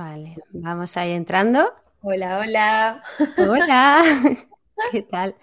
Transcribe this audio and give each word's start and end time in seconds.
Vale, 0.00 0.38
vamos 0.52 0.96
a 0.96 1.06
ir 1.06 1.12
entrando. 1.12 1.74
Hola, 2.00 2.38
hola. 2.38 3.02
Hola. 3.36 4.02
¿Qué 4.92 5.02
tal? 5.02 5.34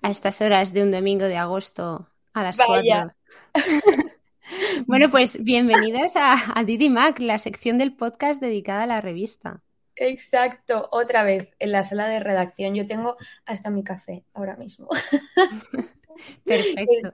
A 0.00 0.10
estas 0.10 0.40
horas 0.40 0.72
de 0.72 0.82
un 0.82 0.90
domingo 0.90 1.26
de 1.26 1.36
agosto 1.36 2.08
a 2.32 2.42
las 2.42 2.56
Vaya. 2.56 3.14
4. 3.52 3.62
Bueno, 4.86 5.10
pues 5.10 5.42
bienvenidas 5.44 6.16
a, 6.16 6.58
a 6.58 6.64
Didi 6.64 6.88
Mac, 6.88 7.18
la 7.18 7.36
sección 7.36 7.76
del 7.76 7.94
podcast 7.94 8.40
dedicada 8.40 8.84
a 8.84 8.86
la 8.86 9.00
revista. 9.02 9.60
Exacto, 9.96 10.88
otra 10.92 11.22
vez 11.22 11.54
en 11.58 11.72
la 11.72 11.84
sala 11.84 12.06
de 12.08 12.18
redacción. 12.20 12.74
Yo 12.74 12.86
tengo 12.86 13.18
hasta 13.44 13.68
mi 13.68 13.84
café 13.84 14.24
ahora 14.32 14.56
mismo. 14.56 14.88
Perfecto. 16.46 17.12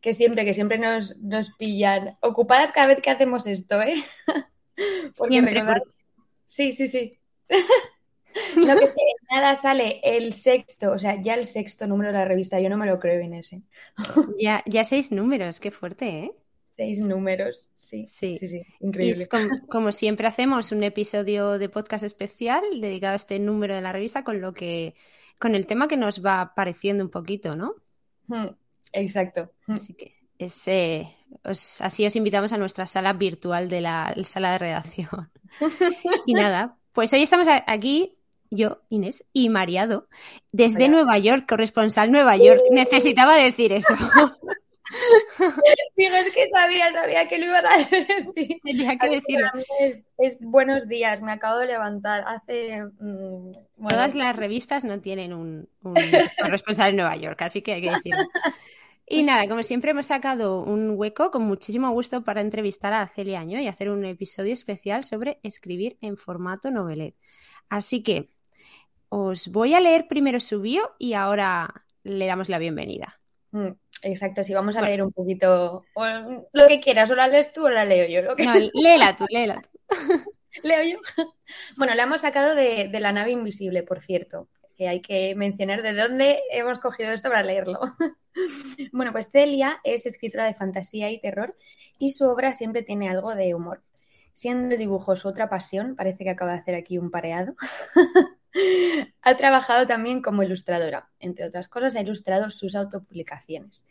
Que 0.00 0.12
siempre, 0.14 0.44
que 0.44 0.54
siempre 0.54 0.78
nos, 0.78 1.16
nos 1.20 1.50
pillan 1.56 2.12
ocupadas 2.20 2.70
cada 2.70 2.86
vez 2.86 3.00
que 3.00 3.10
hacemos 3.10 3.44
esto, 3.48 3.82
¿eh? 3.82 3.94
Porque 5.16 5.32
Siempre, 5.32 5.54
recordad- 5.54 5.80
Sí, 6.46 6.72
sí, 6.72 6.86
sí. 6.88 7.18
No, 8.56 8.76
que 8.76 8.84
es 8.84 8.92
que 8.92 9.00
en 9.00 9.36
nada 9.36 9.54
sale 9.54 10.00
el 10.02 10.32
sexto, 10.32 10.92
o 10.92 10.98
sea, 10.98 11.20
ya 11.20 11.34
el 11.34 11.46
sexto 11.46 11.86
número 11.86 12.10
de 12.10 12.18
la 12.18 12.24
revista. 12.24 12.60
Yo 12.60 12.68
no 12.68 12.76
me 12.76 12.86
lo 12.86 12.98
creo 12.98 13.20
en 13.20 13.34
ese. 13.34 13.62
Ya, 14.40 14.62
ya 14.66 14.84
seis 14.84 15.12
números, 15.12 15.60
qué 15.60 15.70
fuerte, 15.70 16.08
¿eh? 16.08 16.32
Seis 16.64 17.00
números, 17.00 17.70
sí. 17.74 18.06
Sí. 18.08 18.36
Sí, 18.36 18.62
increíble. 18.80 19.28
como, 19.28 19.48
como 19.68 19.92
siempre 19.92 20.26
hacemos 20.26 20.72
un 20.72 20.82
episodio 20.82 21.58
de 21.58 21.68
podcast 21.68 22.02
especial 22.02 22.62
dedicado 22.80 23.12
a 23.12 23.16
este 23.16 23.38
número 23.38 23.76
de 23.76 23.82
la 23.82 23.92
revista 23.92 24.24
con 24.24 24.40
lo 24.40 24.52
que, 24.52 24.94
con 25.38 25.54
el 25.54 25.66
tema 25.66 25.86
que 25.86 25.96
nos 25.96 26.24
va 26.24 26.52
pareciendo 26.56 27.04
un 27.04 27.10
poquito, 27.10 27.54
¿no? 27.54 27.76
Hmm, 28.26 28.48
Exacto. 28.92 29.52
Así 29.68 29.94
que 29.94 30.13
es, 30.38 30.66
eh, 30.68 31.08
os- 31.44 31.80
así 31.80 32.06
os 32.06 32.16
invitamos 32.16 32.52
a 32.52 32.58
nuestra 32.58 32.86
sala 32.86 33.12
virtual 33.12 33.68
de 33.68 33.80
la 33.80 34.14
sala 34.24 34.52
de 34.52 34.58
redacción. 34.58 35.30
Y 36.26 36.34
nada, 36.34 36.76
pues 36.92 37.12
hoy 37.12 37.22
estamos 37.22 37.48
aquí, 37.66 38.16
yo, 38.50 38.82
Inés, 38.88 39.24
y 39.32 39.48
Mariado, 39.48 40.08
desde. 40.52 40.88
Nueva 40.88 41.18
York, 41.18 41.44
corresponsal 41.48 42.10
Nueva 42.12 42.36
York. 42.36 42.60
Necesitaba 42.70 43.34
decir 43.36 43.72
eso. 43.72 43.94
Digo, 45.96 46.14
es 46.16 46.30
que 46.32 46.46
sabía, 46.48 46.92
sabía 46.92 47.26
que 47.26 47.38
lo 47.38 47.46
ibas 47.46 47.64
a 47.64 47.78
decir. 47.78 48.60
Tenía 48.62 48.96
que 48.96 49.14
decirlo. 49.16 49.48
es 50.18 50.38
buenos 50.40 50.86
días, 50.88 51.20
me 51.22 51.32
acabo 51.32 51.58
de 51.58 51.66
levantar 51.66 52.24
hace... 52.26 52.82
mm, 53.00 53.52
bueno, 53.76 53.88
Todas 53.88 54.14
las 54.14 54.36
revistas 54.36 54.84
no 54.84 55.00
tienen 55.00 55.32
un, 55.32 55.68
un 55.82 55.94
corresponsal 56.40 56.90
en 56.90 56.96
Nueva 56.96 57.16
York, 57.16 57.40
así 57.42 57.62
que 57.62 57.74
hay 57.74 57.82
que 57.82 57.90
decirlo. 57.90 58.22
Y 59.06 59.22
nada, 59.22 59.46
como 59.48 59.62
siempre 59.62 59.90
hemos 59.90 60.06
sacado 60.06 60.60
un 60.62 60.90
hueco 60.96 61.30
con 61.30 61.42
muchísimo 61.42 61.90
gusto 61.92 62.24
para 62.24 62.40
entrevistar 62.40 62.92
a 62.94 63.06
Celia 63.08 63.40
Año 63.40 63.60
y 63.60 63.68
hacer 63.68 63.90
un 63.90 64.04
episodio 64.04 64.52
especial 64.54 65.04
sobre 65.04 65.40
escribir 65.42 65.98
en 66.00 66.16
formato 66.16 66.70
novelet. 66.70 67.14
Así 67.68 68.02
que 68.02 68.30
os 69.10 69.48
voy 69.48 69.74
a 69.74 69.80
leer 69.80 70.08
primero 70.08 70.40
su 70.40 70.60
bio 70.62 70.94
y 70.98 71.14
ahora 71.14 71.84
le 72.04 72.26
damos 72.26 72.48
la 72.48 72.58
bienvenida. 72.58 73.20
mm, 73.52 73.68
Exacto, 74.02 74.44
sí, 74.44 74.52
vamos 74.54 74.76
a 74.76 74.82
Bueno. 74.82 74.88
leer 74.88 75.02
un 75.02 75.12
poquito 75.12 75.88
o, 75.94 76.04
lo 76.52 76.66
que 76.68 76.80
quieras, 76.80 77.10
o 77.10 77.14
la 77.14 77.26
lees 77.28 77.52
tú 77.52 77.64
o 77.66 77.70
la 77.70 77.84
leo 77.86 78.06
yo. 78.08 78.22
Lo 78.22 78.36
que 78.36 78.44
No, 78.44 78.52
léela 78.82 79.16
tú, 79.16 79.24
léela 79.30 79.60
tú. 79.62 79.68
leo 80.62 80.82
yo. 80.84 80.98
Bueno, 81.76 81.94
la 81.94 82.04
hemos 82.04 82.20
sacado 82.22 82.54
de, 82.54 82.88
de 82.88 83.00
la 83.00 83.12
nave 83.12 83.30
invisible, 83.32 83.82
por 83.82 84.00
cierto, 84.00 84.48
que 84.74 84.88
hay 84.88 85.00
que 85.00 85.34
mencionar 85.34 85.82
de 85.82 85.94
dónde 85.94 86.42
hemos 86.50 86.78
cogido 86.78 87.12
esto 87.12 87.28
para 87.28 87.42
leerlo. 87.42 87.80
Bueno, 88.92 89.12
pues 89.12 89.28
Celia 89.30 89.78
es 89.84 90.06
escritora 90.06 90.44
de 90.44 90.54
fantasía 90.54 91.08
y 91.08 91.20
terror 91.20 91.56
y 92.00 92.10
su 92.10 92.28
obra 92.28 92.52
siempre 92.52 92.82
tiene 92.82 93.08
algo 93.08 93.32
de 93.36 93.54
humor. 93.54 93.84
Siendo 94.32 94.74
el 94.74 94.78
dibujo 94.78 95.14
su 95.14 95.28
otra 95.28 95.48
pasión, 95.48 95.94
parece 95.94 96.24
que 96.24 96.30
acaba 96.30 96.50
de 96.50 96.58
hacer 96.58 96.74
aquí 96.74 96.98
un 96.98 97.12
pareado. 97.12 97.54
ha 99.22 99.36
trabajado 99.36 99.86
también 99.86 100.20
como 100.20 100.42
ilustradora. 100.42 101.10
Entre 101.20 101.46
otras 101.46 101.68
cosas, 101.68 101.94
ha 101.94 102.00
ilustrado 102.00 102.50
sus 102.50 102.74
autopublicaciones. 102.74 103.86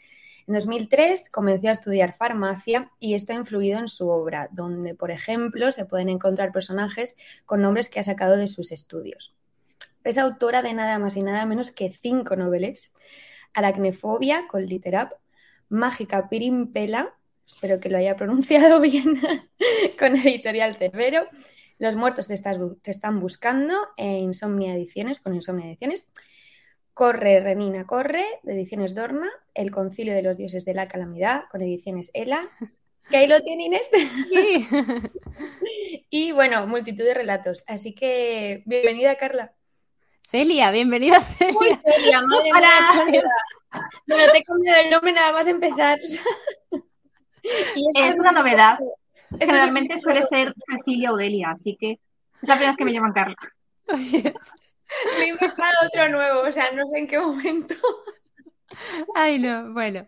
En 0.45 0.55
2003 0.55 1.29
comenzó 1.29 1.69
a 1.69 1.71
estudiar 1.71 2.15
farmacia 2.15 2.91
y 2.99 3.13
esto 3.13 3.31
ha 3.31 3.37
influido 3.37 3.79
en 3.79 3.87
su 3.87 4.09
obra, 4.09 4.49
donde, 4.51 4.93
por 4.93 5.11
ejemplo, 5.11 5.71
se 5.71 5.85
pueden 5.85 6.09
encontrar 6.09 6.51
personajes 6.51 7.15
con 7.45 7.61
nombres 7.61 7.89
que 7.89 8.01
ha 8.01 8.03
sacado 8.03 8.35
de 8.35 8.49
sus 8.49 8.73
estudios. 8.73 9.33
Es 10.03 10.17
autora 10.17 10.61
de 10.61 10.73
nada 10.73 10.99
más 10.99 11.15
y 11.15 11.21
nada 11.21 11.45
menos 11.45 11.71
que 11.71 11.89
cinco 11.89 12.35
novelets. 12.35 12.91
Aracnefobia 13.53 14.47
con 14.47 14.65
Literap, 14.65 15.13
Mágica 15.69 16.27
Pirimpela, 16.29 17.15
espero 17.47 17.79
que 17.79 17.89
lo 17.89 17.97
haya 17.97 18.15
pronunciado 18.17 18.79
bien, 18.81 19.19
con 19.99 20.15
Editorial 20.15 20.75
Cerbero, 20.75 21.27
Los 21.77 21.95
muertos 21.95 22.27
te, 22.27 22.33
estás 22.33 22.57
bu- 22.59 22.79
te 22.81 22.91
están 22.91 23.19
buscando, 23.19 23.75
e 23.97 24.19
Insomnia 24.19 24.73
Ediciones, 24.73 25.19
con 25.19 25.35
Insomnia 25.35 25.67
Ediciones, 25.67 26.07
Corre, 26.93 27.39
Renina, 27.41 27.85
Corre, 27.85 28.25
de 28.43 28.53
Ediciones 28.53 28.93
Dorna, 28.95 29.29
El 29.53 29.71
Concilio 29.71 30.13
de 30.13 30.21
los 30.23 30.37
Dioses 30.37 30.65
de 30.65 30.73
la 30.75 30.87
Calamidad, 30.87 31.43
con 31.49 31.61
Ediciones 31.61 32.11
Ela, 32.13 32.43
que 33.09 33.17
ahí 33.17 33.27
lo 33.27 33.39
tiene 33.41 33.65
Inés, 33.65 33.89
Sí. 34.31 34.67
y 36.09 36.31
bueno, 36.31 36.65
multitud 36.67 37.03
de 37.03 37.13
relatos. 37.13 37.63
Así 37.67 37.93
que, 37.93 38.63
bienvenida 38.65 39.15
Carla. 39.15 39.53
Celia, 40.33 40.71
bienvenida 40.71 41.21
Celia. 41.21 41.59
Uy, 41.59 41.79
Celia, 41.85 42.21
madre 42.23 42.43
mía, 42.51 42.53
Hola. 42.57 43.31
Bueno, 44.07 44.31
te 44.31 44.37
he 44.39 44.43
cambiado 44.43 44.81
el 44.81 44.89
nombre 44.89 45.13
nada 45.13 45.31
más 45.31 45.45
empezar. 45.45 45.99
Es 47.43 48.17
una 48.17 48.31
novedad. 48.31 48.79
Generalmente 49.37 49.99
suele 49.99 50.23
ser 50.23 50.55
Cecilia 50.67 51.11
o 51.11 51.17
Delia, 51.17 51.51
así 51.51 51.77
que 51.79 51.99
es 52.41 52.47
la 52.47 52.55
primera 52.55 52.71
vez 52.71 52.77
que 52.77 52.85
me 52.85 52.93
llaman 52.93 53.13
Carla. 53.13 53.35
Oye, 53.89 54.33
Me 55.19 55.25
he 55.25 55.27
inventado 55.27 55.73
otro 55.85 56.09
nuevo, 56.09 56.41
o 56.41 56.51
sea, 56.51 56.71
no 56.71 56.87
sé 56.87 56.97
en 56.99 57.07
qué 57.07 57.19
momento. 57.19 57.75
Ay, 59.13 59.37
no, 59.37 59.71
bueno, 59.73 60.07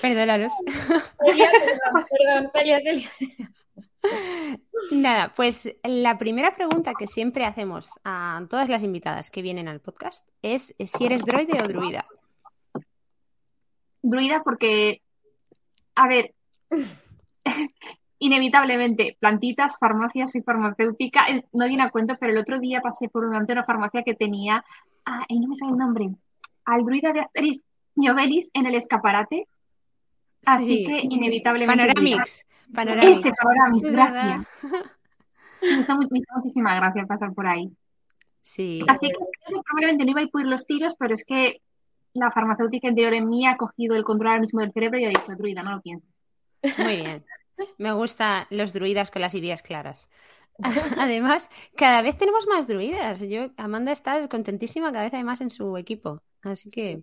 perdónanos. 0.00 0.52
Celia, 1.26 1.50
perdón, 1.50 2.06
perdón, 2.08 2.50
Celia, 2.54 2.80
Celia. 2.82 3.10
Nada, 4.92 5.32
pues 5.34 5.76
la 5.84 6.18
primera 6.18 6.52
pregunta 6.52 6.92
que 6.98 7.06
siempre 7.06 7.44
hacemos 7.44 8.00
a 8.04 8.40
todas 8.48 8.68
las 8.68 8.82
invitadas 8.82 9.30
que 9.30 9.42
vienen 9.42 9.68
al 9.68 9.80
podcast 9.80 10.28
es 10.42 10.74
si 10.78 11.04
eres 11.04 11.24
droide 11.24 11.62
o 11.62 11.68
druida. 11.68 12.06
Druida 14.02 14.42
porque, 14.42 15.02
a 15.94 16.08
ver, 16.08 16.34
inevitablemente, 18.18 19.16
plantitas, 19.20 19.76
farmacias 19.78 20.34
y 20.34 20.42
farmacéutica, 20.42 21.26
no 21.52 21.68
viene 21.68 21.82
a 21.82 21.90
cuento, 21.90 22.16
pero 22.18 22.32
el 22.32 22.38
otro 22.38 22.58
día 22.58 22.80
pasé 22.80 23.08
por 23.08 23.24
una, 23.24 23.38
ante 23.38 23.52
una 23.52 23.64
farmacia 23.64 24.02
que 24.02 24.14
tenía, 24.14 24.64
ah, 25.04 25.24
y 25.28 25.38
no 25.40 25.48
me 25.48 25.56
sale 25.56 25.72
el 25.72 25.78
nombre, 25.78 26.10
al 26.64 26.84
druida 26.84 27.12
de 27.12 27.20
Asterix 27.20 27.62
y 27.96 28.08
Obelix 28.08 28.50
en 28.54 28.66
el 28.66 28.74
escaparate, 28.74 29.46
así 30.46 30.66
Sí. 30.78 30.84
que 30.84 31.00
inevitablemente... 31.02 31.86
Panoramix. 31.86 32.46
Panoramix. 32.74 33.20
Ese 33.20 33.32
Panoramix, 33.32 33.90
gracias. 33.90 34.48
Me 35.62 35.80
hizo, 35.80 35.98
me 35.98 36.18
hizo 36.18 36.34
muchísima 36.36 36.74
gracia 36.76 37.06
pasar 37.06 37.32
por 37.34 37.46
ahí. 37.46 37.70
Sí, 38.42 38.82
Así 38.88 39.06
que 39.08 39.12
creo 39.14 39.58
que 39.58 39.62
probablemente 39.64 40.04
no 40.04 40.10
iba 40.12 40.20
a 40.20 40.24
ir 40.24 40.30
por 40.30 40.44
los 40.44 40.66
tiros, 40.66 40.94
pero 40.98 41.14
es 41.14 41.24
que 41.24 41.60
la 42.14 42.30
farmacéutica 42.32 42.88
interior 42.88 43.14
en 43.14 43.28
mí 43.28 43.46
ha 43.46 43.56
cogido 43.56 43.94
el 43.94 44.02
control 44.04 44.28
ahora 44.28 44.40
mismo 44.40 44.60
del 44.60 44.72
cerebro 44.72 44.98
y 44.98 45.04
ha 45.04 45.08
dicho, 45.08 45.34
druida, 45.36 45.62
no 45.62 45.72
lo 45.76 45.80
pienses. 45.82 46.10
muy 46.78 46.96
bien. 46.96 47.24
Me 47.78 47.92
gustan 47.92 48.46
los 48.50 48.72
druidas 48.72 49.10
con 49.10 49.20
las 49.22 49.34
ideas 49.34 49.62
claras. 49.62 50.08
Además, 50.98 51.50
cada 51.76 52.02
vez 52.02 52.16
tenemos 52.16 52.46
más 52.48 52.66
druidas. 52.66 53.20
Yo, 53.20 53.50
Amanda 53.56 53.92
está 53.92 54.26
contentísima, 54.28 54.90
cada 54.92 55.04
vez 55.04 55.14
hay 55.14 55.24
más 55.24 55.40
en 55.42 55.50
su 55.50 55.76
equipo. 55.76 56.22
Así 56.42 56.70
que, 56.70 57.02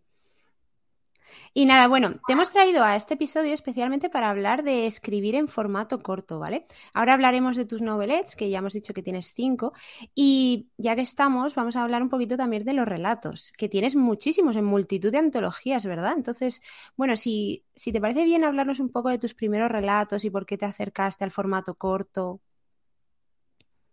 Y 1.53 1.65
nada, 1.65 1.87
bueno, 1.87 2.13
te 2.27 2.33
hemos 2.33 2.51
traído 2.51 2.83
a 2.83 2.95
este 2.95 3.15
episodio 3.15 3.53
especialmente 3.53 4.09
para 4.09 4.29
hablar 4.29 4.63
de 4.63 4.85
escribir 4.85 5.35
en 5.35 5.47
formato 5.47 5.99
corto, 5.99 6.39
¿vale? 6.39 6.65
Ahora 6.93 7.13
hablaremos 7.13 7.55
de 7.55 7.65
tus 7.65 7.81
novelets, 7.81 8.35
que 8.35 8.49
ya 8.49 8.59
hemos 8.59 8.73
dicho 8.73 8.93
que 8.93 9.01
tienes 9.01 9.33
cinco, 9.33 9.73
y 10.13 10.69
ya 10.77 10.95
que 10.95 11.01
estamos, 11.01 11.55
vamos 11.55 11.75
a 11.75 11.83
hablar 11.83 12.01
un 12.01 12.09
poquito 12.09 12.37
también 12.37 12.63
de 12.63 12.73
los 12.73 12.87
relatos, 12.87 13.51
que 13.57 13.69
tienes 13.69 13.95
muchísimos 13.95 14.55
en 14.55 14.65
multitud 14.65 15.11
de 15.11 15.17
antologías, 15.17 15.85
¿verdad? 15.85 16.13
Entonces, 16.15 16.61
bueno, 16.95 17.17
si, 17.17 17.63
si 17.75 17.91
te 17.91 18.01
parece 18.01 18.23
bien 18.23 18.43
hablarnos 18.43 18.79
un 18.79 18.91
poco 18.91 19.09
de 19.09 19.17
tus 19.17 19.33
primeros 19.33 19.71
relatos 19.71 20.25
y 20.25 20.29
por 20.29 20.45
qué 20.45 20.57
te 20.57 20.65
acercaste 20.65 21.23
al 21.23 21.31
formato 21.31 21.75
corto. 21.75 22.41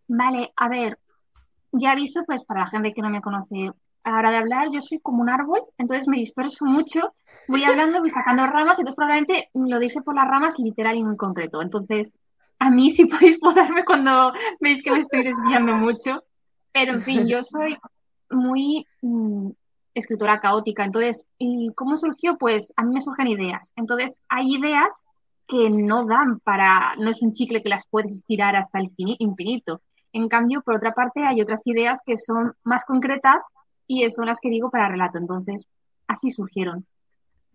Vale, 0.07 0.53
a 0.57 0.69
ver, 0.69 0.99
ya 1.73 1.93
aviso, 1.93 2.25
pues 2.27 2.45
para 2.45 2.61
la 2.61 2.67
gente 2.67 2.93
que 2.93 3.03
no 3.03 3.11
me 3.11 3.21
conoce 3.23 3.73
a 4.05 4.11
la 4.11 4.19
hora 4.19 4.31
de 4.31 4.37
hablar, 4.37 4.69
yo 4.71 4.81
soy 4.81 5.01
como 5.01 5.23
un 5.23 5.31
árbol, 5.31 5.63
entonces 5.79 6.07
me 6.07 6.19
disperso 6.19 6.67
mucho, 6.67 7.15
voy 7.49 7.65
hablando, 7.65 8.01
voy 8.01 8.11
sacando 8.11 8.47
ramas, 8.47 8.79
entonces 8.79 8.97
probablemente 8.97 9.51
lo 9.55 9.79
dice 9.79 10.03
por 10.03 10.15
las 10.15 10.29
ramas 10.29 10.59
literal 10.59 10.97
y 10.97 11.05
muy 11.05 11.17
concreto. 11.17 11.63
Entonces, 11.63 12.13
a 12.59 12.71
mí 12.71 12.91
sí 12.91 13.07
podéis 13.07 13.39
podarme 13.39 13.85
cuando 13.85 14.33
veis 14.61 14.83
que 14.83 14.91
me 14.91 15.01
estoy 15.01 15.25
desviando 15.25 15.75
mucho, 15.75 16.23
pero 16.73 16.93
en 16.93 17.01
fin, 17.01 17.27
yo 17.27 17.43
soy 17.43 17.79
muy 18.31 18.87
mm, 19.01 19.51
escritora 19.95 20.41
caótica, 20.41 20.85
entonces, 20.85 21.29
¿y 21.39 21.73
cómo 21.75 21.97
surgió? 21.97 22.37
Pues 22.37 22.75
a 22.77 22.85
mí 22.85 22.95
me 22.95 23.01
surgen 23.01 23.29
ideas, 23.29 23.73
entonces 23.77 24.21
hay 24.29 24.55
ideas 24.55 25.07
que 25.47 25.71
no 25.71 26.07
dan 26.07 26.41
para, 26.41 26.95
no 26.97 27.11
es 27.11 27.23
un 27.23 27.33
chicle 27.33 27.63
que 27.63 27.69
las 27.69 27.87
puedes 27.89 28.11
estirar 28.11 28.57
hasta 28.57 28.79
el 28.79 28.91
infinito. 28.97 29.83
En 30.13 30.29
cambio, 30.29 30.63
por 30.63 30.77
otra 30.77 30.95
parte, 30.95 31.25
hay 31.25 31.41
otras 31.43 31.67
ideas 31.67 32.01
que 32.07 32.17
son 32.17 32.55
más 32.63 32.85
concretas 32.85 33.45
y 33.87 34.09
son 34.11 34.27
las 34.27 34.41
que 34.41 34.51
digo 34.51 34.71
para 34.71 34.89
relato. 34.89 35.19
Entonces, 35.19 35.67
así 36.07 36.31
surgieron. 36.31 36.87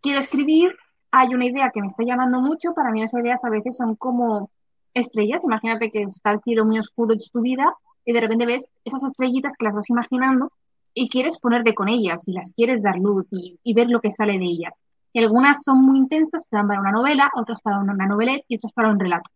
Quiero 0.01 0.19
escribir, 0.19 0.75
hay 1.11 1.33
una 1.33 1.45
idea 1.45 1.71
que 1.73 1.81
me 1.81 1.87
está 1.87 2.03
llamando 2.03 2.39
mucho, 2.41 2.73
para 2.73 2.91
mí 2.91 3.03
esas 3.03 3.21
ideas 3.21 3.43
a 3.43 3.49
veces 3.49 3.75
son 3.77 3.95
como 3.95 4.51
estrellas, 4.93 5.43
imagínate 5.43 5.91
que 5.91 6.03
está 6.03 6.31
el 6.31 6.41
cielo 6.41 6.65
muy 6.65 6.79
oscuro 6.79 7.15
de 7.15 7.23
tu 7.31 7.41
vida 7.41 7.73
y 8.05 8.13
de 8.13 8.21
repente 8.21 8.45
ves 8.45 8.71
esas 8.85 9.03
estrellitas 9.03 9.55
que 9.57 9.65
las 9.65 9.75
vas 9.75 9.89
imaginando 9.89 10.51
y 10.93 11.09
quieres 11.09 11.39
ponerte 11.39 11.73
con 11.73 11.89
ellas 11.89 12.27
y 12.27 12.33
las 12.33 12.53
quieres 12.53 12.81
dar 12.81 12.97
luz 12.97 13.27
y, 13.31 13.73
ver 13.73 13.91
lo 13.91 14.01
que 14.01 14.11
sale 14.11 14.37
de 14.37 14.45
ellas. 14.45 14.81
Y 15.13 15.19
algunas 15.19 15.63
son 15.63 15.83
muy 15.83 15.97
intensas, 15.97 16.47
dan 16.51 16.67
para 16.67 16.79
una 16.81 16.91
novela, 16.91 17.29
otras 17.35 17.61
para 17.61 17.79
una 17.79 18.05
novelette 18.05 18.45
y 18.47 18.57
otras 18.57 18.73
para 18.73 18.89
un 18.89 18.99
relato. 18.99 19.29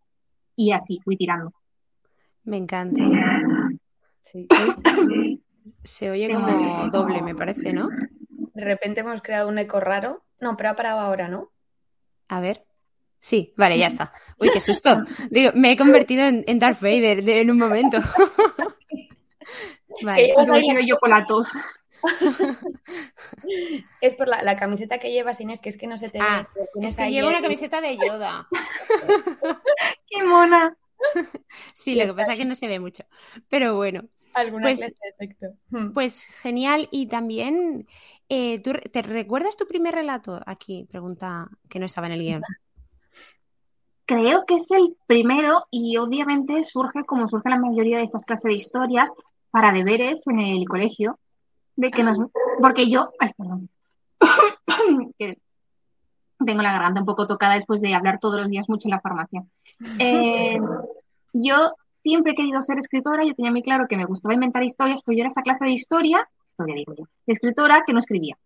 Y 0.56 0.72
así 0.72 1.00
fui 1.04 1.18
tirando. 1.18 1.51
Me 2.44 2.57
encanta. 2.57 3.01
Sí. 4.25 4.48
Se 5.83 6.10
oye 6.10 6.31
como 6.33 6.88
doble, 6.89 7.21
me 7.21 7.36
parece, 7.36 7.74
¿no? 7.74 7.89
De 8.54 8.63
repente 8.63 9.01
hemos 9.01 9.21
creado 9.21 9.48
un 9.50 9.57
eco 9.57 9.80
raro. 9.80 10.24
No, 10.39 10.57
pero 10.57 10.69
ha 10.69 10.75
parado 10.75 11.00
ahora, 11.00 11.27
¿no? 11.27 11.51
A 12.27 12.39
ver. 12.39 12.65
Sí, 13.19 13.54
vale, 13.56 13.77
ya 13.77 13.88
está. 13.88 14.13
Uy, 14.38 14.50
qué 14.51 14.60
susto. 14.60 15.06
Digo, 15.31 15.51
me 15.56 15.71
he 15.71 15.77
convertido 15.77 16.25
en, 16.25 16.60
Darth 16.60 16.81
Vader 16.81 17.27
en 17.30 17.51
un 17.51 17.57
momento. 17.57 18.00
vale. 20.04 20.33
Es 20.38 20.50
que 20.50 20.88
yo 20.88 20.98
con 20.98 21.12
la 21.12 21.25
tos. 21.25 21.48
es 24.01 24.13
por 24.15 24.27
la, 24.27 24.56
camiseta 24.57 24.98
que 24.98 25.12
llevas, 25.12 25.39
Inés, 25.39 25.62
que 25.62 25.69
es 25.69 25.77
que 25.77 25.88
no 25.88 25.98
se 25.98 26.10
te 26.10 26.19
ve. 26.19 26.25
Ah, 26.27 26.50
es 26.81 26.98
que 26.98 27.12
llevo 27.12 27.30
una 27.30 27.42
camiseta 27.42 27.80
de 27.80 27.98
Yoda. 27.98 28.48
¡Qué 30.07 30.24
mona! 30.24 30.75
Sí, 31.74 31.95
lo 31.95 32.06
que 32.06 32.13
pasa 32.13 32.33
es 32.33 32.39
que 32.39 32.45
no 32.45 32.56
se 32.56 32.68
ve 32.68 32.80
mucho. 32.80 33.06
Pero 33.50 33.75
bueno. 33.75 34.10
Alguna 34.33 34.63
pues, 34.63 34.80
clase 34.80 34.97
de 35.01 35.09
efecto. 35.09 35.47
Hmm. 35.69 35.94
Pues 35.94 36.24
genial. 36.24 36.88
Y 36.91 37.07
también, 37.07 37.88
eh, 38.30 38.59
¿te 38.59 39.01
recuerdas 39.01 39.57
tu 39.57 39.68
primer 39.68 39.95
relato? 39.95 40.41
Aquí, 40.45 40.85
pregunta 40.89 41.50
que 41.69 41.80
no 41.80 41.85
estaba 41.85 42.07
en 42.07 42.13
el 42.13 42.21
guion. 42.21 42.41
Creo 44.06 44.45
que 44.45 44.56
es 44.56 44.69
el 44.71 44.97
primero 45.07 45.65
y 45.71 45.97
obviamente 45.97 46.63
surge 46.63 47.06
como 47.06 47.27
surge 47.27 47.50
la 47.50 47.57
mayoría 47.57 47.97
de 47.97 48.03
estas 48.03 48.25
clases 48.25 48.44
de 48.44 48.53
historias 48.53 49.13
para 49.50 49.71
deberes 49.71 50.27
en 50.27 50.39
el 50.39 50.68
colegio. 50.68 51.19
De 51.75 51.89
que 51.89 52.03
nos... 52.03 52.18
Porque 52.62 52.89
yo... 52.89 53.12
Ay, 53.19 53.31
perdón. 53.38 53.69
tengo 56.45 56.62
la 56.62 56.74
garganta 56.74 57.00
un 57.00 57.06
poco 57.06 57.25
tocada 57.25 57.56
después 57.56 57.81
de 57.81 57.94
hablar 57.94 58.19
todos 58.19 58.39
los 58.39 58.50
días 58.50 58.68
mucho 58.69 58.88
en 58.88 58.91
la 58.91 59.01
farmacia. 59.01 59.44
Eh, 60.00 60.59
yo 61.33 61.74
siempre 62.03 62.33
he 62.33 62.35
querido 62.35 62.61
ser 62.61 62.77
escritora, 62.77 63.23
yo 63.23 63.33
tenía 63.33 63.51
muy 63.51 63.63
claro 63.63 63.88
que 63.88 63.97
me 63.97 64.05
gustaba 64.05 64.33
inventar 64.33 64.63
historias, 64.63 65.01
pues 65.03 65.17
yo 65.17 65.21
era 65.21 65.29
esa 65.29 65.41
clase 65.41 65.65
de 65.65 65.71
historia, 65.71 66.29
historia 66.51 66.75
digo 66.75 66.94
yo, 66.94 67.05
de 67.25 67.33
escritora 67.33 67.83
que 67.85 67.94
no 67.94 68.00
escribía. 68.00 68.38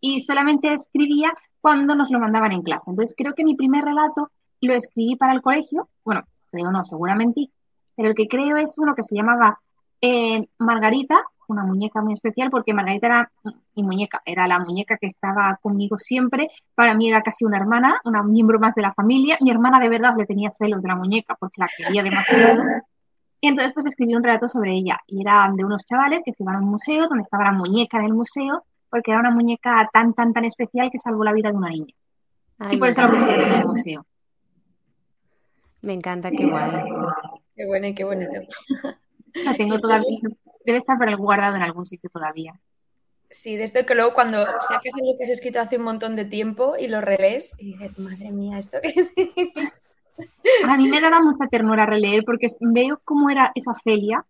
Y 0.00 0.20
solamente 0.20 0.72
escribía 0.72 1.34
cuando 1.60 1.94
nos 1.94 2.10
lo 2.10 2.20
mandaban 2.20 2.52
en 2.52 2.62
clase. 2.62 2.90
Entonces 2.90 3.14
creo 3.18 3.34
que 3.34 3.44
mi 3.44 3.54
primer 3.54 3.84
relato 3.84 4.30
lo 4.62 4.74
escribí 4.74 5.16
para 5.16 5.34
el 5.34 5.42
colegio, 5.42 5.88
bueno, 6.04 6.22
creo 6.50 6.70
no, 6.70 6.84
seguramente, 6.84 7.50
pero 7.96 8.08
el 8.08 8.14
que 8.14 8.28
creo 8.28 8.56
es 8.56 8.78
uno 8.78 8.94
que 8.94 9.02
se 9.02 9.14
llamaba 9.14 9.60
eh, 10.00 10.46
Margarita, 10.58 11.22
una 11.50 11.64
muñeca 11.64 12.00
muy 12.00 12.14
especial 12.14 12.50
porque 12.50 12.72
Margarita 12.72 13.06
era 13.06 13.32
mi 13.74 13.82
muñeca, 13.82 14.22
era 14.24 14.46
la 14.46 14.58
muñeca 14.58 14.96
que 14.96 15.06
estaba 15.06 15.58
conmigo 15.60 15.98
siempre. 15.98 16.48
Para 16.74 16.94
mí 16.94 17.08
era 17.08 17.22
casi 17.22 17.44
una 17.44 17.58
hermana, 17.58 18.00
una 18.04 18.22
miembro 18.22 18.58
más 18.58 18.74
de 18.74 18.82
la 18.82 18.94
familia. 18.94 19.36
Mi 19.40 19.50
hermana 19.50 19.80
de 19.80 19.88
verdad 19.88 20.14
le 20.16 20.26
tenía 20.26 20.50
celos 20.52 20.82
de 20.82 20.88
la 20.88 20.96
muñeca 20.96 21.36
porque 21.38 21.60
la 21.60 21.68
quería 21.76 22.02
demasiado. 22.02 22.62
Y 23.40 23.48
entonces 23.48 23.72
pues 23.72 23.86
escribí 23.86 24.14
un 24.14 24.22
relato 24.22 24.48
sobre 24.48 24.72
ella 24.72 25.00
y 25.06 25.22
era 25.22 25.50
de 25.54 25.64
unos 25.64 25.84
chavales 25.84 26.22
que 26.24 26.32
se 26.32 26.42
iban 26.42 26.56
a 26.56 26.58
un 26.58 26.66
museo 26.66 27.08
donde 27.08 27.22
estaba 27.22 27.44
la 27.44 27.52
muñeca 27.52 27.98
en 27.98 28.04
el 28.04 28.12
museo 28.12 28.64
porque 28.90 29.12
era 29.12 29.20
una 29.20 29.30
muñeca 29.30 29.88
tan, 29.92 30.12
tan, 30.12 30.34
tan 30.34 30.44
especial 30.44 30.90
que 30.90 30.98
salvó 30.98 31.24
la 31.24 31.32
vida 31.32 31.50
de 31.50 31.56
una 31.56 31.70
niña. 31.70 31.94
y 32.70 32.76
por 32.76 32.88
eso 32.88 33.02
la 33.02 33.10
pusieron 33.10 33.46
en 33.46 33.52
el 33.52 33.66
museo. 33.66 34.04
Me 35.82 35.94
encanta, 35.94 36.30
qué 36.30 36.44
guay. 36.44 36.70
Qué 37.56 37.66
bueno 37.66 37.86
y 37.86 37.94
qué 37.94 38.04
bonito. 38.04 38.32
La 39.44 39.54
tengo 39.56 39.78
todavía 39.78 40.18
debe 40.64 40.78
estar 40.78 40.98
por 40.98 41.14
guardado 41.16 41.56
en 41.56 41.62
algún 41.62 41.86
sitio 41.86 42.10
todavía. 42.10 42.58
Sí, 43.30 43.56
desde 43.56 43.86
que 43.86 43.94
luego 43.94 44.12
cuando 44.12 44.44
sacas 44.44 44.94
algo 45.00 45.16
que 45.16 45.24
has 45.24 45.30
escrito 45.30 45.60
hace 45.60 45.76
un 45.76 45.84
montón 45.84 46.16
de 46.16 46.24
tiempo 46.24 46.74
y 46.78 46.88
lo 46.88 47.00
relees 47.00 47.54
y 47.58 47.72
dices, 47.72 47.98
madre 47.98 48.32
mía, 48.32 48.58
¿esto 48.58 48.78
qué 48.82 48.88
es? 48.96 49.12
A 50.66 50.76
mí 50.76 50.88
me 50.88 51.00
daba 51.00 51.20
mucha 51.22 51.46
ternura 51.46 51.86
releer 51.86 52.24
porque 52.24 52.48
veo 52.60 53.00
cómo 53.04 53.30
era 53.30 53.52
esa 53.54 53.72
Celia, 53.84 54.26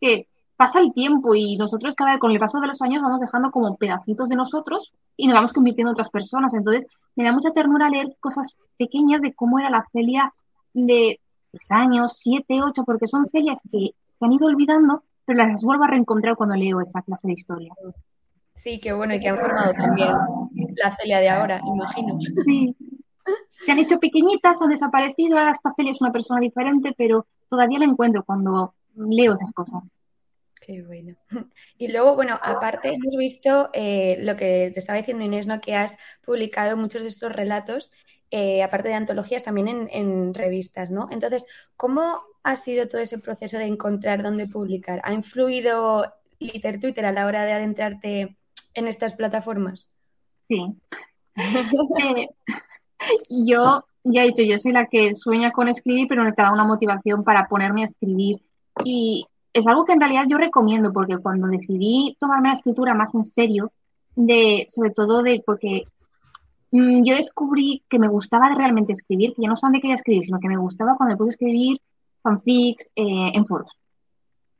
que 0.00 0.26
pasa 0.56 0.80
el 0.80 0.92
tiempo 0.92 1.34
y 1.34 1.56
nosotros 1.56 1.94
cada 1.94 2.12
vez 2.12 2.20
con 2.20 2.32
el 2.32 2.40
paso 2.40 2.58
de 2.60 2.66
los 2.66 2.82
años 2.82 3.02
vamos 3.02 3.20
dejando 3.20 3.50
como 3.50 3.76
pedacitos 3.76 4.28
de 4.28 4.36
nosotros 4.36 4.92
y 5.16 5.26
nos 5.26 5.34
vamos 5.34 5.52
convirtiendo 5.52 5.90
en 5.90 5.92
otras 5.92 6.10
personas. 6.10 6.54
Entonces 6.54 6.86
me 7.16 7.24
da 7.24 7.32
mucha 7.32 7.52
ternura 7.52 7.88
leer 7.90 8.16
cosas 8.18 8.56
pequeñas 8.76 9.20
de 9.20 9.34
cómo 9.34 9.58
era 9.58 9.70
la 9.70 9.86
Celia 9.92 10.32
de 10.72 11.20
6 11.52 11.70
años, 11.70 12.16
7, 12.18 12.62
8, 12.62 12.82
porque 12.84 13.06
son 13.06 13.28
Celias 13.30 13.60
que 13.70 13.90
se 14.18 14.24
han 14.24 14.32
ido 14.32 14.46
olvidando 14.46 15.02
pero 15.28 15.46
las 15.46 15.62
vuelvo 15.62 15.84
a 15.84 15.88
reencontrar 15.88 16.36
cuando 16.36 16.56
leo 16.56 16.80
esa 16.80 17.02
clase 17.02 17.26
de 17.26 17.34
historia. 17.34 17.70
Sí, 18.54 18.80
qué 18.80 18.94
bueno, 18.94 19.14
y 19.14 19.20
que 19.20 19.28
han 19.28 19.36
formado 19.36 19.74
también 19.74 20.08
la 20.82 20.90
Celia 20.96 21.20
de 21.20 21.28
ahora, 21.28 21.60
imagino. 21.64 22.18
Sí. 22.20 22.74
Se 23.60 23.72
han 23.72 23.78
hecho 23.78 24.00
pequeñitas, 24.00 24.62
han 24.62 24.70
desaparecido, 24.70 25.36
ahora 25.36 25.52
esta 25.52 25.74
Celia 25.76 25.92
es 25.92 26.00
una 26.00 26.12
persona 26.12 26.40
diferente, 26.40 26.94
pero 26.96 27.26
todavía 27.50 27.78
la 27.78 27.84
encuentro 27.84 28.24
cuando 28.24 28.74
leo 28.96 29.34
esas 29.34 29.52
cosas. 29.52 29.92
Qué 30.62 30.82
bueno. 30.82 31.14
Y 31.76 31.92
luego, 31.92 32.14
bueno, 32.14 32.38
aparte 32.42 32.94
hemos 32.94 33.14
visto 33.16 33.68
eh, 33.74 34.16
lo 34.22 34.34
que 34.34 34.70
te 34.72 34.80
estaba 34.80 34.98
diciendo 34.98 35.26
Inés, 35.26 35.46
¿no? 35.46 35.60
Que 35.60 35.74
has 35.76 35.98
publicado 36.24 36.78
muchos 36.78 37.02
de 37.02 37.08
estos 37.08 37.32
relatos 37.32 37.92
eh, 38.30 38.62
aparte 38.62 38.88
de 38.88 38.94
antologías, 38.94 39.44
también 39.44 39.88
en, 39.90 40.34
revistas, 40.34 40.90
¿no? 40.90 41.08
Entonces, 41.10 41.46
¿cómo 41.76 42.20
ha 42.42 42.56
sido 42.56 42.86
todo 42.86 43.00
ese 43.00 43.18
proceso 43.18 43.56
de 43.58 43.66
encontrar 43.66 44.22
dónde 44.22 44.46
publicar? 44.46 45.00
¿Ha 45.04 45.14
influido 45.14 46.04
Liter 46.38 46.78
Twitter 46.78 47.06
a 47.06 47.12
la 47.12 47.26
hora 47.26 47.44
de 47.44 47.52
adentrarte 47.52 48.36
en 48.74 48.88
estas 48.88 49.14
plataformas? 49.14 49.90
Sí. 50.48 50.62
Eh, 52.10 52.28
yo, 53.30 53.84
ya 54.02 54.22
he 54.22 54.26
dicho, 54.26 54.42
yo 54.42 54.58
soy 54.58 54.72
la 54.72 54.86
que 54.86 55.14
sueña 55.14 55.52
con 55.52 55.68
escribir, 55.68 56.08
pero 56.08 56.24
necesitaba 56.24 56.52
una 56.52 56.64
motivación 56.64 57.22
para 57.22 57.46
ponerme 57.46 57.82
a 57.82 57.84
escribir. 57.84 58.42
Y 58.84 59.26
es 59.52 59.66
algo 59.66 59.84
que 59.84 59.92
en 59.92 60.00
realidad 60.00 60.24
yo 60.28 60.36
recomiendo, 60.36 60.92
porque 60.92 61.18
cuando 61.18 61.46
decidí 61.46 62.16
tomarme 62.20 62.48
la 62.48 62.54
escritura 62.54 62.94
más 62.94 63.14
en 63.14 63.22
serio, 63.22 63.72
de, 64.16 64.66
sobre 64.68 64.90
todo 64.90 65.22
de 65.22 65.42
porque 65.46 65.84
yo 66.70 67.14
descubrí 67.14 67.82
que 67.88 67.98
me 67.98 68.08
gustaba 68.08 68.54
realmente 68.54 68.92
escribir, 68.92 69.34
que 69.34 69.42
ya 69.42 69.48
no 69.48 69.56
solamente 69.56 69.82
quería 69.82 69.94
escribir, 69.94 70.24
sino 70.24 70.40
que 70.40 70.48
me 70.48 70.56
gustaba 70.56 70.96
cuando 70.96 71.14
me 71.14 71.16
pude 71.16 71.30
escribir 71.30 71.80
fanfics 72.22 72.90
eh, 72.94 73.32
en 73.34 73.44
foros. 73.44 73.76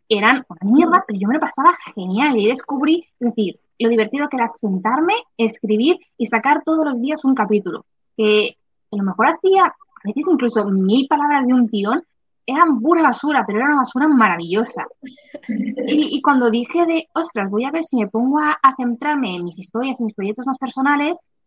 Eran 0.08 0.44
una 0.48 0.72
mierda, 0.72 1.04
pero 1.06 1.18
yo 1.18 1.28
me 1.28 1.34
lo 1.34 1.40
pasaba 1.40 1.76
genial 1.94 2.38
y 2.38 2.46
descubrí, 2.46 3.06
es 3.20 3.28
decir, 3.28 3.60
lo 3.78 3.88
divertido 3.88 4.28
que 4.28 4.36
era 4.36 4.48
sentarme, 4.48 5.14
escribir 5.36 5.98
y 6.16 6.26
sacar 6.26 6.62
todos 6.64 6.84
los 6.84 7.00
días 7.00 7.24
un 7.24 7.34
capítulo. 7.34 7.84
Que 8.16 8.56
a 8.90 8.96
lo 8.96 9.02
mejor 9.02 9.26
hacía, 9.28 9.66
a 9.66 10.02
veces 10.04 10.26
incluso 10.30 10.64
mil 10.64 11.06
palabras 11.08 11.46
de 11.46 11.54
un 11.54 11.68
tirón, 11.68 12.02
eran 12.46 12.80
pura 12.80 13.02
basura, 13.02 13.44
pero 13.46 13.58
era 13.58 13.68
una 13.68 13.82
basura 13.82 14.08
maravillosa. 14.08 14.86
Y, 15.86 16.20
cuando 16.22 16.50
dije 16.50 16.86
de, 16.86 17.06
ostras, 17.12 17.50
voy 17.50 17.64
a 17.64 17.70
ver 17.70 17.84
si 17.84 17.98
me 17.98 18.08
pongo 18.08 18.38
a, 18.38 18.58
a 18.62 18.74
centrarme 18.74 19.36
en 19.36 19.44
mis 19.44 19.58
historias, 19.58 20.00
en 20.00 20.06
mis 20.06 20.14
proyectos 20.14 20.46
más 20.46 20.56
personales, 20.56 21.18
mm, 21.18 21.37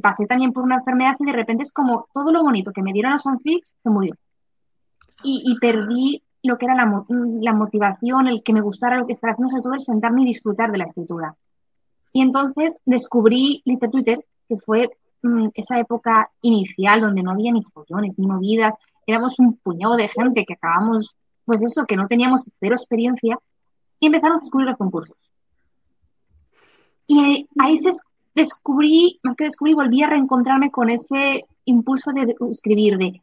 pasé 0.00 0.26
también 0.26 0.52
por 0.52 0.64
una 0.64 0.76
enfermedad 0.76 1.14
y 1.18 1.26
de 1.26 1.32
repente 1.32 1.62
es 1.62 1.72
como 1.72 2.06
todo 2.12 2.32
lo 2.32 2.42
bonito 2.42 2.72
que 2.72 2.82
me 2.82 2.92
dieron 2.92 3.12
los 3.12 3.22
fanfics 3.22 3.74
se 3.82 3.90
murió. 3.90 4.14
Y, 5.24 5.56
perdí 5.60 6.22
lo 6.42 6.58
que 6.58 6.66
era 6.66 6.74
la, 6.74 7.04
la, 7.08 7.52
motivación, 7.52 8.26
el 8.26 8.42
que 8.42 8.52
me 8.52 8.60
gustara 8.60 8.98
lo 8.98 9.06
que 9.06 9.12
estaba 9.12 9.32
haciendo, 9.32 9.50
sobre 9.50 9.62
todo 9.62 9.74
el 9.74 9.80
sentarme 9.80 10.22
y 10.22 10.26
disfrutar 10.26 10.72
de 10.72 10.78
la 10.78 10.84
escritura. 10.84 11.36
Y 12.12 12.22
entonces 12.22 12.80
descubrí 12.84 13.62
Little 13.64 13.88
Twitter, 13.88 14.26
que 14.48 14.56
fue 14.56 14.90
mm, 15.22 15.48
esa 15.54 15.78
época 15.78 16.30
inicial 16.40 17.00
donde 17.00 17.22
no 17.22 17.30
había 17.30 17.52
ni 17.52 17.62
follones, 17.62 18.18
ni 18.18 18.26
movidas, 18.26 18.74
éramos 19.06 19.38
un 19.38 19.56
puñado 19.58 19.96
de 19.96 20.08
gente 20.08 20.44
que 20.44 20.54
acabamos, 20.54 21.14
pues 21.44 21.62
eso, 21.62 21.86
que 21.86 21.96
no 21.96 22.08
teníamos 22.08 22.50
cero 22.58 22.74
experiencia, 22.74 23.38
y 24.00 24.06
empezamos 24.06 24.40
a 24.40 24.44
descubrir 24.44 24.66
los 24.66 24.76
concursos. 24.76 25.16
Y 27.06 27.48
ahí 27.58 27.78
se 27.78 27.92
descubrí, 28.34 29.20
más 29.22 29.36
que 29.36 29.44
descubrí, 29.44 29.74
volví 29.74 30.02
a 30.02 30.08
reencontrarme 30.08 30.70
con 30.70 30.90
ese 30.90 31.44
impulso 31.64 32.12
de 32.12 32.34
escribir, 32.50 32.98
de 32.98 33.22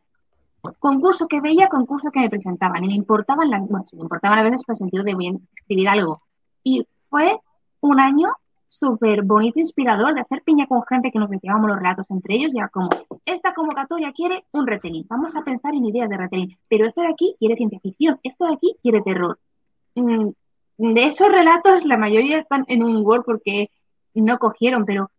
concurso 0.79 1.27
que 1.27 1.41
veía, 1.41 1.67
concurso 1.67 2.11
que 2.11 2.19
me 2.19 2.29
presentaban. 2.29 2.83
Y 2.83 2.87
me 2.87 2.95
importaban 2.95 3.49
las, 3.49 3.67
bueno, 3.67 3.85
me 3.93 4.01
importaban 4.01 4.39
a 4.39 4.43
veces 4.43 4.63
por 4.63 4.73
el 4.73 4.77
sentido 4.77 5.03
de 5.03 5.15
voy 5.15 5.27
a 5.27 5.37
escribir 5.55 5.89
algo. 5.89 6.21
Y 6.63 6.85
fue 7.09 7.39
un 7.81 7.99
año 7.99 8.33
súper 8.69 9.23
bonito, 9.23 9.59
inspirador, 9.59 10.13
de 10.13 10.21
hacer 10.21 10.43
piña 10.43 10.67
con 10.67 10.83
gente 10.85 11.11
que 11.11 11.19
nos 11.19 11.29
metíamos 11.29 11.67
los 11.67 11.77
relatos 11.77 12.05
entre 12.09 12.35
ellos, 12.35 12.53
ya 12.55 12.67
como, 12.69 12.89
esta 13.25 13.53
convocatoria 13.53 14.13
quiere 14.13 14.45
un 14.51 14.67
retelling, 14.67 15.05
vamos 15.09 15.35
a 15.35 15.43
pensar 15.43 15.73
en 15.73 15.85
ideas 15.85 16.07
de 16.07 16.17
retelling, 16.17 16.57
pero 16.67 16.85
este 16.85 17.01
de 17.01 17.07
aquí 17.07 17.35
quiere 17.39 17.55
ciencia 17.55 17.79
ficción, 17.79 18.19
este 18.21 18.45
de 18.45 18.53
aquí 18.53 18.75
quiere 18.81 19.01
terror. 19.01 19.39
Mm, 19.95 20.29
de 20.77 21.05
esos 21.05 21.29
relatos, 21.29 21.83
la 21.85 21.97
mayoría 21.97 22.37
están 22.37 22.63
en 22.67 22.83
un 22.83 23.05
Word 23.05 23.23
porque 23.25 23.69
no 24.15 24.37
cogieron, 24.37 24.85
pero 24.85 25.11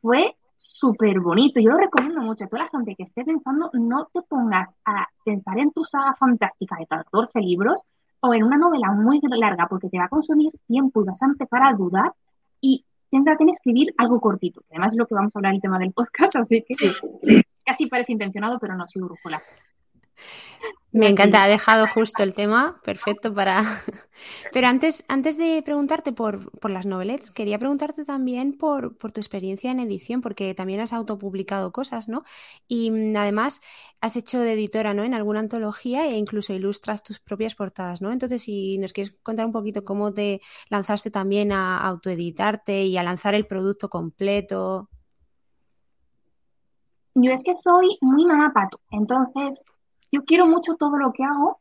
fue 0.00 0.36
súper 0.56 1.20
bonito. 1.20 1.60
Yo 1.60 1.70
lo 1.70 1.78
recomiendo 1.78 2.20
mucho 2.20 2.44
a 2.44 2.48
toda 2.48 2.64
la 2.64 2.68
gente 2.68 2.94
que 2.96 3.04
esté 3.04 3.24
pensando, 3.24 3.70
no 3.74 4.08
te 4.12 4.22
pongas 4.22 4.76
a 4.84 5.06
pensar 5.24 5.58
en 5.58 5.72
tu 5.72 5.84
saga 5.84 6.14
fantástica 6.14 6.76
de 6.78 6.86
14 6.86 7.40
libros 7.40 7.82
o 8.20 8.34
en 8.34 8.42
una 8.42 8.56
novela 8.56 8.90
muy 8.92 9.20
larga 9.22 9.68
porque 9.68 9.88
te 9.88 9.98
va 9.98 10.04
a 10.04 10.08
consumir 10.08 10.52
tiempo 10.66 11.02
y 11.02 11.06
vas 11.06 11.22
a 11.22 11.26
empezar 11.26 11.62
a 11.62 11.72
dudar 11.72 12.12
y 12.60 12.84
céntrate 13.10 13.44
en 13.44 13.50
escribir 13.50 13.94
algo 13.96 14.20
cortito, 14.20 14.60
que 14.62 14.74
además 14.74 14.94
es 14.94 14.98
lo 14.98 15.06
que 15.06 15.14
vamos 15.14 15.34
a 15.34 15.38
hablar 15.38 15.54
el 15.54 15.60
tema 15.60 15.78
del 15.78 15.92
podcast, 15.92 16.36
así 16.36 16.64
que 16.66 16.74
casi 17.64 17.86
parece 17.86 18.12
intencionado, 18.12 18.58
pero 18.58 18.74
no, 18.74 18.86
soy 18.88 19.02
brújula. 19.02 19.40
Me 20.90 21.06
encanta, 21.06 21.44
ha 21.44 21.48
dejado 21.48 21.86
justo 21.86 22.22
el 22.22 22.32
tema, 22.32 22.80
perfecto 22.82 23.34
para... 23.34 23.62
Pero 24.52 24.66
antes, 24.66 25.04
antes 25.06 25.36
de 25.36 25.62
preguntarte 25.62 26.12
por, 26.12 26.50
por 26.58 26.70
las 26.70 26.86
novelets, 26.86 27.30
quería 27.30 27.58
preguntarte 27.58 28.06
también 28.06 28.56
por, 28.56 28.96
por, 28.96 29.12
tu 29.12 29.20
experiencia 29.20 29.70
en 29.70 29.80
edición, 29.80 30.22
porque 30.22 30.54
también 30.54 30.80
has 30.80 30.94
autopublicado 30.94 31.72
cosas, 31.72 32.08
¿no? 32.08 32.24
Y 32.66 32.90
mm, 32.90 33.16
además 33.16 33.60
has 34.00 34.16
hecho 34.16 34.40
de 34.40 34.54
editora, 34.54 34.94
¿no? 34.94 35.04
En 35.04 35.12
alguna 35.12 35.40
antología 35.40 36.06
e 36.06 36.16
incluso 36.16 36.54
ilustras 36.54 37.02
tus 37.02 37.20
propias 37.20 37.54
portadas, 37.54 38.00
¿no? 38.00 38.10
Entonces, 38.10 38.42
si 38.42 38.78
nos 38.78 38.94
quieres 38.94 39.14
contar 39.22 39.44
un 39.44 39.52
poquito 39.52 39.84
cómo 39.84 40.14
te 40.14 40.40
lanzaste 40.70 41.10
también 41.10 41.52
a 41.52 41.78
autoeditarte 41.78 42.84
y 42.84 42.96
a 42.96 43.02
lanzar 43.02 43.34
el 43.34 43.46
producto 43.46 43.90
completo. 43.90 44.88
Yo 47.14 47.30
es 47.30 47.44
que 47.44 47.54
soy 47.54 47.98
muy 48.00 48.24
mamá 48.24 48.52
pato, 48.54 48.80
entonces 48.90 49.64
yo 50.10 50.24
quiero 50.24 50.46
mucho 50.46 50.76
todo 50.76 50.98
lo 50.98 51.12
que 51.12 51.24
hago, 51.24 51.58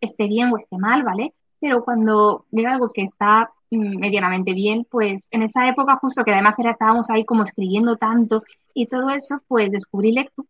esté 0.00 0.28
bien 0.28 0.52
o 0.52 0.56
esté 0.56 0.78
mal, 0.78 1.02
¿vale? 1.02 1.34
Pero 1.60 1.84
cuando 1.84 2.46
llega 2.50 2.72
algo 2.72 2.90
que 2.90 3.02
está 3.02 3.50
mm, 3.70 3.98
medianamente 3.98 4.54
bien, 4.54 4.86
pues 4.90 5.28
en 5.30 5.42
esa 5.42 5.68
época 5.68 5.96
justo 5.96 6.24
que 6.24 6.32
además 6.32 6.58
era, 6.58 6.70
estábamos 6.70 7.10
ahí 7.10 7.24
como 7.24 7.42
escribiendo 7.42 7.96
tanto 7.96 8.42
y 8.74 8.86
todo 8.86 9.10
eso, 9.10 9.42
pues 9.46 9.70
descubrí 9.70 10.12
Lectu, 10.12 10.46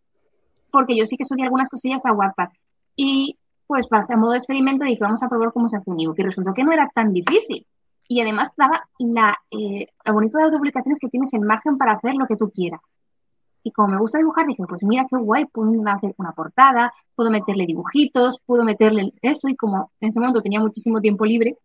porque 0.71 0.97
yo 0.97 1.05
sí 1.07 1.17
que 1.17 1.25
subí 1.25 1.43
algunas 1.43 1.69
cosillas 1.69 2.07
a 2.07 2.13
WhatsApp. 2.13 2.53
Y 2.97 3.39
pues 3.67 3.87
para 3.87 4.03
hacer 4.03 4.17
modo 4.17 4.33
de 4.33 4.39
experimento 4.39 4.85
dije, 4.85 4.99
vamos 5.01 5.23
a 5.23 5.29
probar 5.29 5.53
cómo 5.53 5.69
se 5.69 5.77
hace 5.77 5.91
un 5.91 6.01
ebook. 6.01 6.19
Y 6.19 6.23
resultó 6.23 6.53
que 6.55 6.65
no 6.65 6.73
era 6.73 6.89
tan 6.95 7.13
difícil. 7.13 7.67
Y 8.09 8.21
además 8.21 8.51
daba 8.57 8.89
la, 8.99 9.39
eh, 9.51 9.87
lo 10.05 10.13
bonito 10.13 10.39
de 10.39 10.45
las 10.45 10.57
publicaciones 10.57 10.99
que 10.99 11.09
tienes 11.09 11.33
el 11.35 11.43
margen 11.43 11.79
para 11.79 11.93
hacer 11.93 12.15
lo 12.17 12.27
que 12.27 12.37
tú 12.37 12.51
quieras. 12.51 12.81
Y 13.63 13.73
como 13.73 13.89
me 13.89 13.99
gusta 13.99 14.19
dibujar, 14.19 14.47
dije, 14.47 14.63
pues 14.69 14.83
mira 14.83 15.07
qué 15.11 15.17
guay, 15.17 15.47
puedo 15.47 15.71
hacer 15.89 16.15
una 16.17 16.33
portada, 16.33 16.93
puedo 17.15 17.31
meterle 17.31 17.67
dibujitos, 17.67 18.41
puedo 18.47 18.65
meterle 18.65 19.13
eso. 19.23 19.49
Y 19.49 19.57
como 19.57 19.91
en 20.01 20.09
ese 20.09 20.21
momento 20.21 20.43
tenía 20.43 20.61
muchísimo 20.61 21.01
tiempo 21.01 21.25
libre, 21.25 21.57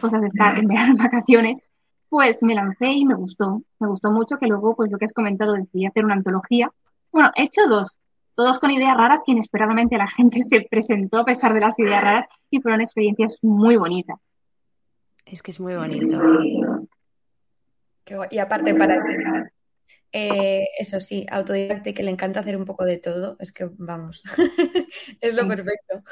cosas 0.00 0.20
de 0.22 0.28
estar 0.28 0.56
en 0.58 0.96
vacaciones, 0.96 1.64
pues 2.08 2.42
me 2.42 2.54
lancé 2.54 2.86
y 2.88 3.04
me 3.04 3.14
gustó. 3.14 3.62
Me 3.78 3.88
gustó 3.88 4.10
mucho 4.10 4.38
que 4.38 4.46
luego, 4.46 4.74
pues 4.74 4.90
lo 4.90 4.98
que 4.98 5.04
has 5.04 5.12
comentado, 5.12 5.54
decidí 5.54 5.86
hacer 5.86 6.04
una 6.04 6.14
antología. 6.14 6.70
Bueno, 7.10 7.30
he 7.36 7.44
hecho 7.44 7.66
dos, 7.68 7.98
todos 8.34 8.58
con 8.58 8.70
ideas 8.70 8.96
raras 8.96 9.22
que 9.24 9.32
inesperadamente 9.32 9.98
la 9.98 10.08
gente 10.08 10.42
se 10.48 10.62
presentó 10.62 11.18
a 11.18 11.24
pesar 11.24 11.52
de 11.52 11.60
las 11.60 11.78
ideas 11.78 12.02
raras 12.02 12.26
y 12.50 12.60
fueron 12.60 12.80
experiencias 12.80 13.38
muy 13.42 13.76
bonitas. 13.76 14.18
Es 15.26 15.42
que 15.42 15.50
es 15.50 15.60
muy 15.60 15.76
bonito. 15.76 16.18
Y 18.30 18.38
aparte 18.38 18.74
para 18.74 19.51
eh, 20.12 20.66
eso 20.78 21.00
sí, 21.00 21.26
autodidacta 21.30 21.90
y 21.90 21.94
que 21.94 22.02
le 22.02 22.10
encanta 22.10 22.40
hacer 22.40 22.56
un 22.56 22.66
poco 22.66 22.84
de 22.84 22.98
todo, 22.98 23.36
es 23.38 23.50
que 23.50 23.68
vamos, 23.78 24.22
es 25.20 25.34
lo 25.34 25.48
perfecto. 25.48 26.02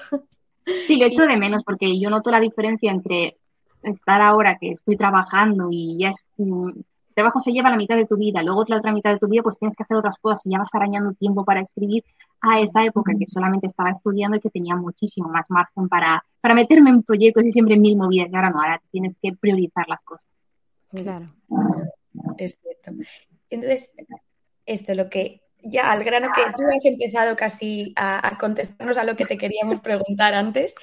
Sí, 0.86 0.96
lo 0.96 1.06
echo 1.06 1.26
de 1.26 1.36
menos 1.36 1.62
porque 1.64 1.98
yo 2.00 2.10
noto 2.10 2.30
la 2.30 2.40
diferencia 2.40 2.90
entre 2.90 3.36
estar 3.82 4.20
ahora 4.20 4.56
que 4.58 4.72
estoy 4.72 4.96
trabajando 4.96 5.68
y 5.70 5.98
ya 5.98 6.10
es, 6.10 6.24
mm, 6.38 6.68
el 6.68 7.14
trabajo 7.14 7.40
se 7.40 7.52
lleva 7.52 7.70
la 7.70 7.76
mitad 7.76 7.96
de 7.96 8.06
tu 8.06 8.16
vida, 8.16 8.42
luego 8.42 8.64
la 8.68 8.78
otra 8.78 8.92
mitad 8.92 9.12
de 9.12 9.18
tu 9.18 9.28
vida 9.28 9.42
pues 9.42 9.58
tienes 9.58 9.76
que 9.76 9.82
hacer 9.82 9.96
otras 9.96 10.16
cosas 10.18 10.46
y 10.46 10.50
ya 10.50 10.58
vas 10.58 10.74
arañando 10.74 11.12
tiempo 11.14 11.44
para 11.44 11.60
escribir 11.60 12.04
a 12.40 12.60
esa 12.60 12.84
época 12.84 13.12
que 13.18 13.26
solamente 13.26 13.66
estaba 13.66 13.90
estudiando 13.90 14.36
y 14.36 14.40
que 14.40 14.48
tenía 14.48 14.76
muchísimo 14.76 15.28
más 15.28 15.46
margen 15.50 15.88
para, 15.88 16.24
para 16.40 16.54
meterme 16.54 16.90
en 16.90 17.02
proyectos 17.02 17.44
y 17.44 17.52
siempre 17.52 17.74
en 17.74 17.82
mil 17.82 17.96
movidas 17.96 18.32
y 18.32 18.36
ahora 18.36 18.50
no, 18.50 18.62
ahora 18.62 18.80
tienes 18.90 19.18
que 19.20 19.32
priorizar 19.38 19.86
las 19.88 20.00
cosas. 20.02 20.24
Claro. 20.90 21.26
Es 22.38 22.58
cierto. 22.62 22.92
Entonces, 23.50 23.92
esto, 24.66 24.94
lo 24.94 25.10
que 25.10 25.42
ya 25.62 25.92
al 25.92 26.04
grano 26.04 26.28
que 26.34 26.42
tú 26.56 26.62
has 26.74 26.84
empezado 26.84 27.36
casi 27.36 27.92
a, 27.96 28.36
contestarnos 28.38 28.96
a 28.96 29.04
lo 29.04 29.16
que 29.16 29.26
te 29.26 29.36
queríamos 29.36 29.80
preguntar 29.80 30.34
antes, 30.34 30.74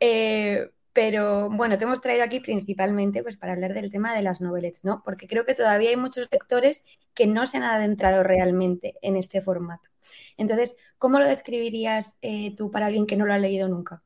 eh, 0.00 0.70
pero 0.92 1.48
bueno, 1.50 1.78
te 1.78 1.84
hemos 1.84 2.00
traído 2.00 2.24
aquí 2.24 2.40
principalmente 2.40 3.22
pues 3.22 3.36
para 3.36 3.52
hablar 3.52 3.72
del 3.72 3.90
tema 3.90 4.14
de 4.14 4.22
las 4.22 4.40
novelets, 4.40 4.84
¿no? 4.84 5.02
Porque 5.04 5.26
creo 5.26 5.44
que 5.44 5.54
todavía 5.54 5.90
hay 5.90 5.96
muchos 5.96 6.28
lectores 6.30 6.84
que 7.14 7.26
no 7.26 7.46
se 7.46 7.56
han 7.58 7.62
adentrado 7.62 8.22
realmente 8.22 8.94
en 9.00 9.16
este 9.16 9.40
formato. 9.40 9.88
Entonces, 10.36 10.76
¿cómo 10.98 11.18
lo 11.18 11.26
describirías 11.26 12.16
eh, 12.20 12.54
tú 12.56 12.70
para 12.70 12.86
alguien 12.86 13.06
que 13.06 13.16
no 13.16 13.24
lo 13.24 13.32
ha 13.32 13.38
leído 13.38 13.68
nunca? 13.68 14.02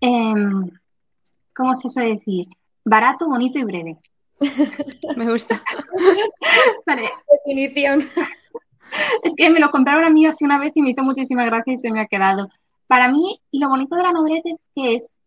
Em, 0.00 0.70
¿Cómo 1.54 1.74
se 1.74 1.88
suele 1.88 2.10
decir? 2.10 2.48
Barato, 2.84 3.26
bonito 3.26 3.58
y 3.58 3.64
breve. 3.64 3.96
Me 5.16 5.30
gusta. 5.30 5.62
Vale. 6.86 7.10
Definición. 7.44 8.04
Es 9.22 9.34
que 9.36 9.50
me 9.50 9.60
lo 9.60 9.70
compraron 9.70 10.04
a 10.04 10.10
mí 10.10 10.26
así 10.26 10.44
una 10.44 10.58
vez 10.58 10.72
y 10.74 10.82
me 10.82 10.90
hizo 10.90 11.02
muchísima 11.02 11.44
gracia 11.44 11.72
y 11.72 11.76
se 11.76 11.90
me 11.90 12.00
ha 12.00 12.06
quedado. 12.06 12.48
Para 12.86 13.08
mí, 13.08 13.40
lo 13.52 13.68
bonito 13.68 13.96
de 13.96 14.02
la 14.02 14.12
noveleta 14.12 14.48
es 14.48 14.68
que 14.74 14.94
es 14.94 15.18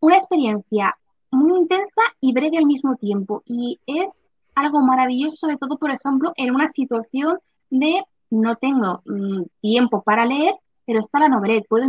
una 0.00 0.16
experiencia 0.16 0.96
muy 1.30 1.58
intensa 1.60 2.02
y 2.20 2.32
breve 2.32 2.58
al 2.58 2.66
mismo 2.66 2.96
tiempo. 2.96 3.42
Y 3.46 3.78
es 3.86 4.24
algo 4.54 4.80
maravilloso, 4.80 5.36
sobre 5.36 5.56
todo, 5.56 5.76
por 5.78 5.90
ejemplo, 5.90 6.32
en 6.36 6.54
una 6.54 6.68
situación 6.68 7.38
de 7.70 8.02
no 8.30 8.56
tengo 8.56 9.02
mm, 9.04 9.42
tiempo 9.60 10.02
para 10.02 10.26
leer, 10.26 10.54
pero 10.86 11.00
está 11.00 11.18
la 11.18 11.28
noveleta. 11.28 11.66
Puedo 11.68 11.86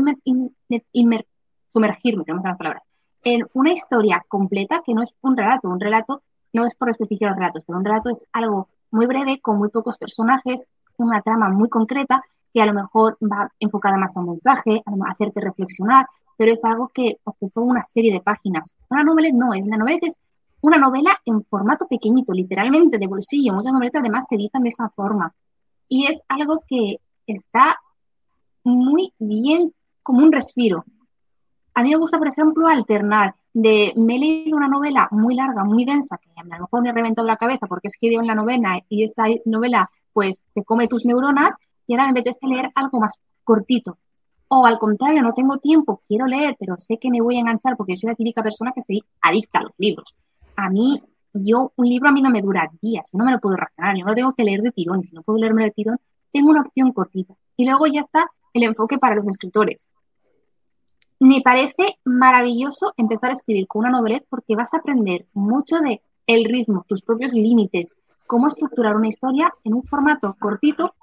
sumergirme, 1.73 2.23
tenemos 2.23 2.43
las 2.43 2.57
palabras, 2.57 2.83
en 3.23 3.45
una 3.53 3.71
historia 3.73 4.23
completa 4.27 4.81
que 4.85 4.93
no 4.93 5.03
es 5.03 5.13
un 5.21 5.37
relato. 5.37 5.67
Un 5.69 5.79
relato 5.79 6.21
no 6.55 6.65
es 6.65 6.73
por 6.75 6.87
desprestigiar 6.87 7.31
los 7.31 7.37
relatos, 7.37 7.63
pero 7.67 7.77
un 7.77 7.85
relato 7.85 8.09
es 8.09 8.27
algo 8.31 8.69
muy 8.89 9.05
breve, 9.05 9.41
con 9.41 9.57
muy 9.57 9.69
pocos 9.69 9.97
personajes, 9.97 10.67
una 10.97 11.21
trama 11.21 11.49
muy 11.49 11.69
concreta, 11.69 12.23
que 12.53 12.61
a 12.61 12.65
lo 12.65 12.73
mejor 12.73 13.17
va 13.21 13.51
enfocada 13.59 13.97
más 13.97 14.15
al 14.15 14.25
mensaje, 14.25 14.81
a 14.85 15.11
hacerte 15.11 15.41
reflexionar, 15.41 16.07
pero 16.37 16.53
es 16.53 16.63
algo 16.63 16.87
que 16.87 17.17
ocupa 17.25 17.59
una 17.59 17.83
serie 17.83 18.13
de 18.13 18.21
páginas. 18.21 18.77
Una 18.89 19.03
novela 19.03 19.29
no, 19.33 19.53
es 19.53 19.61
una 19.61 19.77
novela 19.77 19.99
es 20.01 20.19
una 20.61 20.77
novela 20.77 21.19
en 21.25 21.43
formato 21.43 21.87
pequeñito, 21.87 22.31
literalmente 22.33 22.97
de 22.97 23.07
bolsillo. 23.07 23.53
Muchas 23.53 23.73
novelas 23.73 23.95
además 23.95 24.25
se 24.27 24.35
editan 24.35 24.63
de 24.63 24.69
esa 24.69 24.89
forma. 24.89 25.33
Y 25.89 26.07
es 26.07 26.23
algo 26.27 26.63
que 26.67 26.99
está 27.27 27.79
muy 28.63 29.13
bien 29.19 29.73
como 30.01 30.23
un 30.23 30.31
respiro. 30.31 30.85
A 31.73 31.83
mí 31.83 31.89
me 31.89 31.97
gusta, 31.97 32.17
por 32.17 32.29
ejemplo, 32.29 32.67
alternar 32.67 33.35
de 33.55 33.93
me 33.95 34.17
he 34.17 34.19
leído 34.19 34.57
una 34.57 34.67
novela 34.67 35.07
muy 35.11 35.33
larga, 35.33 35.63
muy 35.63 35.85
densa, 35.85 36.17
que 36.17 36.29
a 36.37 36.43
lo 36.43 36.63
mejor 36.63 36.81
me 36.81 36.89
ha 36.89 36.93
reventado 36.93 37.25
la 37.25 37.37
cabeza 37.37 37.67
porque 37.67 37.87
es 37.87 37.97
en 38.01 38.27
la 38.27 38.35
novena 38.35 38.81
y 38.89 39.03
esa 39.05 39.27
novela 39.45 39.89
pues 40.11 40.43
te 40.53 40.63
come 40.65 40.89
tus 40.89 41.05
neuronas 41.05 41.55
y 41.87 41.93
ahora 41.93 42.11
me 42.11 42.19
apetece 42.19 42.47
leer 42.47 42.69
algo 42.75 42.99
más 42.99 43.21
cortito. 43.45 43.97
O 44.49 44.65
al 44.65 44.77
contrario, 44.77 45.21
no 45.21 45.33
tengo 45.33 45.57
tiempo, 45.59 46.01
quiero 46.05 46.27
leer, 46.27 46.57
pero 46.59 46.75
sé 46.77 46.97
que 46.97 47.09
me 47.09 47.21
voy 47.21 47.37
a 47.37 47.39
enganchar 47.39 47.77
porque 47.77 47.95
soy 47.95 48.09
la 48.09 48.15
típica 48.15 48.43
persona 48.43 48.73
que 48.75 48.81
se 48.81 48.99
adicta 49.21 49.59
a 49.59 49.63
los 49.63 49.71
libros. 49.77 50.13
A 50.57 50.69
mí 50.69 51.01
yo, 51.33 51.71
un 51.77 51.87
libro 51.87 52.09
a 52.09 52.11
mí 52.11 52.21
no 52.21 52.29
me 52.29 52.41
dura 52.41 52.69
días, 52.81 53.09
yo 53.13 53.17
no 53.17 53.23
me 53.23 53.31
lo 53.31 53.39
puedo 53.39 53.55
razonar, 53.55 53.95
yo 53.95 54.03
no 54.03 54.09
lo 54.09 54.15
tengo 54.15 54.33
que 54.33 54.43
leer 54.43 54.61
de 54.61 54.71
tirón, 54.71 54.99
y 54.99 55.03
si 55.03 55.15
no 55.15 55.23
puedo 55.23 55.39
leerme 55.39 55.63
de 55.63 55.71
tirón, 55.71 55.97
tengo 56.33 56.49
una 56.49 56.61
opción 56.61 56.91
cortita. 56.91 57.35
Y 57.55 57.63
luego 57.63 57.87
ya 57.87 58.01
está 58.01 58.29
el 58.53 58.63
enfoque 58.63 58.97
para 58.97 59.15
los 59.15 59.27
escritores. 59.27 59.91
Me 61.19 61.41
parece 61.41 61.97
maravilloso 62.03 62.93
empezar 62.97 63.29
a 63.29 63.33
escribir 63.33 63.67
con 63.67 63.81
una 63.81 63.91
novelette 63.91 64.25
porque 64.29 64.55
vas 64.55 64.73
a 64.73 64.77
aprender 64.77 65.25
mucho 65.33 65.79
de 65.79 66.01
el 66.27 66.45
ritmo, 66.45 66.85
tus 66.87 67.01
propios 67.01 67.33
límites, 67.33 67.95
cómo 68.27 68.47
estructurar 68.47 68.95
una 68.95 69.07
historia 69.07 69.53
en 69.63 69.75
un 69.75 69.83
formato 69.83 70.35
cortito, 70.39 70.93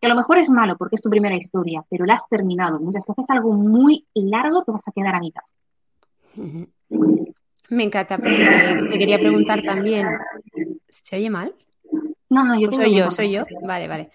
que 0.00 0.06
a 0.06 0.10
lo 0.10 0.16
mejor 0.16 0.38
es 0.38 0.48
malo 0.48 0.76
porque 0.76 0.96
es 0.96 1.02
tu 1.02 1.10
primera 1.10 1.36
historia, 1.36 1.84
pero 1.88 2.04
la 2.04 2.14
has 2.14 2.28
terminado. 2.28 2.80
Mientras 2.80 3.04
que 3.04 3.12
haces 3.12 3.30
algo 3.30 3.52
muy 3.52 4.06
largo, 4.14 4.64
te 4.64 4.72
vas 4.72 4.88
a 4.88 4.92
quedar 4.92 5.14
a 5.14 5.20
mitad. 5.20 5.42
Me 7.68 7.84
encanta, 7.84 8.18
porque 8.18 8.44
te, 8.88 8.98
quería 8.98 9.18
preguntar 9.18 9.62
también. 9.62 10.08
¿Se 10.88 11.16
oye 11.16 11.30
mal? 11.30 11.54
No, 12.28 12.44
no, 12.44 12.58
yo 12.58 12.70
soy 12.72 12.96
yo, 12.96 13.10
soy 13.10 13.32
yo. 13.32 13.44
Vale, 13.62 13.86
vale. 13.86 14.10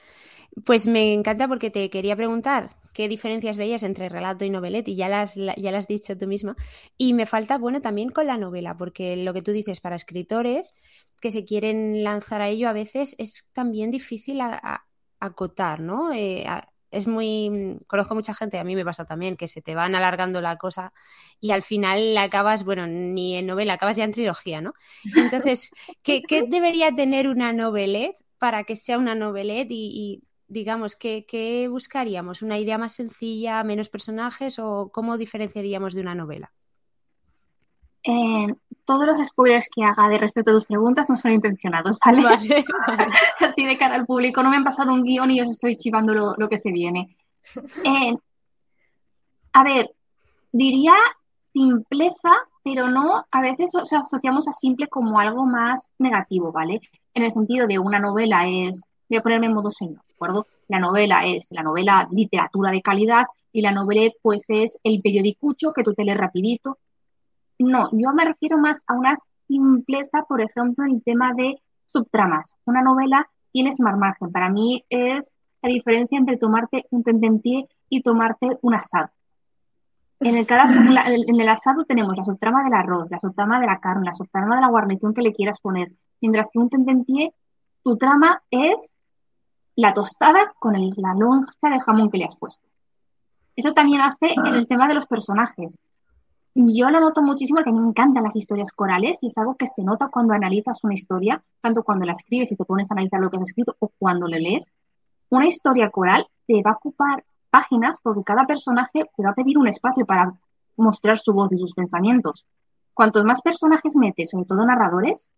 Pues 0.65 0.87
me 0.87 1.13
encanta 1.13 1.47
porque 1.47 1.69
te 1.69 1.89
quería 1.89 2.15
preguntar 2.15 2.71
qué 2.97 3.07
diferencias 3.07 3.57
veías 3.57 3.83
entre 3.83 4.09
relato 4.09 4.43
y 4.43 4.49
novelette 4.49 4.87
y 4.87 4.95
ya 4.95 5.07
las, 5.07 5.35
ya 5.35 5.71
las 5.71 5.83
has 5.83 5.87
dicho 5.87 6.17
tú 6.17 6.25
misma. 6.25 6.55
Y 6.97 7.13
me 7.13 7.27
falta, 7.27 7.59
bueno, 7.59 7.79
también 7.79 8.09
con 8.09 8.25
la 8.25 8.39
novela, 8.39 8.75
porque 8.75 9.15
lo 9.15 9.35
que 9.35 9.43
tú 9.43 9.51
dices 9.51 9.81
para 9.81 9.95
escritores 9.95 10.73
que 11.21 11.29
se 11.29 11.45
quieren 11.45 12.03
lanzar 12.03 12.41
a 12.41 12.49
ello 12.49 12.67
a 12.67 12.73
veces 12.73 13.13
es 13.19 13.47
también 13.53 13.91
difícil 13.91 14.41
acotar, 15.19 15.79
¿no? 15.79 16.11
Eh, 16.11 16.43
es 16.89 17.05
muy, 17.05 17.77
conozco 17.85 18.15
mucha 18.15 18.33
gente, 18.33 18.57
a 18.57 18.63
mí 18.63 18.75
me 18.75 18.83
pasa 18.83 19.05
también, 19.05 19.37
que 19.37 19.47
se 19.47 19.61
te 19.61 19.75
van 19.75 19.93
alargando 19.93 20.41
la 20.41 20.55
cosa 20.55 20.91
y 21.39 21.51
al 21.51 21.61
final 21.61 22.17
acabas, 22.17 22.63
bueno, 22.63 22.87
ni 22.87 23.35
en 23.35 23.45
novela, 23.45 23.73
acabas 23.73 23.97
ya 23.97 24.05
en 24.05 24.11
trilogía, 24.11 24.59
¿no? 24.59 24.73
Entonces, 25.15 25.69
¿qué, 26.01 26.23
debería 26.47 26.95
tener 26.95 27.27
una 27.27 27.53
novelette 27.53 28.25
para 28.39 28.63
que 28.63 28.75
sea 28.75 28.97
una 28.97 29.13
novelette 29.13 29.69
y 29.69 30.23
digamos, 30.47 30.95
¿qué, 30.95 31.67
buscaríamos? 31.69 32.41
¿Una 32.41 32.57
idea 32.57 32.77
más 32.77 32.93
sencilla, 32.93 33.63
menos 33.63 33.89
personajes 33.89 34.59
o 34.59 34.89
cómo 34.91 35.17
diferenciaríamos 35.17 35.93
de 35.93 36.01
una 36.01 36.15
novela? 36.15 36.51
Eh, 38.03 38.47
todos 38.85 39.05
los 39.05 39.17
spoilers 39.25 39.67
que 39.73 39.83
haga 39.83 40.07
de 40.07 40.17
respecto 40.17 40.51
a 40.51 40.53
tus 40.53 40.65
preguntas 40.65 41.09
no 41.09 41.17
son 41.17 41.31
intencionados, 41.31 41.99
¿vale? 42.05 42.65
Así 43.39 43.65
de 43.65 43.77
cara 43.77 43.95
al 43.95 44.05
público, 44.05 44.41
no 44.41 44.49
me 44.49 44.57
han 44.57 44.63
pasado 44.63 44.93
un 44.93 45.03
guion 45.03 45.31
y 45.31 45.41
os 45.41 45.49
estoy 45.49 45.75
chivando 45.75 46.13
lo, 46.13 46.49
que 46.49 46.57
se 46.57 46.71
viene. 46.71 47.17
Eh, 47.83 48.15
a 49.53 49.63
ver, 49.63 49.91
diría 50.51 50.93
simpleza, 51.51 52.31
pero 52.63 52.87
no, 52.87 53.25
a 53.31 53.41
veces 53.41 53.71
asociamos 53.75 54.47
a 54.47 54.53
simple 54.53 54.87
como 54.87 55.19
algo 55.19 55.45
más 55.45 55.89
negativo, 55.97 56.51
¿vale? 56.51 56.79
En 57.13 57.23
el 57.23 57.31
sentido 57.31 57.67
de 57.67 57.79
una 57.79 57.99
novela 57.99 58.47
es 58.47 58.85
voy 59.09 59.17
a 59.17 59.23
ponerme 59.23 59.47
en 59.47 59.53
modo 59.53 59.71
señor, 59.71 60.01
¿de 60.06 60.06
La 60.67 60.79
novela 60.79 61.25
es 61.25 61.51
la 61.51 61.63
novela 61.63 62.07
literatura 62.11 62.71
de 62.71 62.81
calidad 62.81 63.25
y 63.51 63.61
la 63.61 63.71
novela 63.71 64.11
pues 64.21 64.45
es 64.49 64.79
el 64.83 65.01
periodicucho 65.01 65.73
que 65.73 65.83
tú 65.83 65.93
te 65.93 66.03
lees 66.03 66.17
rapidito. 66.17 66.77
No, 67.59 67.89
yo 67.91 68.13
me 68.13 68.25
refiero 68.25 68.57
más 68.57 68.81
a 68.87 68.93
una 68.93 69.15
simpleza, 69.47 70.23
por 70.27 70.41
ejemplo, 70.41 70.85
en 70.85 70.95
el 70.95 71.03
tema 71.03 71.33
de 71.33 71.61
subtramas. 71.93 72.55
Una 72.65 72.81
novela 72.81 73.27
tiene 73.51 73.71
más 73.79 73.97
margen. 73.97 74.31
Para 74.31 74.49
mí 74.49 74.83
es 74.89 75.37
la 75.61 75.69
diferencia 75.69 76.17
entre 76.17 76.37
tomarte 76.37 76.85
un 76.91 77.03
tentempié 77.03 77.67
y 77.89 78.01
tomarte 78.01 78.57
un 78.61 78.75
asado. 78.75 79.09
En 80.19 80.35
el, 80.35 80.47
caso, 80.47 80.73
en 80.73 81.39
el 81.39 81.49
asado 81.49 81.85
tenemos 81.85 82.17
la 82.17 82.23
subtrama 82.23 82.63
del 82.63 82.73
arroz, 82.73 83.09
la 83.11 83.19
subtrama 83.19 83.59
de 83.59 83.67
la 83.67 83.79
carne, 83.79 84.05
la 84.05 84.13
subtrama 84.13 84.55
de 84.55 84.61
la 84.61 84.67
guarnición 84.67 85.13
que 85.13 85.21
le 85.21 85.31
quieras 85.31 85.59
poner, 85.59 85.91
mientras 86.21 86.49
que 86.51 86.57
un 86.57 86.69
tentempié 86.69 87.33
tu 87.83 87.97
trama 87.97 88.41
es 88.51 88.96
la 89.77 89.93
tostada 89.93 90.53
con 90.57 90.73
la 90.73 91.13
lonja 91.13 91.69
de 91.69 91.79
jamón 91.79 92.09
que 92.09 92.17
le 92.17 92.25
has 92.25 92.35
puesto. 92.35 92.67
Eso 93.55 93.73
también 93.73 94.01
hace 94.01 94.33
en 94.33 94.47
el 94.47 94.67
tema 94.67 94.87
de 94.87 94.95
los 94.95 95.05
personajes. 95.05 95.79
Yo 96.55 96.89
lo 96.89 96.99
noto 96.99 97.21
muchísimo 97.21 97.57
porque 97.57 97.69
a 97.69 97.73
mí 97.73 97.79
me 97.79 97.89
encantan 97.89 98.23
las 98.23 98.35
historias 98.35 98.71
corales 98.71 99.19
y 99.21 99.27
es 99.27 99.37
algo 99.37 99.55
que 99.55 99.67
se 99.67 99.83
nota 99.83 100.07
cuando 100.07 100.33
analizas 100.33 100.83
una 100.83 100.95
historia, 100.95 101.43
tanto 101.61 101.83
cuando 101.83 102.07
la 102.07 102.13
escribes 102.13 102.51
y 102.51 102.55
te 102.55 102.65
pones 102.65 102.89
a 102.89 102.95
analizar 102.95 103.19
lo 103.19 103.29
que 103.29 103.37
has 103.37 103.43
escrito 103.43 103.75
o 103.77 103.91
cuando 103.99 104.27
le 104.27 104.39
lees. 104.39 104.75
Una 105.29 105.45
historia 105.45 105.91
coral 105.91 106.27
te 106.47 106.63
va 106.63 106.71
a 106.71 106.77
ocupar 106.77 107.23
páginas 107.51 107.99
porque 108.01 108.23
cada 108.23 108.47
personaje 108.47 109.05
te 109.15 109.23
va 109.23 109.29
a 109.29 109.35
pedir 109.35 109.59
un 109.59 109.67
espacio 109.67 110.07
para 110.07 110.33
mostrar 110.75 111.19
su 111.19 111.33
voz 111.33 111.51
y 111.51 111.57
sus 111.57 111.75
pensamientos. 111.75 112.47
Cuantos 112.95 113.23
más 113.25 113.43
personajes 113.43 113.95
metes, 113.95 114.31
sobre 114.31 114.45
todo 114.45 114.65
narradores, 114.65 115.29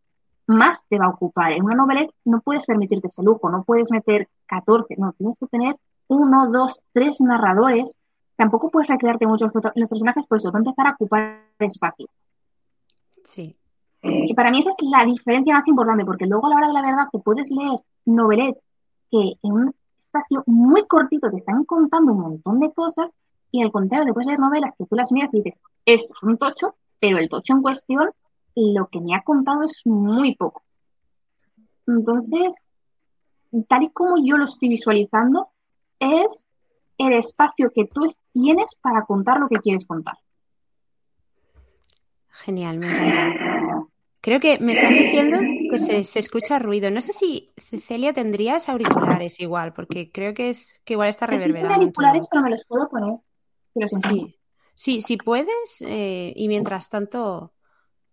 más 0.49 0.87
te 0.87 0.97
va 0.97 1.05
a 1.05 1.09
ocupar. 1.09 1.51
En 1.51 1.63
una 1.63 1.75
novela 1.75 2.07
no 2.25 2.41
puedes 2.41 2.65
permitirte 2.65 3.07
ese 3.07 3.23
lujo, 3.23 3.49
no 3.49 3.63
puedes 3.63 3.91
meter 3.91 4.27
14, 4.47 4.95
no, 4.97 5.13
tienes 5.13 5.37
que 5.39 5.47
tener 5.47 5.75
uno, 6.07 6.51
dos, 6.51 6.81
tres 6.91 7.21
narradores. 7.21 7.99
Tampoco 8.35 8.69
puedes 8.69 8.87
recrearte 8.87 9.27
muchos 9.27 9.51
los 9.53 9.89
personajes, 9.89 10.25
por 10.25 10.37
eso 10.37 10.51
va 10.51 10.59
a 10.59 10.61
empezar 10.61 10.87
a 10.87 10.91
ocupar 10.93 11.41
espacio. 11.59 12.07
Sí. 13.25 13.55
Y 14.01 14.33
para 14.33 14.49
mí 14.49 14.59
esa 14.59 14.69
es 14.69 14.77
la 14.81 15.05
diferencia 15.05 15.53
más 15.53 15.67
importante, 15.67 16.05
porque 16.05 16.25
luego 16.25 16.47
a 16.47 16.49
la 16.49 16.55
hora 16.55 16.67
de 16.67 16.73
la 16.73 16.81
verdad 16.81 17.07
te 17.11 17.19
puedes 17.19 17.51
leer 17.51 17.79
novelas 18.05 18.55
que 19.11 19.33
en 19.43 19.51
un 19.51 19.75
espacio 19.99 20.43
muy 20.47 20.87
cortito 20.87 21.29
te 21.29 21.37
están 21.37 21.63
contando 21.65 22.13
un 22.13 22.21
montón 22.21 22.59
de 22.59 22.71
cosas 22.73 23.13
y 23.51 23.61
al 23.61 23.71
contrario 23.71 24.05
te 24.05 24.13
puedes 24.13 24.27
leer 24.27 24.39
novelas 24.39 24.75
que 24.77 24.85
tú 24.85 24.95
las 24.95 25.11
miras 25.11 25.33
y 25.33 25.41
dices, 25.41 25.61
esto 25.85 26.13
es 26.13 26.23
un 26.23 26.37
tocho, 26.37 26.75
pero 26.99 27.17
el 27.17 27.29
tocho 27.29 27.53
en 27.53 27.61
cuestión 27.61 28.09
lo 28.73 28.87
que 28.87 29.01
me 29.01 29.15
ha 29.15 29.21
contado 29.21 29.63
es 29.63 29.81
muy 29.85 30.35
poco. 30.35 30.63
Entonces, 31.87 32.67
tal 33.67 33.83
y 33.83 33.89
como 33.89 34.23
yo 34.23 34.37
lo 34.37 34.43
estoy 34.43 34.69
visualizando, 34.69 35.49
es 35.99 36.45
el 36.97 37.13
espacio 37.13 37.71
que 37.71 37.85
tú 37.85 38.05
tienes 38.33 38.77
para 38.81 39.05
contar 39.05 39.39
lo 39.39 39.47
que 39.47 39.59
quieres 39.59 39.85
contar. 39.85 40.17
Genial, 42.29 42.77
me 42.77 42.87
encanta. 42.87 43.89
Creo 44.21 44.39
que 44.39 44.59
me 44.59 44.73
están 44.73 44.93
diciendo 44.93 45.39
que 45.71 46.03
se, 46.03 46.19
escucha 46.19 46.59
ruido. 46.59 46.91
No 46.91 46.99
sé 46.99 47.13
si 47.13 47.51
Celia 47.57 48.11
tendrías 48.11 48.67
auriculares 48.67 49.39
igual, 49.39 49.73
porque 49.73 50.11
creo 50.11 50.33
que 50.33 50.49
es 50.49 50.79
que 50.83 50.93
igual 50.93 51.09
está 51.09 51.25
reverberando. 51.25 51.73
auriculares, 51.73 52.27
pero 52.29 52.43
me 52.43 52.49
los 52.49 52.65
puedo 52.65 52.89
poner. 52.89 53.19
Sí. 53.87 54.35
sí, 54.73 55.01
si 55.01 55.17
puedes. 55.17 55.81
Eh, 55.81 56.33
y 56.35 56.47
mientras 56.49 56.89
tanto, 56.89 57.53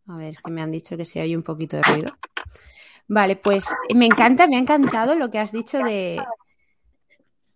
a 0.08 0.16
ver, 0.16 0.30
es 0.30 0.40
que 0.40 0.50
me 0.50 0.62
han 0.62 0.70
dicho 0.70 0.96
que 0.96 1.04
se 1.04 1.20
oye 1.20 1.36
un 1.36 1.42
poquito 1.42 1.76
de 1.76 1.82
ruido. 1.82 2.16
Vale, 3.08 3.36
pues 3.36 3.66
me 3.94 4.06
encanta, 4.06 4.46
me 4.46 4.56
ha 4.56 4.60
encantado 4.60 5.14
lo 5.14 5.30
que 5.30 5.38
has 5.38 5.52
dicho 5.52 5.78
de, 5.78 6.20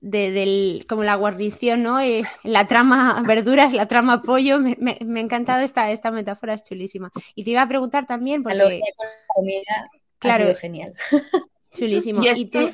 de 0.01 0.31
del, 0.31 0.87
como 0.89 1.03
la 1.05 1.17
guarnición, 1.17 1.83
¿no? 1.83 2.01
Eh, 2.01 2.23
la 2.45 2.67
trama 2.67 3.23
verduras, 3.27 3.73
la 3.73 3.87
trama 3.87 4.23
pollo. 4.23 4.59
Me, 4.61 4.77
ha 4.93 5.21
encantado 5.21 5.61
esta, 5.61 5.91
esta 5.91 6.11
metáfora, 6.11 6.55
es 6.55 6.63
chulísima. 6.63 7.11
Y 7.35 7.45
te 7.45 7.51
iba 7.51 7.63
a 7.63 7.69
preguntar 7.69 8.07
también, 8.07 8.43
porque... 8.43 8.59
Con 8.59 8.69
la 8.69 8.81
comida 9.27 9.91
claro, 10.19 10.45
ha 10.45 10.47
sido 10.49 10.59
genial. 10.59 10.95
Chulísimo. 11.73 12.23
Y, 12.25 12.47
tú? 12.47 12.69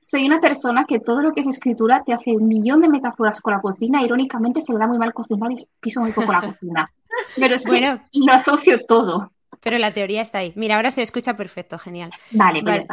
Soy 0.00 0.24
una 0.24 0.40
persona 0.40 0.84
que 0.88 1.00
todo 1.00 1.20
lo 1.20 1.32
que 1.32 1.40
es 1.40 1.46
escritura 1.46 2.02
te 2.04 2.12
hace 2.12 2.30
un 2.30 2.46
millón 2.46 2.80
de 2.80 2.88
metáforas 2.88 3.40
con 3.40 3.52
la 3.52 3.60
cocina. 3.60 4.02
Irónicamente 4.02 4.62
se 4.62 4.72
le 4.72 4.78
da 4.78 4.86
muy 4.86 4.98
mal 4.98 5.12
cocinar 5.12 5.50
y 5.52 5.66
piso 5.80 6.00
muy 6.00 6.12
poco 6.12 6.32
la 6.32 6.40
cocina. 6.40 6.92
Pero 7.36 7.54
es 7.54 7.64
bueno, 7.64 8.02
lo 8.12 8.32
asocio 8.32 8.84
todo. 8.86 9.32
Pero 9.60 9.78
la 9.78 9.92
teoría 9.92 10.22
está 10.22 10.38
ahí. 10.38 10.52
Mira, 10.56 10.76
ahora 10.76 10.90
se 10.90 11.02
escucha 11.02 11.36
perfecto, 11.36 11.78
genial. 11.78 12.10
Vale, 12.30 12.62
pues 12.62 12.86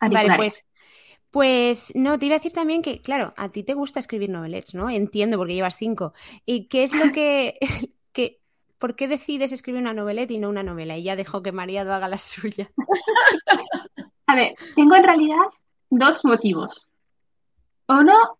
vale. 0.00 0.32
pues, 0.36 0.66
pues 1.30 1.92
no, 1.94 2.18
te 2.18 2.26
iba 2.26 2.36
a 2.36 2.38
decir 2.38 2.52
también 2.52 2.82
que, 2.82 3.00
claro, 3.00 3.34
a 3.36 3.50
ti 3.50 3.62
te 3.62 3.74
gusta 3.74 4.00
escribir 4.00 4.30
novelets, 4.30 4.74
¿no? 4.74 4.88
Entiendo 4.88 5.36
porque 5.36 5.54
llevas 5.54 5.76
cinco. 5.76 6.14
¿Y 6.44 6.68
qué 6.68 6.82
es 6.84 6.94
lo 6.94 7.12
que, 7.12 7.58
que 8.12 8.40
¿por 8.78 8.96
qué 8.96 9.08
decides 9.08 9.52
escribir 9.52 9.80
una 9.80 9.92
novelette 9.92 10.30
y 10.30 10.38
no 10.38 10.48
una 10.48 10.62
novela? 10.62 10.96
Y 10.96 11.02
ya 11.02 11.16
dejo 11.16 11.42
que 11.42 11.52
María 11.52 11.82
haga 11.82 12.08
la 12.08 12.18
suya. 12.18 12.70
A 14.26 14.34
ver, 14.34 14.54
tengo 14.74 14.96
en 14.96 15.04
realidad 15.04 15.44
dos 15.90 16.24
motivos. 16.24 16.88
Uno 17.88 18.38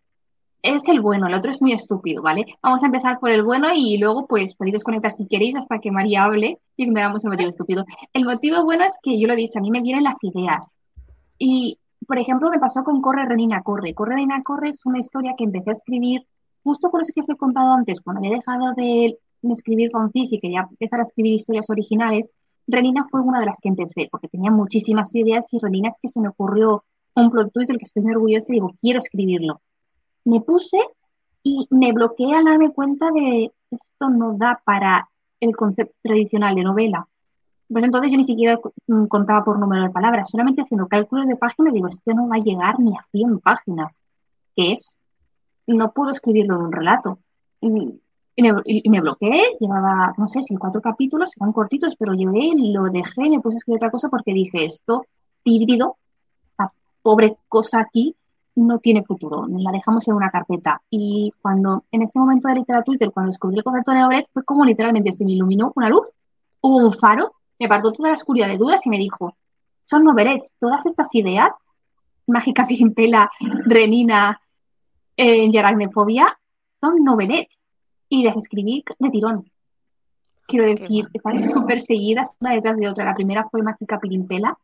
es 0.67 0.89
el 0.89 1.01
bueno, 1.01 1.29
el 1.29 1.35
otro 1.35 1.51
es 1.51 1.63
muy 1.63 1.73
estúpido, 1.73 2.23
¿vale? 2.23 2.45
Vamos 2.63 2.83
a 2.83 2.87
empezar 2.87 3.21
por 3.21 3.31
el 3.31 3.43
bueno 3.43 3.69
y 3.75 3.99
luego 3.99 4.27
pues 4.27 4.55
podéis 4.57 4.75
desconectar 4.75 5.13
si 5.13 5.27
queréis 5.27 5.55
hasta 5.55 5.79
que 5.79 5.93
María 5.93 6.25
hable 6.25 6.59
y 6.77 6.91
veamos 6.91 7.25
el 7.25 7.31
motivo 7.31 7.51
estúpido. 7.51 7.85
El 8.13 8.25
motivo 8.25 8.65
bueno 8.65 8.85
es 8.85 8.99
que 9.03 9.19
yo 9.19 9.29
lo 9.29 9.35
he 9.35 9.37
dicho, 9.37 9.59
a 9.59 9.63
mí 9.63 9.71
me 9.71 9.81
vienen 9.81 10.05
las 10.05 10.23
ideas. 10.25 10.77
Y, 11.39 11.79
por 12.07 12.19
ejemplo, 12.19 12.51
me 12.51 12.59
pasó 12.59 12.83
con 12.83 13.01
Corre, 13.01 13.27
Renina, 13.27 13.63
Corre. 13.63 13.95
Corre, 13.95 14.15
Renina, 14.15 14.43
Corre 14.43 14.71
es 14.71 14.85
una 14.85 14.99
historia 14.99 15.35
que 15.37 15.45
empecé 15.45 15.71
a 15.71 15.73
escribir 15.73 16.27
justo 16.65 16.91
por 16.91 17.01
eso 17.01 17.13
que 17.15 17.21
os 17.21 17.29
he 17.29 17.37
contado 17.37 17.73
antes, 17.73 18.01
cuando 18.01 18.19
había 18.19 18.37
dejado 18.37 18.75
de, 18.75 19.19
escribir 19.43 19.91
fanfics 19.93 20.33
y 20.33 20.41
quería 20.41 20.67
empezar 20.69 20.99
a 20.99 21.03
escribir 21.03 21.35
historias 21.35 21.71
originales, 21.71 22.35
Renina 22.67 23.05
fue 23.09 23.21
una 23.21 23.39
de 23.39 23.47
las 23.47 23.61
que 23.61 23.69
empecé, 23.69 24.09
porque 24.11 24.27
tenía 24.27 24.51
muchísimas 24.51 25.15
ideas 25.15 25.47
y 25.53 25.61
Renina 25.61 25.89
es 25.89 26.01
que 26.03 26.09
se 26.09 26.21
me 26.21 26.29
ocurrió 26.29 26.83
un 27.15 27.31
plot 27.31 27.53
twist 27.53 27.71
del 27.71 27.79
que 27.79 27.85
estoy 27.85 28.03
muy 28.03 28.13
orgullosa 28.13 28.47
y 28.51 28.55
digo, 28.55 28.75
quiero 28.81 28.99
escribirlo 28.99 29.61
me 30.27 30.41
puse 30.41 30.79
y 31.43 31.67
me 31.71 31.93
bloqueé 31.93 32.35
al 32.35 32.45
darme 32.45 32.73
cuenta 32.73 33.11
de 33.13 33.53
esto 33.71 34.11
no 34.11 34.37
da 34.37 34.61
para 34.65 35.09
el 35.41 35.57
concepto 35.57 35.95
tradicional 36.03 36.55
de 36.55 36.65
novela. 36.65 37.07
Pues 37.69 37.85
entonces 37.85 38.11
yo 38.13 38.19
ni 38.19 38.25
siquiera 38.25 38.59
mm, 38.87 39.07
contaba 39.07 39.45
por 39.45 39.59
número 39.59 39.85
de 39.85 39.91
palabras, 39.91 40.31
solamente 40.31 40.63
haciendo 40.63 40.89
cálculos 40.89 41.27
de 41.27 41.37
páginas 41.37 41.73
digo, 41.73 41.89
esto 41.89 42.13
no 42.13 42.29
va 42.29 42.37
a 42.37 42.41
llegar 42.41 42.79
ni 42.81 42.97
a 42.97 43.07
100 43.13 43.41
páginas, 43.41 44.03
es, 44.57 44.97
no 45.67 45.93
puedo 45.93 46.11
escribirlo 46.11 46.57
en 46.57 46.63
un 46.63 46.73
relato. 46.73 47.19
Y, 47.61 48.91
me, 48.91 49.01
bloqueé, 49.01 49.57
llevaba, 49.59 50.13
no 50.19 50.27
sé 50.27 50.43
si 50.43 50.57
cuatro 50.57 50.81
capítulos, 50.81 51.31
eran 51.41 51.53
cortitos, 51.53 51.97
pero 51.97 52.13
llevé, 52.13 52.51
lo 52.55 52.85
dejé, 52.85 53.31
me 53.31 53.41
puse 53.41 53.57
a 53.57 53.59
escribir 53.59 53.79
otra 53.79 53.91
cosa 53.91 54.09
porque 54.09 54.33
dije, 54.33 54.65
esto, 54.65 55.07
híbrido, 55.45 55.97
esta 56.51 56.73
pobre 57.03 57.39
cosa 57.49 57.81
aquí, 57.81 58.15
no 58.57 58.79
tiene 58.79 59.05
futuro, 59.05 59.47
la 59.49 59.71
dejamos 59.71 60.09
en 60.09 60.15
una 60.15 60.31
carpeta. 60.31 60.83
Y 60.91 61.33
cuando, 61.43 61.85
en 61.93 62.03
ese 62.03 62.19
momento 62.19 62.49
de 62.49 62.55
literatura, 62.55 63.11
cuando 63.11 63.31
descubrí 63.31 63.59
el 63.59 63.65
concepto 63.65 63.93
de 63.93 64.01
Novelet, 64.01 64.27
fue 64.33 64.45
como 64.45 64.65
literalmente 64.65 65.13
se 65.13 65.25
me 65.25 65.33
iluminó 65.33 65.73
una 65.77 65.89
luz, 65.89 66.13
hubo 66.61 66.79
un 66.79 66.93
faro, 66.93 67.33
me 67.59 67.69
partió 67.69 67.93
toda 67.93 68.09
la 68.09 68.15
oscuridad 68.15 68.49
de 68.49 68.57
dudas 68.57 68.85
y 68.87 68.91
me 68.91 68.99
dijo, 68.99 69.37
son 69.85 70.05
novelets, 70.05 70.53
todas 70.59 70.85
estas 70.87 71.15
ideas, 71.15 71.65
mágica 72.27 72.67
pelimpela, 72.69 73.31
renina, 73.65 74.41
eh, 75.17 75.47
y 75.47 75.57
aracnefobia, 75.57 76.39
son 76.81 77.03
novelets. 77.05 77.59
Y 78.09 78.23
las 78.23 78.37
escribí 78.37 78.85
de 78.99 79.11
tirón. 79.11 79.51
Quiero 80.47 80.67
decir, 80.67 81.09
están 81.13 81.41
súper 81.41 81.81
seguidas 81.81 82.37
una 82.41 82.53
detrás 82.53 82.77
de 82.77 82.89
otra. 82.89 83.05
La 83.05 83.17
primera 83.17 83.49
fue 83.51 83.63
Mágica 83.63 83.99
Pilimpela, 83.99 84.57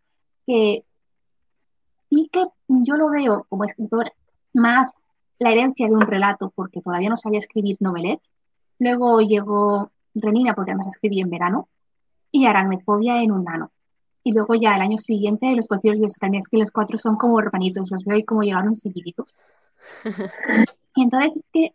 que 0.46 0.84
sí 2.12 2.28
que 2.30 2.44
yo 2.68 2.96
lo 2.96 3.08
veo 3.08 3.46
como 3.48 3.64
escritor 3.64 4.12
más 4.52 5.02
la 5.38 5.50
herencia 5.50 5.88
de 5.88 5.94
un 5.94 6.02
relato, 6.02 6.52
porque 6.54 6.82
todavía 6.82 7.08
no 7.08 7.16
sabía 7.16 7.38
escribir 7.38 7.78
novelets. 7.80 8.30
Luego 8.78 9.20
llegó 9.20 9.90
Renina, 10.14 10.54
porque 10.54 10.72
además 10.72 10.88
escribí 10.88 11.20
en 11.20 11.30
verano, 11.30 11.68
y 12.30 12.44
Aracnefobia 12.44 13.22
en 13.22 13.32
un 13.32 13.44
nano. 13.44 13.70
Y 14.22 14.32
luego 14.32 14.54
ya 14.54 14.76
el 14.76 14.82
año 14.82 14.98
siguiente 14.98 15.56
los 15.56 15.66
conciertos 15.66 16.00
de 16.00 16.06
Escania, 16.06 16.40
que 16.48 16.58
los 16.58 16.70
cuatro 16.70 16.98
son 16.98 17.16
como 17.16 17.40
hermanitos, 17.40 17.90
los 17.90 18.04
veo 18.04 18.18
y 18.18 18.24
como 18.24 18.42
llegaron 18.42 18.74
seguiditos. 18.74 19.34
y 20.94 21.02
entonces 21.02 21.36
es 21.36 21.48
que 21.48 21.74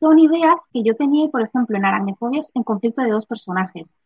son 0.00 0.18
ideas 0.18 0.60
que 0.72 0.82
yo 0.82 0.96
tenía, 0.96 1.28
por 1.28 1.42
ejemplo, 1.42 1.76
en 1.76 1.84
Aracnefobias 1.84 2.50
en 2.54 2.64
conflicto 2.64 3.02
de 3.02 3.10
dos 3.10 3.24
personajes. 3.24 3.96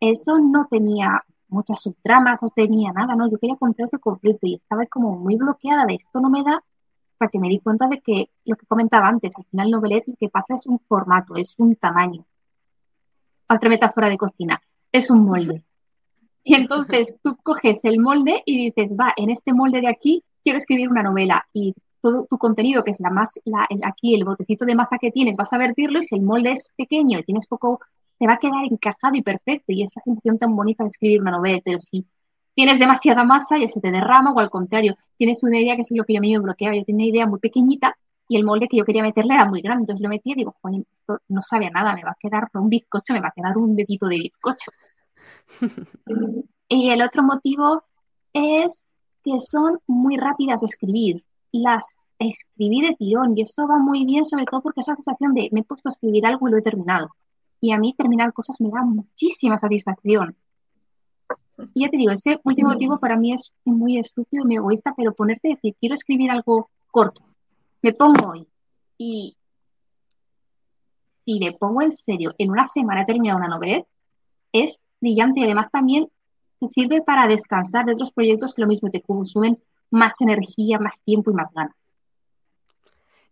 Eso 0.00 0.38
no 0.38 0.66
tenía 0.70 1.24
muchas 1.48 1.80
subtramas, 1.80 2.42
no 2.42 2.50
tenía 2.50 2.92
nada, 2.92 3.14
¿no? 3.14 3.30
Yo 3.30 3.38
quería 3.38 3.56
contar 3.56 3.84
ese 3.84 3.98
conflicto 3.98 4.46
y 4.46 4.54
estaba 4.54 4.86
como 4.86 5.16
muy 5.16 5.36
bloqueada 5.36 5.86
de 5.86 5.94
esto 5.94 6.20
no 6.20 6.30
me 6.30 6.42
da, 6.42 6.62
hasta 7.12 7.28
que 7.28 7.38
me 7.38 7.48
di 7.48 7.58
cuenta 7.58 7.88
de 7.88 8.00
que 8.00 8.30
lo 8.44 8.56
que 8.56 8.66
comentaba 8.66 9.08
antes, 9.08 9.32
al 9.36 9.44
final 9.44 9.70
Novelet 9.70 10.06
lo 10.06 10.14
que 10.18 10.28
pasa 10.28 10.54
es 10.54 10.66
un 10.66 10.78
formato, 10.78 11.34
es 11.36 11.54
un 11.58 11.74
tamaño. 11.76 12.24
Otra 13.48 13.68
metáfora 13.68 14.08
de 14.08 14.18
cocina, 14.18 14.60
es 14.92 15.10
un 15.10 15.24
molde. 15.24 15.64
Y 16.44 16.54
entonces 16.54 17.18
tú 17.22 17.36
coges 17.42 17.84
el 17.84 18.00
molde 18.00 18.42
y 18.46 18.70
dices, 18.70 18.96
va, 18.98 19.12
en 19.16 19.28
este 19.28 19.52
molde 19.52 19.82
de 19.82 19.88
aquí 19.88 20.24
quiero 20.42 20.56
escribir 20.56 20.88
una 20.88 21.02
novela 21.02 21.46
y 21.52 21.74
todo 22.00 22.26
tu 22.30 22.38
contenido, 22.38 22.84
que 22.84 22.92
es 22.92 23.00
la 23.00 23.10
más, 23.10 23.38
la, 23.44 23.66
aquí 23.84 24.14
el 24.14 24.24
botecito 24.24 24.64
de 24.64 24.74
masa 24.74 24.96
que 24.96 25.10
tienes, 25.10 25.36
vas 25.36 25.52
a 25.52 25.58
vertirlo 25.58 25.98
y 25.98 26.02
si 26.02 26.14
el 26.14 26.22
molde 26.22 26.52
es 26.52 26.72
pequeño 26.74 27.18
y 27.18 27.24
tienes 27.24 27.46
poco 27.46 27.80
te 28.18 28.26
va 28.26 28.34
a 28.34 28.38
quedar 28.38 28.64
encajado 28.64 29.14
y 29.14 29.22
perfecto 29.22 29.72
y 29.72 29.82
esa 29.82 30.00
sensación 30.00 30.38
tan 30.38 30.54
bonita 30.54 30.84
de 30.84 30.88
escribir 30.88 31.20
una 31.20 31.32
novela, 31.32 31.60
pero 31.64 31.78
si 31.78 32.06
tienes 32.54 32.78
demasiada 32.78 33.24
masa 33.24 33.58
ya 33.58 33.66
se 33.66 33.80
te 33.80 33.90
derrama 33.90 34.32
o 34.32 34.40
al 34.40 34.50
contrario, 34.50 34.96
tienes 35.16 35.42
una 35.44 35.58
idea 35.60 35.76
que 35.76 35.82
es 35.82 35.90
lo 35.92 36.04
que 36.04 36.16
a 36.16 36.20
mí 36.20 36.32
me 36.32 36.40
bloqueaba, 36.40 36.76
yo 36.76 36.84
tenía 36.84 37.06
una 37.06 37.16
idea 37.16 37.26
muy 37.26 37.38
pequeñita 37.38 37.96
y 38.28 38.36
el 38.36 38.44
molde 38.44 38.68
que 38.68 38.76
yo 38.76 38.84
quería 38.84 39.02
meterle 39.02 39.34
era 39.34 39.46
muy 39.46 39.62
grande, 39.62 39.82
entonces 39.82 40.02
lo 40.02 40.08
metí 40.08 40.32
y 40.32 40.34
digo, 40.34 40.54
joder, 40.60 40.84
esto 40.92 41.20
no 41.28 41.40
sabe 41.42 41.66
a 41.66 41.70
nada, 41.70 41.94
me 41.94 42.04
va 42.04 42.10
a 42.10 42.16
quedar 42.18 42.48
un 42.54 42.68
bizcocho, 42.68 43.14
me 43.14 43.20
va 43.20 43.28
a 43.28 43.32
quedar 43.34 43.56
un 43.56 43.74
dedito 43.74 44.06
de 44.06 44.18
bizcocho. 44.18 44.70
y 46.68 46.90
el 46.90 47.00
otro 47.02 47.22
motivo 47.22 47.84
es 48.32 48.84
que 49.24 49.38
son 49.38 49.78
muy 49.86 50.16
rápidas 50.16 50.60
de 50.60 50.66
escribir, 50.66 51.24
las 51.52 51.96
escribí 52.18 52.82
de 52.82 52.96
tirón 52.96 53.36
y 53.36 53.42
eso 53.42 53.66
va 53.66 53.78
muy 53.78 54.04
bien 54.04 54.24
sobre 54.24 54.44
todo 54.44 54.60
porque 54.60 54.80
es 54.80 54.88
la 54.88 54.96
sensación 54.96 55.34
de 55.34 55.48
me 55.52 55.60
he 55.60 55.64
puesto 55.64 55.88
a 55.88 55.92
escribir 55.92 56.26
algo 56.26 56.48
y 56.48 56.50
lo 56.50 56.58
he 56.58 56.62
terminado 56.62 57.10
y 57.60 57.72
a 57.72 57.78
mí 57.78 57.94
terminar 57.96 58.32
cosas 58.32 58.60
me 58.60 58.70
da 58.70 58.82
muchísima 58.82 59.58
satisfacción. 59.58 60.36
Y 61.74 61.82
ya 61.82 61.90
te 61.90 61.96
digo, 61.96 62.12
ese 62.12 62.40
último 62.44 62.70
motivo 62.70 62.98
para 62.98 63.16
mí 63.16 63.32
es 63.32 63.52
muy 63.64 63.98
estúpido 63.98 64.44
muy 64.44 64.56
egoísta, 64.56 64.94
pero 64.96 65.14
ponerte 65.14 65.48
a 65.48 65.54
decir, 65.54 65.74
quiero 65.80 65.94
escribir 65.94 66.30
algo 66.30 66.70
corto, 66.90 67.22
me 67.82 67.92
pongo 67.92 68.30
hoy 68.30 68.46
y 68.96 69.36
si 71.24 71.38
me 71.40 71.52
pongo 71.52 71.82
en 71.82 71.90
serio, 71.90 72.34
en 72.38 72.50
una 72.50 72.64
semana 72.64 73.02
he 73.02 73.06
terminado 73.06 73.38
una 73.38 73.48
novela, 73.48 73.84
es 74.52 74.80
brillante 75.00 75.40
y 75.40 75.44
además 75.44 75.70
también 75.70 76.08
te 76.58 76.66
sirve 76.66 77.02
para 77.02 77.26
descansar 77.26 77.84
de 77.84 77.92
otros 77.92 78.12
proyectos 78.12 78.54
que 78.54 78.62
lo 78.62 78.68
mismo 78.68 78.90
te 78.90 79.02
consumen 79.02 79.58
más 79.90 80.20
energía, 80.20 80.78
más 80.78 81.02
tiempo 81.02 81.30
y 81.30 81.34
más 81.34 81.52
ganas. 81.52 81.76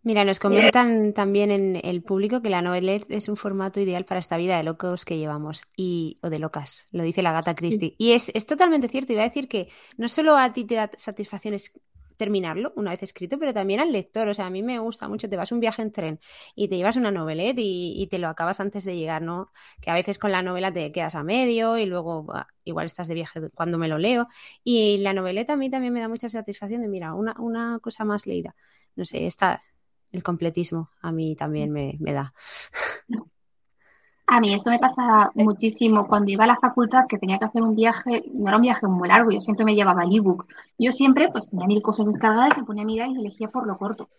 Mira, 0.07 0.23
nos 0.23 0.39
comentan 0.39 1.11
también 1.11 1.51
en 1.51 1.81
el 1.83 2.01
público 2.01 2.41
que 2.41 2.49
la 2.49 2.61
novelette 2.61 3.11
es 3.11 3.27
un 3.27 3.35
formato 3.35 3.81
ideal 3.81 4.05
para 4.05 4.21
esta 4.21 4.37
vida 4.37 4.55
de 4.55 4.63
locos 4.63 5.03
que 5.03 5.17
llevamos 5.17 5.65
y 5.75 6.17
o 6.21 6.29
de 6.29 6.39
locas, 6.39 6.85
lo 6.91 7.03
dice 7.03 7.21
la 7.21 7.33
gata 7.33 7.55
Christie. 7.55 7.93
Y 7.97 8.13
es, 8.13 8.31
es 8.33 8.45
totalmente 8.45 8.87
cierto. 8.87 9.11
Iba 9.11 9.23
a 9.23 9.25
decir 9.25 9.49
que 9.49 9.67
no 9.97 10.07
solo 10.07 10.37
a 10.37 10.53
ti 10.53 10.63
te 10.63 10.75
da 10.75 10.89
satisfacción 10.95 11.57
terminarlo 12.15 12.71
una 12.77 12.91
vez 12.91 13.03
escrito, 13.03 13.37
pero 13.37 13.53
también 13.53 13.81
al 13.81 13.91
lector. 13.91 14.29
O 14.29 14.33
sea, 14.33 14.45
a 14.45 14.49
mí 14.49 14.63
me 14.63 14.79
gusta 14.79 15.09
mucho. 15.09 15.27
Te 15.27 15.35
vas 15.35 15.51
un 15.51 15.59
viaje 15.59 15.81
en 15.81 15.91
tren 15.91 16.19
y 16.55 16.69
te 16.69 16.77
llevas 16.77 16.95
una 16.95 17.11
novelette 17.11 17.59
y, 17.59 18.01
y, 18.01 18.07
te 18.07 18.17
lo 18.17 18.29
acabas 18.29 18.61
antes 18.61 18.85
de 18.85 18.95
llegar, 18.95 19.21
¿no? 19.21 19.51
Que 19.81 19.91
a 19.91 19.93
veces 19.93 20.17
con 20.17 20.31
la 20.31 20.41
novela 20.41 20.71
te 20.71 20.89
quedas 20.93 21.15
a 21.15 21.23
medio 21.23 21.77
y 21.77 21.85
luego 21.85 22.25
igual 22.63 22.85
estás 22.85 23.09
de 23.09 23.13
viaje 23.13 23.49
cuando 23.53 23.77
me 23.77 23.89
lo 23.89 23.97
leo. 23.97 24.29
Y 24.63 24.99
la 24.99 25.11
noveleta 25.11 25.51
a 25.51 25.57
mí 25.57 25.69
también 25.69 25.91
me 25.91 25.99
da 25.99 26.07
mucha 26.07 26.29
satisfacción 26.29 26.81
de, 26.81 26.87
mira, 26.87 27.13
una, 27.13 27.35
una 27.39 27.79
cosa 27.79 28.05
más 28.05 28.25
leída. 28.25 28.55
No 28.95 29.03
sé, 29.03 29.27
esta 29.27 29.61
el 30.11 30.23
completismo 30.23 30.89
a 31.01 31.11
mí 31.11 31.35
también 31.35 31.71
me, 31.71 31.97
da. 31.99 32.33
A 34.27 34.41
mí 34.41 34.53
eso 34.53 34.69
me 34.69 34.79
pasa 34.79 35.31
muchísimo. 35.35 36.07
Cuando 36.07 36.31
iba 36.31 36.43
a 36.43 36.47
la 36.47 36.57
facultad, 36.57 37.05
que 37.07 37.17
tenía 37.17 37.39
que 37.39 37.45
hacer 37.45 37.63
un 37.63 37.75
viaje, 37.75 38.25
no 38.33 38.49
era 38.49 38.57
un 38.57 38.63
viaje 38.63 38.87
muy 38.87 39.07
largo, 39.07 39.31
yo 39.31 39.39
siempre 39.39 39.65
me 39.65 39.75
llevaba 39.75 40.03
el 40.03 40.15
ebook. 40.15 40.47
Yo 40.77 40.91
siempre, 40.91 41.29
pues 41.31 41.49
tenía 41.49 41.65
mil 41.65 41.81
cosas 41.81 42.07
descargadas 42.07 42.57
me 42.57 42.65
ponía 42.65 42.83
a 42.83 42.85
mirar 42.85 43.09
y 43.09 43.19
elegía 43.19 43.47
por 43.47 43.65
lo 43.65 43.77
corto. 43.77 44.09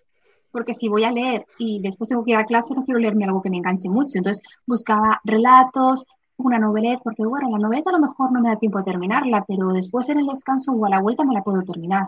Porque 0.50 0.72
si 0.72 0.88
voy 0.88 1.04
a 1.04 1.12
leer 1.12 1.44
y 1.58 1.80
después 1.82 2.08
tengo 2.08 2.24
que 2.24 2.30
ir 2.30 2.38
a 2.38 2.44
clase, 2.44 2.74
no 2.74 2.84
quiero 2.84 3.00
leerme 3.00 3.24
algo 3.24 3.42
que 3.42 3.50
me 3.50 3.58
enganche 3.58 3.90
mucho. 3.90 4.18
Entonces 4.18 4.42
buscaba 4.66 5.20
relatos, 5.24 6.06
una 6.38 6.58
noveleta, 6.58 7.02
porque 7.02 7.26
bueno, 7.26 7.50
la 7.50 7.58
noveleta 7.58 7.90
a 7.90 7.94
lo 7.94 7.98
mejor 7.98 8.32
no 8.32 8.40
me 8.40 8.48
da 8.48 8.56
tiempo 8.56 8.78
de 8.78 8.84
terminarla, 8.84 9.44
pero 9.46 9.68
después 9.68 10.08
en 10.08 10.20
el 10.20 10.26
descanso 10.26 10.72
o 10.72 10.86
a 10.86 10.88
la 10.88 11.00
vuelta 11.00 11.24
me 11.24 11.34
la 11.34 11.42
puedo 11.42 11.62
terminar. 11.62 12.06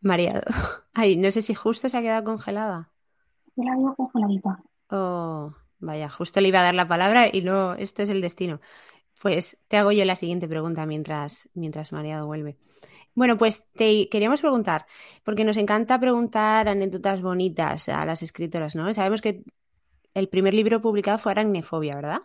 Mareado. 0.00 0.42
Ay, 0.94 1.16
no 1.16 1.30
sé 1.30 1.42
si 1.42 1.54
justo 1.54 1.88
se 1.88 1.96
ha 1.96 2.02
quedado 2.02 2.24
congelada. 2.24 2.90
Yo 3.56 3.64
la 3.64 3.76
veo 3.76 3.94
congeladita. 3.94 4.62
Oh, 4.90 5.54
vaya, 5.78 6.08
justo 6.08 6.40
le 6.40 6.48
iba 6.48 6.60
a 6.60 6.64
dar 6.64 6.74
la 6.74 6.88
palabra 6.88 7.28
y 7.32 7.42
no, 7.42 7.74
esto 7.74 8.02
es 8.02 8.10
el 8.10 8.20
destino. 8.20 8.60
Pues 9.20 9.62
te 9.68 9.76
hago 9.76 9.92
yo 9.92 10.04
la 10.04 10.14
siguiente 10.14 10.48
pregunta 10.48 10.86
mientras, 10.86 11.50
mientras 11.54 11.92
Mareado 11.92 12.26
vuelve. 12.26 12.56
Bueno, 13.14 13.36
pues 13.36 13.68
te 13.72 14.08
queríamos 14.08 14.40
preguntar, 14.40 14.86
porque 15.24 15.44
nos 15.44 15.56
encanta 15.56 15.98
preguntar 15.98 16.68
anécdotas 16.68 17.20
bonitas 17.20 17.88
a 17.88 18.06
las 18.06 18.22
escritoras, 18.22 18.76
¿no? 18.76 18.92
Sabemos 18.94 19.20
que 19.20 19.44
el 20.14 20.28
primer 20.28 20.54
libro 20.54 20.80
publicado 20.80 21.18
fue 21.18 21.32
Aracnefobia, 21.32 21.96
¿verdad? 21.96 22.20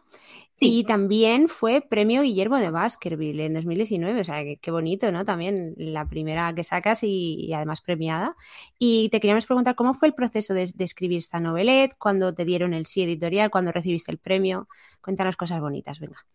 Sí. 0.55 0.79
Y 0.79 0.83
también 0.85 1.49
fue 1.49 1.81
premio 1.81 2.21
Guillermo 2.21 2.57
de 2.57 2.69
Baskerville 2.69 3.45
en 3.45 3.55
2019, 3.55 4.21
o 4.21 4.23
sea, 4.23 4.41
qué 4.61 4.71
bonito, 4.71 5.11
¿no? 5.11 5.25
También 5.25 5.73
la 5.77 6.07
primera 6.07 6.53
que 6.55 6.63
sacas 6.63 7.03
y, 7.03 7.51
además 7.53 7.81
premiada. 7.81 8.37
Y 8.79 9.09
te 9.09 9.19
queríamos 9.19 9.45
preguntar 9.45 9.75
cómo 9.75 9.93
fue 9.93 10.07
el 10.07 10.13
proceso 10.13 10.53
de, 10.53 10.71
escribir 10.79 11.17
esta 11.17 11.41
novelette, 11.41 11.97
cuando 11.97 12.33
te 12.33 12.45
dieron 12.45 12.73
el 12.73 12.85
sí 12.85 13.03
editorial, 13.03 13.51
cuando 13.51 13.73
recibiste 13.73 14.13
el 14.13 14.17
premio. 14.17 14.69
Cuéntanos 15.01 15.35
cosas 15.35 15.59
bonitas, 15.59 15.99
venga. 15.99 16.25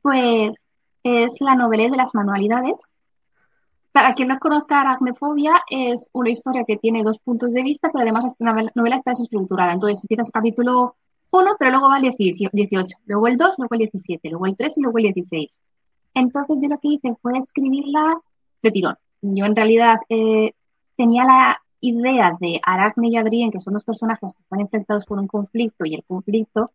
Pues 0.00 0.64
es 1.02 1.40
la 1.40 1.56
novelette 1.56 1.90
de 1.90 1.96
las 1.96 2.14
manualidades, 2.14 2.76
para 3.90 4.14
quien 4.14 4.28
no 4.28 4.38
conozca 4.38 4.80
Aracnefobia, 4.80 5.62
es 5.68 6.10
una 6.12 6.30
historia 6.30 6.62
que 6.64 6.76
tiene 6.76 7.02
dos 7.02 7.18
puntos 7.18 7.52
de 7.52 7.64
vista, 7.64 7.90
pero 7.92 8.02
además 8.02 8.26
esta 8.26 8.44
novela 8.44 8.94
está 8.94 9.10
desestructurada. 9.10 9.72
Entonces 9.72 10.00
empiezas 10.04 10.28
el 10.28 10.32
capítulo 10.32 10.94
1, 11.30 11.56
pero 11.58 11.70
luego 11.70 11.88
va 11.88 11.98
el 11.98 12.14
18, 12.14 12.96
luego 13.06 13.26
el 13.26 13.36
2, 13.36 13.54
luego 13.58 13.74
el 13.74 13.78
17, 13.78 14.30
luego 14.30 14.46
el 14.46 14.56
3 14.56 14.78
y 14.78 14.82
luego 14.82 14.98
el 14.98 15.12
16. 15.12 15.60
Entonces 16.14 16.58
yo 16.62 16.68
lo 16.68 16.78
que 16.78 16.88
hice 16.88 17.14
fue 17.20 17.38
escribirla 17.38 18.20
de 18.62 18.70
tirón. 18.70 18.96
Yo 19.20 19.44
en 19.44 19.56
realidad 19.56 19.98
eh, 20.08 20.52
tenía 20.96 21.24
la 21.24 21.60
idea 21.80 22.36
de 22.40 22.60
Aracne 22.64 23.08
y 23.08 23.16
Adrien, 23.16 23.50
que 23.50 23.60
son 23.60 23.74
dos 23.74 23.84
personajes 23.84 24.34
que 24.34 24.42
están 24.42 24.60
enfrentados 24.60 25.04
con 25.04 25.18
un 25.18 25.28
conflicto 25.28 25.84
y 25.84 25.94
el 25.94 26.04
conflicto, 26.04 26.70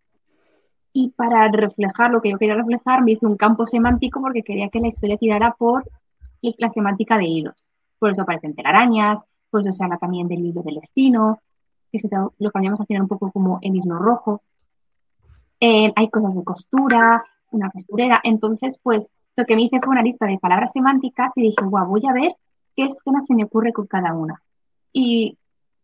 y 0.94 1.12
para 1.12 1.48
reflejar 1.50 2.12
lo 2.12 2.22
que 2.22 2.30
yo 2.30 2.38
quería 2.38 2.56
reflejar 2.56 3.04
me 3.04 3.14
hice 3.14 3.26
un 3.26 3.36
campo 3.36 3.66
semántico 3.66 4.22
porque 4.22 4.44
quería 4.44 4.70
que 4.70 4.80
la 4.80 4.88
historia 4.88 5.18
tirara 5.18 5.56
por 5.58 5.84
la 6.42 6.70
semántica 6.70 7.18
de 7.18 7.26
hilos. 7.26 7.56
Por 7.98 8.12
eso 8.12 8.22
aparecen 8.22 8.54
telarañas, 8.54 9.28
por 9.50 9.62
eso 9.62 9.72
se 9.72 9.84
habla 9.84 9.98
también 9.98 10.28
del 10.28 10.46
hilo 10.46 10.62
del 10.62 10.76
destino. 10.76 11.40
Que 11.94 12.00
se 12.00 12.10
lo 12.12 12.52
cambiamos 12.52 12.82
a 12.82 12.86
final 12.86 13.04
un 13.04 13.08
poco 13.08 13.32
como 13.32 13.60
en 13.62 13.76
hilo 13.76 14.00
rojo. 14.00 14.42
Eh, 15.60 15.94
hay 15.96 16.10
cosas 16.10 16.36
de 16.36 16.44
costura, 16.44 17.24
una 17.52 17.70
costurera. 17.70 18.20
Entonces, 18.24 18.80
pues 18.82 19.14
lo 19.36 19.46
que 19.46 19.56
me 19.56 19.62
hice 19.62 19.80
fue 19.80 19.92
una 19.92 20.02
lista 20.02 20.26
de 20.26 20.40
palabras 20.40 20.72
semánticas 20.72 21.34
y 21.38 21.44
dije, 21.44 21.64
guau, 21.64 21.88
voy 21.88 22.02
a 22.10 22.14
ver 22.14 22.36
qué 22.76 22.86
escena 22.86 23.22
se 23.22 23.36
me 23.36 23.44
ocurre 23.44 23.72
con 23.72 23.86
cada 23.86 24.14
una. 24.14 24.42
Y 24.92 25.38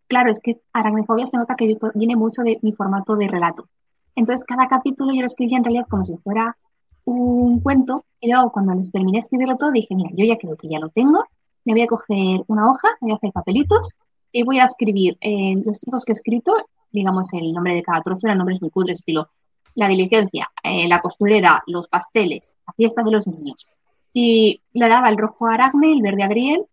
claro, 0.08 0.32
es 0.32 0.40
que 0.40 0.60
aracnofobia 0.74 1.28
se 1.28 1.38
nota 1.38 1.56
que 1.56 1.78
viene 1.94 2.16
mucho 2.16 2.42
de 2.42 2.58
mi 2.64 2.74
formato 2.74 3.16
de 3.16 3.28
relato. 3.28 3.70
Entonces, 4.16 4.44
cada 4.46 4.68
capítulo 4.68 5.14
yo 5.14 5.22
lo 5.22 5.28
escribía 5.28 5.60
en 5.60 5.64
realidad 5.64 5.86
como 5.88 6.06
si 6.06 6.18
fuera 6.18 6.58
un 7.06 7.60
cuento. 7.60 8.04
Y 8.20 8.32
luego, 8.32 8.52
cuando 8.52 8.74
los 8.74 8.92
terminé 8.92 9.18
de 9.18 9.20
escribirlo 9.20 9.58
todo, 9.58 9.72
dije, 9.72 9.94
mira, 9.94 10.10
yo 10.14 10.26
ya 10.26 10.38
creo 10.40 10.58
que 10.58 10.70
ya 10.70 10.80
lo 10.80 10.90
tengo. 10.90 11.24
Me 11.66 11.74
voy 11.74 11.84
a 11.84 11.88
coger 11.88 12.44
una 12.48 12.72
hoja, 12.72 12.88
me 13.00 13.08
voy 13.08 13.12
a 13.12 13.16
hacer 13.18 13.32
papelitos 13.32 13.96
y 14.32 14.44
voy 14.44 14.60
a 14.60 14.66
escribir 14.66 15.18
eh, 15.22 15.56
los 15.66 15.80
trozos 15.80 16.06
que 16.06 16.12
he 16.12 16.14
escrito, 16.14 16.56
digamos, 16.92 17.32
el 17.34 17.54
nombre 17.54 17.76
de 17.76 17.84
cada 17.84 18.02
trozo, 18.02 18.28
eran 18.28 18.38
nombres 18.38 18.62
muy 18.62 18.70
cutres, 18.70 19.00
estilo 19.00 19.30
la 19.76 19.88
diligencia, 19.88 20.50
eh, 20.64 20.88
la 20.88 21.02
costurera, 21.02 21.64
los 21.68 21.88
pasteles, 21.88 22.54
la 22.68 22.74
fiesta 22.74 23.02
de 23.04 23.12
los 23.12 23.28
niños. 23.28 23.68
Y 24.14 24.62
le 24.74 24.90
daba 24.90 25.10
el 25.10 25.18
rojo 25.18 25.48
a 25.48 25.54
Aracne, 25.54 25.94
el 25.94 26.02
verde 26.02 26.24
a 26.24 26.26
Adriel, 26.26 26.66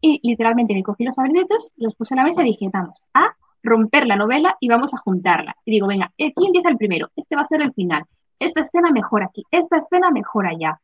y 0.00 0.20
literalmente 0.22 0.74
me 0.74 0.82
cogí 0.82 1.04
los 1.04 1.14
papelitos, 1.14 1.72
los 1.76 1.94
puse 1.94 2.14
en 2.14 2.18
la 2.18 2.24
mesa 2.24 2.42
y 2.42 2.46
dije, 2.46 2.70
vamos 2.72 3.02
a 3.14 3.34
romper 3.62 4.06
la 4.06 4.16
novela 4.16 4.56
y 4.60 4.68
vamos 4.68 4.94
a 4.94 4.98
juntarla. 4.98 5.56
Y 5.64 5.72
digo, 5.72 5.86
venga, 5.86 6.06
aquí 6.06 6.46
empieza 6.46 6.68
el 6.68 6.76
primero, 6.76 7.08
este 7.16 7.36
va 7.36 7.42
a 7.42 7.46
ser 7.46 7.62
el 7.62 7.72
final, 7.72 8.04
esta 8.38 8.60
escena 8.60 8.90
mejor 8.90 9.22
aquí, 9.22 9.44
esta 9.50 9.76
escena 9.76 10.10
mejor 10.10 10.46
allá. 10.46 10.80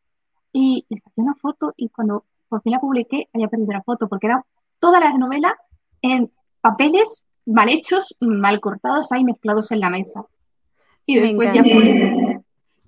Y 0.53 0.87
le 0.88 0.97
saqué 0.97 1.21
una 1.21 1.35
foto 1.35 1.75
y 1.77 1.88
cuando 1.91 2.25
por 2.49 2.62
fin 2.62 2.73
la 2.73 2.81
publiqué 2.81 3.29
había 3.35 3.49
perdido 3.49 3.73
la 3.73 3.83
foto 3.83 4.09
porque 4.09 4.29
era 4.29 4.45
toda 4.79 5.01
la 5.01 5.12
novela 5.12 5.57
en 6.03 6.31
papeles 6.61 7.25
mal 7.49 7.69
hechos, 7.69 8.15
mal 8.21 8.61
cortados, 8.61 9.11
ahí 9.11 9.25
mezclados 9.25 9.71
en 9.71 9.81
la 9.81 9.91
mesa. 9.91 10.25
Y 11.07 11.19
después 11.19 11.53
ya 11.55 11.63
pude 11.63 12.43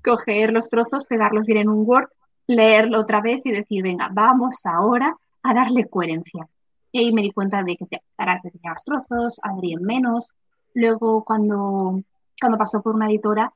coger 0.05 0.53
los 0.53 0.68
trozos, 0.68 1.05
pegarlos 1.05 1.46
bien 1.46 1.59
en 1.59 1.68
un 1.68 1.85
Word, 1.87 2.09
leerlo 2.46 3.01
otra 3.01 3.20
vez 3.20 3.44
y 3.46 3.51
decir, 3.51 3.83
venga, 3.83 4.11
vamos 4.12 4.66
ahora 4.66 5.16
a 5.42 5.55
darle 5.55 5.88
coherencia. 5.88 6.46
Y 6.92 6.99
ahí 6.99 7.12
me 7.12 7.23
di 7.23 7.31
cuenta 7.31 7.62
de 7.62 7.77
que 7.77 7.87
Arate 8.16 8.51
tenía 8.51 8.73
más 8.73 8.85
trozos, 8.85 9.40
Adrián 9.42 9.83
menos. 9.83 10.35
Luego, 10.75 11.25
cuando, 11.25 12.03
cuando 12.40 12.59
pasó 12.59 12.83
por 12.83 12.94
una 12.94 13.09
editora, 13.09 13.53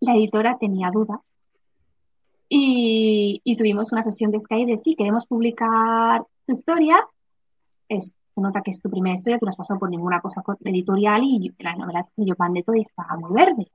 la 0.00 0.14
editora 0.14 0.58
tenía 0.58 0.90
dudas. 0.90 1.32
Y, 2.48 3.40
y 3.42 3.56
tuvimos 3.56 3.90
una 3.90 4.02
sesión 4.02 4.30
de 4.30 4.38
Sky 4.38 4.66
de 4.66 4.76
sí, 4.76 4.94
queremos 4.94 5.26
publicar 5.26 6.22
tu 6.46 6.52
historia. 6.52 7.04
Es, 7.88 8.14
se 8.36 8.42
nota 8.42 8.60
que 8.60 8.70
es 8.70 8.82
tu 8.82 8.90
primera 8.90 9.14
historia, 9.14 9.38
tú 9.38 9.46
no 9.46 9.50
has 9.50 9.56
pasado 9.56 9.80
por 9.80 9.88
ninguna 9.88 10.20
cosa 10.20 10.42
editorial 10.60 11.22
y 11.24 11.54
la 11.58 11.74
novela 11.74 12.06
yo 12.16 12.34
de 12.50 12.62
todo 12.62 12.76
y 12.76 12.82
estaba 12.82 13.16
muy 13.16 13.32
verde. 13.32 13.66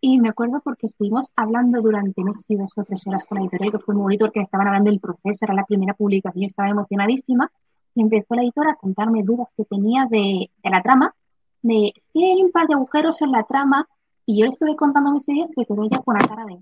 Y 0.00 0.18
me 0.18 0.30
acuerdo 0.30 0.62
porque 0.64 0.86
estuvimos 0.86 1.32
hablando 1.36 1.82
durante, 1.82 2.24
no 2.24 2.32
sé 2.32 2.56
dos 2.56 2.76
o 2.78 2.84
tres 2.84 3.06
horas 3.06 3.24
con 3.24 3.36
la 3.36 3.42
editorial, 3.42 3.70
que 3.70 3.78
fue 3.78 3.94
muy 3.94 4.02
bonito 4.02 4.24
porque 4.24 4.40
estaban 4.40 4.66
hablando 4.66 4.90
del 4.90 4.98
proceso, 4.98 5.44
era 5.44 5.54
la 5.54 5.66
primera 5.66 5.92
publicación, 5.92 6.42
yo 6.42 6.46
estaba 6.48 6.70
emocionadísima. 6.70 7.52
Y 7.94 8.00
empezó 8.00 8.34
la 8.34 8.42
editora 8.42 8.70
a 8.70 8.76
contarme 8.76 9.22
dudas 9.22 9.52
que 9.54 9.66
tenía 9.66 10.06
de, 10.06 10.50
de 10.62 10.70
la 10.70 10.82
trama, 10.82 11.14
de 11.60 11.92
si 12.12 12.24
hay 12.24 12.42
un 12.42 12.50
par 12.50 12.66
de 12.66 12.74
agujeros 12.74 13.20
en 13.20 13.30
la 13.30 13.44
trama, 13.44 13.86
y 14.24 14.38
yo 14.38 14.44
le 14.44 14.50
estuve 14.50 14.74
contando 14.74 15.12
mis 15.12 15.28
ideas 15.28 15.50
y 15.50 15.52
se 15.52 15.66
quedó 15.66 15.84
ella 15.84 15.98
con 16.02 16.16
la 16.16 16.26
cara 16.26 16.46
de, 16.46 16.58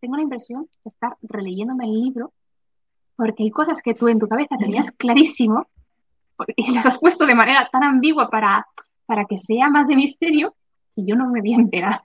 tengo 0.00 0.16
la 0.16 0.22
impresión 0.22 0.68
de 0.84 0.90
estar 0.90 1.16
releyéndome 1.22 1.84
el 1.84 1.94
libro, 1.94 2.32
porque 3.14 3.44
hay 3.44 3.50
cosas 3.52 3.80
que 3.82 3.94
tú 3.94 4.08
en 4.08 4.18
tu 4.18 4.26
cabeza 4.26 4.56
tenías 4.58 4.90
clarísimo, 4.90 5.66
y 6.56 6.72
las 6.72 6.86
has 6.86 6.98
puesto 6.98 7.26
de 7.26 7.34
manera 7.34 7.68
tan 7.70 7.82
ambigua 7.82 8.30
para, 8.30 8.66
para 9.06 9.24
que 9.24 9.38
sea 9.38 9.68
más 9.68 9.86
de 9.86 9.96
misterio, 9.96 10.54
que 10.94 11.04
yo 11.04 11.16
no 11.16 11.30
me 11.30 11.40
había 11.40 11.56
enterado. 11.56 12.02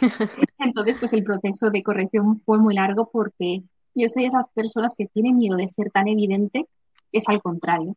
Entonces, 0.58 0.98
pues 0.98 1.12
el 1.12 1.24
proceso 1.24 1.70
de 1.70 1.82
corrección 1.82 2.40
fue 2.40 2.58
muy 2.58 2.74
largo 2.74 3.10
porque 3.10 3.62
yo 3.94 4.08
soy 4.08 4.26
esas 4.26 4.46
personas 4.54 4.94
que 4.96 5.06
tienen 5.06 5.36
miedo 5.36 5.56
de 5.56 5.68
ser 5.68 5.90
tan 5.90 6.08
evidente, 6.08 6.66
es 7.12 7.28
al 7.28 7.40
contrario. 7.40 7.96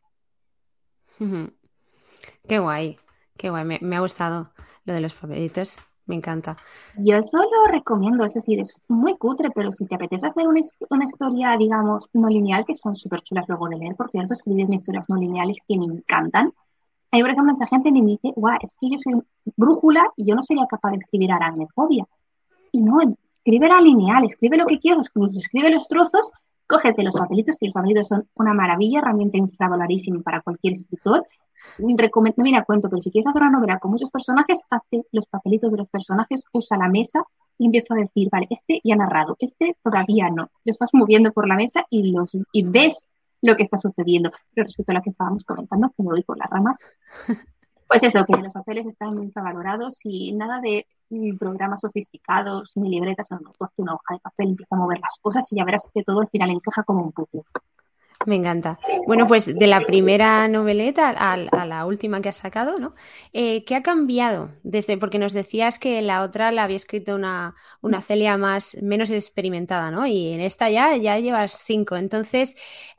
Qué 2.48 2.60
guay, 2.60 2.98
qué 3.38 3.50
guay, 3.50 3.66
me, 3.82 3.96
ha 3.96 4.00
gustado 4.00 4.52
lo 4.86 4.94
de 4.94 5.02
los 5.02 5.16
papelitos, 5.16 5.80
me 6.08 6.16
encanta. 6.16 6.58
Yo 6.98 7.18
eso 7.18 7.38
lo 7.38 7.72
recomiendo, 7.72 8.26
es 8.26 8.34
decir, 8.34 8.60
es 8.60 8.82
muy 8.88 9.18
cutre, 9.18 9.52
pero 9.54 9.72
si 9.72 9.86
te 9.86 9.96
apetece 9.96 10.28
hacer 10.28 10.48
una, 10.48 10.62
una 10.90 11.04
historia, 11.04 11.56
digamos, 11.58 12.10
no 12.14 12.30
lineal, 12.30 12.66
que 12.66 12.74
son 12.74 12.96
súper 12.96 13.22
chulas 13.22 13.48
luego 13.48 13.68
de 13.70 13.78
leer, 13.78 13.96
por 13.96 14.10
cierto, 14.10 14.34
escribirme 14.34 14.76
historias 14.76 15.08
no 15.10 15.18
lineales 15.18 15.60
que 15.68 15.78
me 15.78 15.86
encantan, 15.86 16.54
hay, 17.12 17.22
por 17.22 17.32
ejemplo, 17.32 17.54
mucha 17.54 17.68
gente 17.68 17.92
me 17.92 18.02
dice, 18.02 18.34
guau, 18.36 18.58
es 18.62 18.76
que 18.80 18.90
yo 18.90 18.98
soy 18.98 19.22
brújula 19.56 20.12
y 20.16 20.26
yo 20.26 20.36
no 20.36 20.44
sería 20.44 20.66
capaz 20.68 20.92
de 20.92 20.98
escribir 20.98 21.32
aracnofobia. 21.32 22.06
Y 22.72 22.82
no, 22.82 22.98
escribe 23.02 23.70
la 23.70 23.80
lineal, 23.80 24.26
escribe 24.26 24.58
lo 24.58 24.66
que 24.66 24.80
quieras, 24.80 25.08
incluso 25.08 25.40
escribe 25.40 25.70
los 25.70 25.88
trozos, 25.88 26.32
cógete 26.68 27.04
los 27.04 27.16
papelitos, 27.16 27.58
que 27.58 27.68
los 27.68 27.74
papelitos 27.74 28.10
son 28.10 28.28
una 28.36 28.54
maravilla, 28.54 29.00
herramienta 29.00 29.38
infravalorísima 29.38 30.22
para 30.22 30.42
cualquier 30.42 30.74
escritor. 30.74 31.26
Recomiendo, 31.78 32.44
mira, 32.44 32.64
cuento, 32.64 32.90
pero 32.90 33.02
si 33.02 33.12
quieres 33.12 33.28
hacer 33.28 33.42
una 33.42 33.52
novela 33.52 33.80
con 33.80 33.92
muchos 33.92 34.10
personajes, 34.12 34.62
hazte 34.70 35.04
los 35.12 35.26
papelitos 35.28 35.72
de 35.72 35.78
los 35.80 35.90
personajes, 35.90 36.44
usa 36.52 36.78
la 36.78 36.90
mesa 36.90 37.24
y 37.58 37.66
empieza 37.66 37.94
a 37.94 37.98
decir, 37.98 38.30
vale, 38.32 38.48
este 38.50 38.82
ya 38.84 38.96
ha 38.96 38.98
narrado, 38.98 39.36
este 39.40 39.76
todavía 39.84 40.30
no. 40.30 40.50
Los 40.64 40.78
vas 40.78 40.90
moviendo 40.94 41.32
por 41.32 41.48
la 41.48 41.56
mesa 41.56 41.86
y 41.90 42.12
los 42.12 42.32
y 42.52 42.64
ves 42.64 43.14
lo 43.42 43.56
que 43.56 43.64
está 43.64 43.78
sucediendo. 43.78 44.32
Pero 44.54 44.66
respecto 44.66 44.92
a 44.92 44.96
lo 44.96 45.02
que 45.02 45.10
estábamos 45.10 45.44
comentando, 45.44 45.90
que 45.96 46.04
me 46.04 46.10
voy 46.10 46.24
por 46.24 46.38
las 46.38 46.50
ramas, 46.50 46.86
pues 47.88 48.04
eso, 48.04 48.26
que 48.26 48.42
los 48.42 48.54
papeles 48.54 48.86
están 48.86 49.16
muy 49.16 49.26
infravalorados 49.26 50.00
y 50.04 50.34
nada 50.34 50.60
de 50.62 50.86
programas 51.40 51.82
sofisticados 51.82 52.74
ni 52.76 52.90
libretas, 52.90 53.32
no, 53.32 53.40
no, 53.40 53.52
una 53.78 53.94
hoja 53.94 54.16
de 54.16 54.20
papel, 54.20 54.50
empieza 54.50 54.76
a 54.76 54.80
mover 54.80 55.00
las 55.00 55.18
cosas 55.22 55.52
y 55.52 55.56
ya 55.56 55.64
verás 55.64 55.90
que 55.94 56.04
todo 56.04 56.22
al 56.22 56.30
final 56.30 56.50
encaja 56.50 56.84
como 56.84 57.04
un 57.04 57.12
puzzle. 57.12 57.44
Me 58.26 58.36
encanta. 58.36 58.80
Bueno, 59.06 59.28
pues 59.28 59.58
de 59.58 59.68
la 59.68 59.82
primera 59.82 60.48
noveleta 60.48 61.10
a, 61.10 61.38
la 61.38 61.86
última 61.86 62.22
que 62.22 62.30
has 62.30 62.38
sacado, 62.38 62.80
¿no? 62.80 62.94
Eh, 63.32 63.64
¿Qué 63.64 63.76
ha 63.76 63.84
cambiado 63.84 64.52
desde, 64.64 64.98
porque 64.98 65.20
nos 65.20 65.34
decías 65.34 65.80
que 65.80 66.02
la 66.02 66.24
otra 66.24 66.52
la 66.52 66.64
había 66.64 66.78
escrito 66.78 67.16
una, 67.16 67.56
una 67.82 68.02
Celia 68.02 68.38
más, 68.38 68.76
menos 68.82 69.12
experimentada, 69.12 69.92
¿no? 69.92 70.06
Y 70.08 70.34
en 70.34 70.42
esta 70.42 70.70
ya, 70.70 70.96
ya 70.98 71.20
llevas 71.20 71.62
cinco. 71.64 71.96
Entonces, 71.96 72.58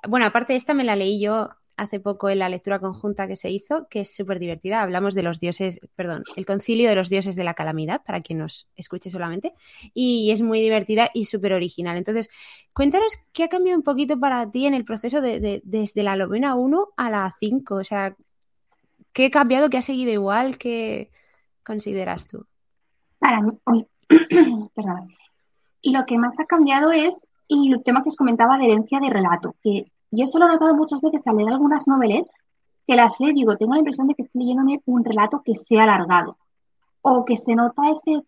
bueno, 0.08 0.26
aparte 0.26 0.52
de 0.52 0.58
esta 0.58 0.72
me 0.72 0.84
la 0.84 0.96
leí 0.96 1.20
yo 1.20 1.50
hace 1.78 2.00
poco 2.00 2.28
en 2.28 2.40
la 2.40 2.48
lectura 2.48 2.80
conjunta 2.80 3.28
que 3.28 3.36
se 3.36 3.50
hizo, 3.50 3.86
que 3.88 4.00
es 4.00 4.14
súper 4.14 4.40
divertida. 4.40 4.82
Hablamos 4.82 5.14
de 5.14 5.22
los 5.22 5.38
dioses, 5.38 5.78
perdón, 5.94 6.24
el 6.34 6.44
concilio 6.44 6.88
de 6.88 6.96
los 6.96 7.08
dioses 7.08 7.36
de 7.36 7.44
la 7.44 7.54
calamidad, 7.54 8.02
para 8.04 8.20
quien 8.20 8.40
nos 8.40 8.68
escuche 8.74 9.10
solamente, 9.10 9.54
y 9.94 10.32
es 10.32 10.42
muy 10.42 10.60
divertida 10.60 11.08
y 11.14 11.26
súper 11.26 11.52
original. 11.52 11.96
Entonces, 11.96 12.30
cuéntanos 12.72 13.16
qué 13.32 13.44
ha 13.44 13.48
cambiado 13.48 13.78
un 13.78 13.84
poquito 13.84 14.18
para 14.18 14.50
ti 14.50 14.66
en 14.66 14.74
el 14.74 14.84
proceso 14.84 15.20
de, 15.20 15.62
desde 15.64 16.02
la 16.02 16.16
novena 16.16 16.56
1 16.56 16.88
a 16.96 17.10
la 17.10 17.32
5. 17.38 17.76
O 17.76 17.84
sea, 17.84 18.16
¿qué 19.12 19.26
ha 19.26 19.30
cambiado, 19.30 19.70
qué 19.70 19.78
ha 19.78 19.82
seguido 19.82 20.10
igual, 20.10 20.58
qué 20.58 21.10
consideras 21.64 22.26
tú? 22.26 22.44
Para 23.20 23.40
mí, 23.40 23.52
perdón. 24.74 25.14
Lo 25.84 26.04
que 26.06 26.18
más 26.18 26.40
ha 26.40 26.44
cambiado 26.44 26.90
es 26.90 27.30
y 27.46 27.72
el 27.72 27.84
tema 27.84 28.02
que 28.02 28.08
os 28.08 28.16
comentaba 28.16 28.58
de 28.58 28.64
herencia 28.64 28.98
de 28.98 29.10
relato, 29.10 29.54
que 29.62 29.92
y 30.10 30.22
eso 30.22 30.38
lo 30.38 30.46
he 30.46 30.48
notado 30.48 30.74
muchas 30.74 31.00
veces 31.00 31.26
al 31.26 31.36
leer 31.36 31.50
algunas 31.50 31.86
novelas, 31.86 32.30
que 32.86 32.96
las 32.96 33.20
leo 33.20 33.34
digo, 33.34 33.56
tengo 33.56 33.74
la 33.74 33.80
impresión 33.80 34.08
de 34.08 34.14
que 34.14 34.22
estoy 34.22 34.42
leyéndome 34.42 34.80
un 34.86 35.04
relato 35.04 35.42
que 35.44 35.54
se 35.54 35.78
ha 35.78 35.82
alargado, 35.82 36.38
o 37.02 37.24
que 37.24 37.36
se 37.36 37.54
nota 37.54 37.90
ese 37.90 38.22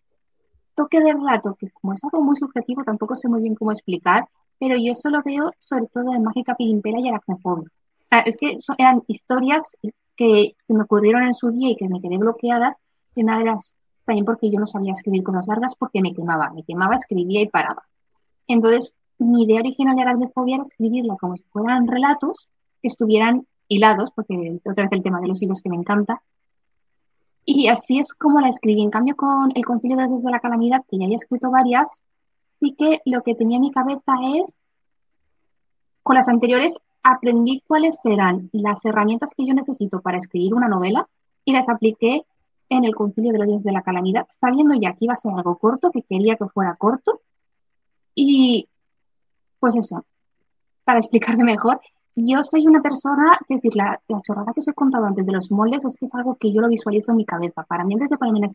toque 0.75 0.99
de 0.99 1.13
relato, 1.13 1.55
que 1.55 1.69
como 1.71 1.93
es 1.93 2.03
algo 2.03 2.21
muy 2.21 2.35
subjetivo, 2.35 2.83
tampoco 2.83 3.15
sé 3.15 3.27
muy 3.27 3.41
bien 3.41 3.55
cómo 3.55 3.71
explicar, 3.71 4.27
pero 4.59 4.75
yo 4.77 4.91
eso 4.91 5.09
lo 5.09 5.21
veo 5.23 5.51
sobre 5.57 5.87
todo 5.87 6.13
en 6.13 6.23
Mágica 6.23 6.55
Pilimpera 6.55 6.99
y 6.99 7.09
Aracnofobia. 7.09 7.69
Ah, 8.11 8.19
es 8.19 8.37
que 8.37 8.57
eran 8.77 9.01
historias 9.07 9.77
que 10.15 10.55
se 10.67 10.73
me 10.73 10.83
ocurrieron 10.83 11.23
en 11.23 11.33
su 11.33 11.49
día 11.49 11.69
y 11.69 11.75
que 11.75 11.89
me 11.89 12.01
quedé 12.01 12.17
bloqueadas, 12.17 12.75
y 13.15 13.23
una 13.23 13.39
de 13.39 13.45
las, 13.45 13.73
también 14.05 14.25
porque 14.25 14.51
yo 14.51 14.59
no 14.59 14.67
sabía 14.67 14.93
escribir 14.93 15.23
cosas 15.23 15.47
largas, 15.47 15.75
porque 15.75 16.01
me 16.01 16.13
quemaba, 16.13 16.51
me 16.51 16.63
quemaba, 16.63 16.95
escribía 16.95 17.41
y 17.41 17.47
paraba. 17.47 17.83
Entonces, 18.47 18.93
mi 19.21 19.43
idea 19.43 19.59
original 19.59 19.95
de 19.95 20.01
Aracnofobia 20.01 20.55
era 20.55 20.63
escribirla 20.63 21.15
como 21.19 21.37
si 21.37 21.43
fueran 21.51 21.87
relatos 21.87 22.49
que 22.81 22.87
estuvieran 22.87 23.45
hilados, 23.67 24.11
porque 24.11 24.59
otra 24.65 24.83
vez 24.83 24.91
el 24.91 25.03
tema 25.03 25.21
de 25.21 25.27
los 25.27 25.41
hilos 25.41 25.61
que 25.61 25.69
me 25.69 25.75
encanta. 25.75 26.21
Y 27.45 27.67
así 27.67 27.99
es 27.99 28.13
como 28.13 28.41
la 28.41 28.49
escribí. 28.49 28.81
En 28.81 28.89
cambio, 28.89 29.15
con 29.15 29.51
El 29.55 29.65
Concilio 29.65 29.95
de 29.95 30.03
los 30.03 30.11
Dioses 30.11 30.25
de 30.25 30.31
la 30.31 30.39
Calamidad, 30.39 30.83
que 30.89 30.97
ya 30.97 31.05
había 31.05 31.15
escrito 31.15 31.51
varias, 31.51 32.03
sí 32.59 32.75
que 32.77 33.01
lo 33.05 33.23
que 33.23 33.35
tenía 33.35 33.57
en 33.57 33.61
mi 33.61 33.71
cabeza 33.71 34.13
es, 34.43 34.61
con 36.03 36.15
las 36.15 36.27
anteriores, 36.27 36.75
aprendí 37.03 37.63
cuáles 37.67 38.03
eran 38.05 38.49
las 38.51 38.83
herramientas 38.85 39.33
que 39.35 39.45
yo 39.45 39.53
necesito 39.53 40.01
para 40.01 40.17
escribir 40.17 40.53
una 40.53 40.67
novela 40.67 41.07
y 41.45 41.53
las 41.53 41.69
apliqué 41.69 42.25
en 42.69 42.85
El 42.85 42.95
Concilio 42.95 43.31
de 43.31 43.39
los 43.39 43.47
Dioses 43.47 43.65
de 43.65 43.71
la 43.71 43.81
Calamidad, 43.81 44.27
sabiendo 44.29 44.75
ya 44.75 44.93
que 44.93 45.05
iba 45.05 45.13
a 45.13 45.17
ser 45.17 45.33
algo 45.33 45.57
corto, 45.57 45.91
que 45.91 46.03
quería 46.03 46.37
que 46.37 46.45
fuera 46.45 46.75
corto. 46.75 47.21
Y 48.15 48.67
pues 49.61 49.77
eso, 49.77 50.03
para 50.83 50.99
explicarme 50.99 51.45
mejor, 51.45 51.79
yo 52.15 52.43
soy 52.43 52.67
una 52.67 52.81
persona, 52.81 53.39
es 53.47 53.61
decir, 53.61 53.77
la, 53.77 54.01
chorrada 54.27 54.51
que 54.53 54.59
os 54.59 54.67
he 54.67 54.73
contado 54.73 55.05
antes 55.05 55.25
de 55.25 55.31
los 55.31 55.49
moldes 55.49 55.85
es 55.85 55.97
que 55.97 56.05
es 56.05 56.13
algo 56.13 56.35
que 56.35 56.51
yo 56.51 56.59
lo 56.59 56.67
visualizo 56.67 57.11
en 57.11 57.17
mi 57.17 57.25
cabeza. 57.25 57.63
Para 57.63 57.85
mí, 57.85 57.93
antes 57.93 58.09
de 58.09 58.17
ponerme 58.17 58.47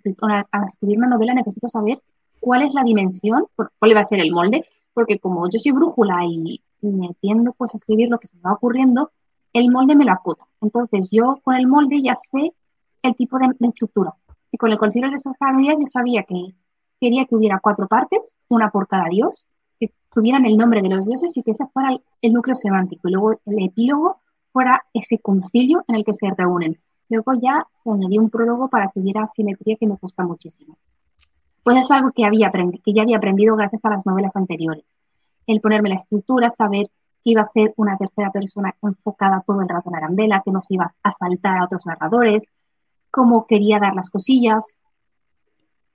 a, 0.53 0.65
escribir 0.65 0.99
una 0.99 1.07
novela, 1.07 1.33
necesito 1.33 1.69
saber 1.69 2.03
cuál 2.41 2.61
es 2.61 2.75
la 2.75 2.85
dimensión, 2.85 3.47
cuál 3.57 3.97
va 3.97 4.01
a 4.01 4.05
ser 4.05 4.21
el 4.21 4.31
molde, 4.31 4.67
porque 4.93 5.19
como 5.19 5.49
yo 5.49 5.59
soy 5.59 5.73
brújula 5.73 6.19
y 6.27 6.61
me 6.83 7.15
tiendo 7.21 7.53
pues 7.53 7.73
a 7.73 7.79
escribir 7.79 8.11
lo 8.11 8.19
que 8.19 8.27
se 8.27 8.37
me 8.37 8.43
va 8.43 8.53
ocurriendo, 8.53 9.11
el 9.55 9.71
molde 9.71 9.97
me 9.97 10.05
lo 10.05 10.13
acota. 10.13 10.45
Entonces, 10.61 11.11
yo 11.11 11.39
con 11.43 11.55
el 11.55 11.67
molde 11.67 12.03
ya 12.03 12.15
sé 12.15 12.53
el 13.03 13.17
tipo 13.17 13.39
de, 13.39 13.49
estructura. 13.61 14.15
Y 14.53 14.59
con 14.59 14.71
el 14.71 14.79
concilio 14.79 15.11
de 15.11 15.19
sabiduría 15.19 15.75
yo 15.79 15.87
sabía 15.87 16.25
que 16.25 16.55
quería 17.01 17.25
que 17.25 17.37
hubiera 17.37 17.61
cuatro 17.61 17.87
partes, 17.87 18.37
una 18.49 18.71
por 18.71 18.87
cada 18.87 19.09
dios, 19.09 19.47
que 19.79 19.93
tuvieran 20.13 20.47
el 20.47 20.57
nombre 20.57 20.83
de 20.83 20.89
los 20.89 21.07
dioses 21.07 21.37
y 21.37 21.43
que 21.43 21.51
ese 21.51 21.67
fuera 21.67 21.91
el, 22.23 22.33
núcleo 22.33 22.55
semántico. 22.55 23.09
Y 23.09 23.13
luego 23.13 23.41
el 23.45 23.65
epílogo 23.65 24.21
fuera 24.53 24.85
ese 24.93 25.19
concilio 25.19 25.85
en 25.89 25.97
el 25.97 26.05
que 26.05 26.15
se 26.15 26.31
reúnen. 26.31 26.79
Luego 27.09 27.35
ya 27.35 27.67
se 27.83 27.91
añadió 27.91 28.21
un 28.21 28.31
prólogo 28.31 28.69
para 28.69 28.91
que 28.91 29.01
hubiera 29.01 29.27
simetría 29.27 29.77
que 29.77 29.87
me 29.87 29.97
gusta 30.01 30.25
muchísimo. 30.25 30.77
Pues 31.63 31.79
es 31.79 31.91
algo 31.91 32.13
que, 32.13 32.25
había 32.25 32.51
que 32.51 32.93
ya 32.93 33.03
había 33.03 33.17
aprendido 33.17 33.57
gracias 33.57 33.85
a 33.85 33.91
las 33.91 34.07
novelas 34.07 34.35
anteriores. 34.37 34.85
El 35.47 35.61
ponerme 35.61 35.89
la 35.89 35.97
estructura, 35.97 36.51
saber 36.51 36.87
que 37.23 37.31
iba 37.31 37.43
a 37.43 37.47
ser 37.47 37.75
una 37.77 37.97
tercera 37.97 38.31
persona 38.31 38.75
enfocada 38.83 39.43
todo 39.47 39.61
el 39.63 39.69
rato 39.69 39.91
en 39.91 39.97
Arambela, 39.97 40.43
que 40.45 40.53
no 40.53 40.61
se 40.61 40.75
iba 40.75 40.95
a 41.03 41.11
saltar 41.11 41.59
a 41.59 41.65
otros 41.65 41.85
narradores, 41.87 42.53
cómo 43.11 43.47
quería 43.47 43.79
dar 43.79 43.95
las 43.95 44.11
cosillas. 44.11 44.77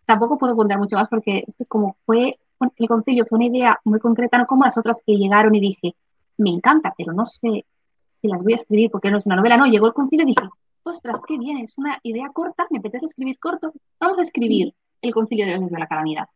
Tampoco 0.06 0.38
puedo 0.38 0.56
contar 0.56 0.78
mucho 0.78 0.98
más 0.98 1.08
porque 1.08 1.44
es 1.48 1.56
que 1.56 1.66
como 1.66 1.96
fue 2.06 2.38
el 2.76 2.88
concilio 2.88 3.26
fue 3.26 3.38
una 3.38 3.46
idea 3.48 3.80
muy 3.84 4.00
concreta, 4.00 4.38
no 4.38 4.46
como 4.46 4.64
las 4.64 4.78
otras 4.78 5.04
que 5.06 5.18
llegaron 5.18 5.56
y 5.56 5.60
dije, 5.60 5.96
me 6.38 6.50
encanta, 6.50 6.94
pero 6.98 7.14
no 7.14 7.26
sé 7.26 7.66
si 8.08 8.28
las 8.28 8.44
voy 8.44 8.54
a 8.54 8.56
escribir 8.56 8.92
porque 8.92 9.10
no 9.12 9.18
es 9.18 9.26
una 9.26 9.36
novela. 9.36 9.58
No, 9.58 9.66
llegó 9.66 9.88
el 9.88 9.94
concilio 9.94 10.24
y 10.24 10.34
dije, 10.34 10.48
ostras, 10.84 11.22
qué 11.28 11.38
bien, 11.38 11.58
es 11.60 11.78
una 11.78 12.00
idea 12.04 12.30
corta, 12.30 12.68
me 12.70 12.80
apetece 12.80 13.06
escribir 13.06 13.40
corto, 13.40 13.74
vamos 14.00 14.20
a 14.20 14.22
escribir 14.22 14.74
el 15.02 15.14
concilio 15.14 15.46
de 15.46 15.58
los 15.58 15.70
de 15.70 15.80
la 15.80 15.88
calamidad. 15.88 16.28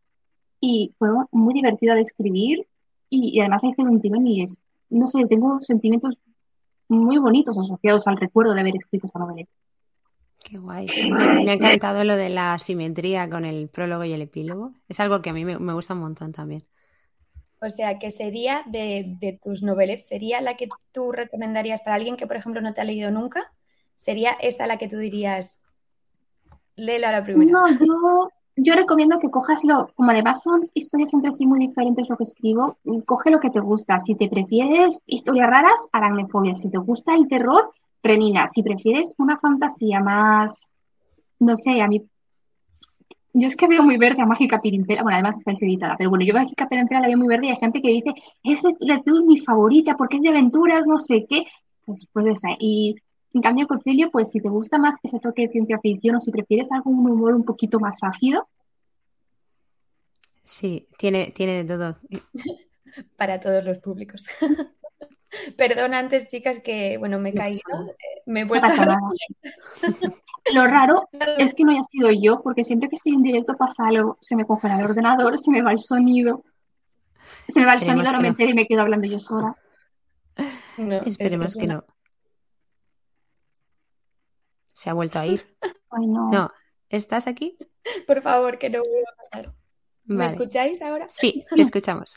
Y 0.60 0.94
fue 0.98 1.08
muy 1.32 1.54
divertida 1.54 1.94
de 1.94 2.00
escribir 2.00 2.66
y, 3.10 3.38
además 3.40 3.62
me 3.62 3.70
hice 3.70 3.82
un 3.82 4.00
tirón 4.00 4.26
y 4.26 4.42
es, 4.42 4.58
no 4.90 5.06
sé, 5.06 5.26
tengo 5.26 5.60
sentimientos 5.60 6.16
muy 6.88 7.18
bonitos 7.18 7.58
asociados 7.58 8.06
al 8.06 8.16
recuerdo 8.16 8.54
de 8.54 8.60
haber 8.60 8.76
escrito 8.76 9.06
esa 9.06 9.18
novela. 9.18 9.46
Qué 10.42 10.58
guay. 10.58 10.86
Me, 11.10 11.50
ha 11.50 11.54
encantado 11.54 12.04
lo 12.04 12.16
de 12.16 12.28
la 12.28 12.58
simetría 12.58 13.28
con 13.28 13.44
el 13.44 13.68
prólogo 13.68 14.04
y 14.04 14.12
el 14.12 14.22
epílogo. 14.22 14.72
Es 14.88 15.00
algo 15.00 15.20
que 15.20 15.30
a 15.30 15.32
mí 15.32 15.44
me, 15.44 15.72
gusta 15.72 15.94
un 15.94 16.00
montón 16.00 16.32
también. 16.32 16.64
O 17.60 17.68
sea, 17.68 17.98
que 17.98 18.10
sería 18.10 18.62
de, 18.66 19.38
tus 19.42 19.62
novelas, 19.62 20.06
¿sería 20.06 20.40
la 20.40 20.54
que 20.54 20.68
tú 20.92 21.10
recomendarías 21.10 21.80
para 21.80 21.96
alguien 21.96 22.16
que, 22.16 22.26
por 22.26 22.36
ejemplo, 22.36 22.60
no 22.60 22.74
te 22.74 22.80
ha 22.80 22.84
leído 22.84 23.10
nunca? 23.10 23.52
¿Sería 23.96 24.32
esta 24.40 24.66
la 24.66 24.76
que 24.76 24.88
tú 24.88 24.98
dirías, 24.98 25.64
léela 26.76 27.10
la 27.10 27.24
primera? 27.24 27.50
No, 27.50 27.68
yo, 27.70 28.30
yo 28.56 28.74
recomiendo 28.74 29.18
que 29.18 29.30
cojas 29.30 29.64
lo, 29.64 29.88
como 29.94 30.10
además 30.10 30.42
son 30.42 30.70
historias 30.74 31.12
entre 31.12 31.30
sí 31.30 31.46
muy 31.46 31.58
diferentes 31.58 32.08
lo 32.08 32.16
que 32.16 32.24
escribo, 32.24 32.78
coge 33.04 33.30
lo 33.30 33.40
que 33.40 33.50
te 33.50 33.60
gusta. 33.60 33.98
Si 33.98 34.14
te 34.14 34.28
prefieres 34.28 35.02
historias 35.06 35.48
raras, 35.48 35.78
aracnofobia. 35.92 36.54
Si 36.54 36.70
te 36.70 36.78
gusta 36.78 37.14
el 37.14 37.28
terror, 37.28 37.72
Renina, 38.02 38.46
si 38.48 38.62
prefieres 38.62 39.14
una 39.18 39.38
fantasía 39.38 40.00
más, 40.00 40.72
no 41.38 41.56
sé, 41.56 41.80
a 41.80 41.88
mí, 41.88 42.08
yo 43.32 43.46
es 43.46 43.56
que 43.56 43.68
veo 43.68 43.82
muy 43.82 43.98
verde 43.98 44.22
a 44.22 44.26
Mágica 44.26 44.60
Pirimpera, 44.60 45.02
bueno, 45.02 45.16
además 45.16 45.36
está 45.36 45.52
editada, 45.52 45.94
pero 45.98 46.10
bueno, 46.10 46.24
yo 46.24 46.32
Mágica 46.32 46.68
Pirimpera 46.68 47.00
la 47.00 47.08
veo 47.08 47.18
muy 47.18 47.28
verde 47.28 47.46
y 47.46 47.50
hay 47.50 47.56
gente 47.56 47.82
que 47.82 47.90
dice, 47.90 48.14
es 48.42 48.62
mi 49.24 49.38
favorita 49.38 49.96
porque 49.96 50.16
es 50.16 50.22
de 50.22 50.30
aventuras, 50.30 50.86
no 50.86 50.98
sé 50.98 51.26
qué, 51.28 51.44
pues, 51.84 52.08
pues 52.12 52.26
esa. 52.26 52.48
Y 52.58 52.96
en 53.34 53.42
cambio, 53.42 53.66
Concilio, 53.66 54.10
pues 54.10 54.30
si 54.30 54.40
te 54.40 54.48
gusta 54.48 54.78
más 54.78 54.96
ese 55.02 55.20
toque 55.20 55.42
de 55.42 55.52
ciencia 55.52 55.78
ficción 55.78 56.16
o 56.16 56.20
si 56.20 56.30
prefieres 56.30 56.72
algún 56.72 57.10
humor 57.10 57.34
un 57.34 57.44
poquito 57.44 57.78
más 57.78 58.02
ácido. 58.02 58.48
Sí, 60.44 60.88
tiene, 60.96 61.32
tiene 61.32 61.64
de 61.64 61.76
todo. 61.76 61.98
Para 63.16 63.38
todos 63.38 63.64
los 63.64 63.78
públicos. 63.78 64.26
Perdón 65.56 65.94
antes, 65.94 66.28
chicas, 66.28 66.60
que 66.60 66.98
bueno, 66.98 67.18
me 67.18 67.30
he 67.30 67.34
caído. 67.34 67.60
Eh, 67.88 68.22
me 68.26 68.40
he 68.40 68.44
vuelto 68.44 68.68
Lo 70.52 70.66
raro 70.66 71.08
es 71.38 71.54
que 71.54 71.64
no 71.64 71.72
haya 71.72 71.82
sido 71.82 72.10
yo, 72.10 72.42
porque 72.42 72.64
siempre 72.64 72.88
que 72.88 72.96
estoy 72.96 73.14
en 73.14 73.22
directo 73.22 73.56
pasa 73.56 73.88
algo, 73.88 74.16
se 74.20 74.36
me 74.36 74.44
congela 74.44 74.78
el 74.78 74.84
ordenador, 74.84 75.38
se 75.38 75.50
me 75.50 75.62
va 75.62 75.72
el 75.72 75.78
sonido. 75.78 76.44
Se 77.48 77.60
me 77.60 77.66
va 77.66 77.74
el 77.74 77.80
sonido, 77.80 78.12
no 78.12 78.20
me 78.20 78.28
entero 78.28 78.50
y 78.50 78.54
me 78.54 78.66
quedo 78.66 78.82
hablando 78.82 79.06
yo 79.06 79.18
sola. 79.18 79.56
Esperemos 81.04 81.56
que, 81.56 81.66
no. 81.66 81.84
Se 84.72 84.90
ha 84.90 84.92
vuelto 84.92 85.18
a 85.18 85.26
ir. 85.26 85.56
no. 85.98 86.30
no. 86.30 86.50
¿Estás 86.88 87.26
aquí? 87.26 87.56
Por 88.06 88.22
favor, 88.22 88.58
que 88.58 88.70
no 88.70 88.80
vuelva 88.80 89.10
a 89.12 89.16
pasar. 89.16 89.54
¿Me 90.04 90.26
escucháis 90.26 90.82
ahora? 90.82 91.08
Sí, 91.08 91.44
te 91.52 91.62
escuchamos. 91.62 92.16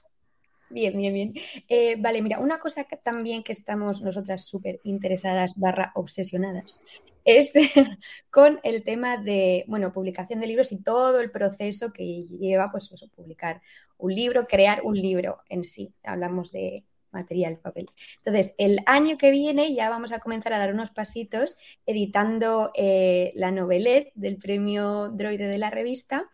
Bien, 0.69 0.95
bien, 0.95 1.13
bien. 1.13 1.33
Eh, 1.67 1.95
vale, 1.99 2.21
mira, 2.21 2.39
una 2.39 2.59
cosa 2.59 2.83
que 2.83 2.95
también 2.95 3.43
que 3.43 3.51
estamos 3.51 4.01
nosotras 4.01 4.45
súper 4.45 4.79
interesadas 4.83 5.57
barra 5.57 5.91
obsesionadas 5.95 6.83
es 7.25 7.53
con 8.29 8.59
el 8.63 8.83
tema 8.83 9.17
de, 9.17 9.65
bueno, 9.67 9.91
publicación 9.91 10.39
de 10.39 10.47
libros 10.47 10.71
y 10.71 10.77
todo 10.77 11.19
el 11.21 11.31
proceso 11.31 11.91
que 11.91 12.23
lleva, 12.23 12.71
pues 12.71 12.89
publicar 13.15 13.61
un 13.97 14.13
libro, 14.13 14.47
crear 14.47 14.81
un 14.83 14.95
libro 14.95 15.39
en 15.49 15.63
sí. 15.63 15.93
Hablamos 16.03 16.51
de 16.51 16.85
material, 17.11 17.57
papel. 17.57 17.87
Entonces, 18.17 18.53
el 18.59 18.79
año 18.85 19.17
que 19.17 19.31
viene 19.31 19.73
ya 19.73 19.89
vamos 19.89 20.11
a 20.11 20.19
comenzar 20.19 20.53
a 20.53 20.59
dar 20.59 20.71
unos 20.71 20.91
pasitos 20.91 21.55
editando 21.87 22.71
eh, 22.75 23.31
la 23.33 23.51
novelette 23.51 24.11
del 24.13 24.37
premio 24.37 25.09
Droide 25.09 25.47
de 25.47 25.57
la 25.57 25.71
revista 25.71 26.29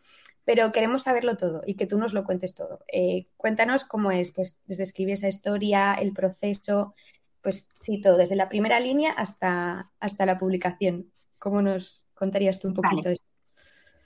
pero 0.45 0.71
queremos 0.71 1.03
saberlo 1.03 1.36
todo 1.38 1.62
y 1.65 1.73
que 1.73 1.88
tú 1.88 1.97
nos 1.97 2.13
lo 2.13 2.23
cuentes 2.23 2.53
todo. 2.53 2.79
Eh, 2.88 3.27
cuéntanos 3.36 3.84
cómo 3.84 4.12
es, 4.12 4.31
pues, 4.31 4.60
desde 4.65 4.84
escribir 4.84 5.15
esa 5.15 5.27
historia, 5.27 5.95
el 5.95 6.13
proceso, 6.13 6.93
pues 7.41 7.67
sí, 7.73 7.99
todo, 7.99 8.17
desde 8.17 8.36
la 8.36 8.47
primera 8.47 8.79
línea 8.79 9.12
hasta, 9.12 9.91
hasta 9.99 10.25
la 10.25 10.38
publicación. 10.38 11.12
¿Cómo 11.39 11.63
nos 11.63 12.05
contarías 12.13 12.60
tú 12.60 12.67
un 12.67 12.75
poquito 12.75 13.10
eso? 13.10 13.23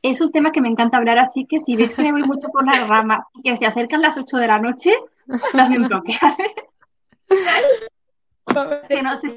Es 0.01 0.21
un 0.21 0.31
tema 0.31 0.53
que 0.53 0.61
me 0.61 0.69
encanta 0.69 0.97
hablar, 0.97 1.19
así 1.19 1.45
que 1.45 1.59
si 1.59 1.75
ves 1.75 1.93
que 1.93 2.03
me 2.03 2.13
voy 2.13 2.23
mucho 2.23 2.47
por 2.47 2.65
las 2.65 2.87
ramas 2.87 3.25
y 3.33 3.41
que 3.41 3.57
se 3.57 3.65
acercan 3.65 4.01
las 4.01 4.17
8 4.17 4.37
de 4.37 4.47
la 4.47 4.59
noche, 4.59 4.93
las 5.53 5.69
un 5.69 5.89
toque. 5.89 6.17
que 8.87 9.03
no 9.03 9.17
sé 9.17 9.27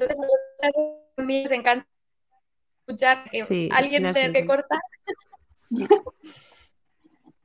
Nos 1.17 1.51
encanta 1.51 1.85
escuchar 2.87 3.29
que 3.29 3.69
alguien 3.73 4.09
tiene 4.13 4.31
que 4.31 4.45
cortar. 4.45 4.79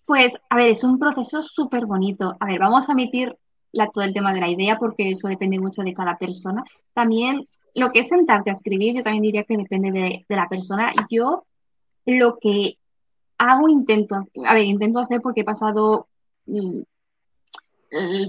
Pues, 0.08 0.32
a 0.48 0.56
ver, 0.56 0.68
es 0.68 0.84
un 0.84 0.98
proceso 0.98 1.42
súper 1.42 1.84
bonito. 1.84 2.34
A 2.40 2.46
ver, 2.46 2.58
vamos 2.58 2.88
a 2.88 2.92
omitir 2.92 3.36
la, 3.72 3.90
todo 3.90 4.04
el 4.04 4.14
tema 4.14 4.32
de 4.32 4.40
la 4.40 4.48
idea 4.48 4.78
porque 4.78 5.10
eso 5.10 5.28
depende 5.28 5.58
mucho 5.58 5.82
de 5.82 5.92
cada 5.92 6.16
persona. 6.16 6.64
También 6.94 7.46
lo 7.74 7.92
que 7.92 7.98
es 7.98 8.08
sentarte 8.08 8.48
a 8.48 8.54
escribir, 8.54 8.96
yo 8.96 9.02
también 9.02 9.22
diría 9.22 9.44
que 9.44 9.58
depende 9.58 9.92
de, 9.92 10.24
la 10.30 10.48
persona. 10.48 10.94
Yo 11.10 11.44
lo 12.06 12.38
que 12.38 12.78
hago, 13.36 13.68
intento, 13.68 14.26
a 14.46 14.54
ver, 14.54 14.64
intento 14.64 15.00
hacer 15.00 15.20
porque 15.20 15.42
he 15.42 15.44
pasado 15.44 16.08
mm, 16.46 16.80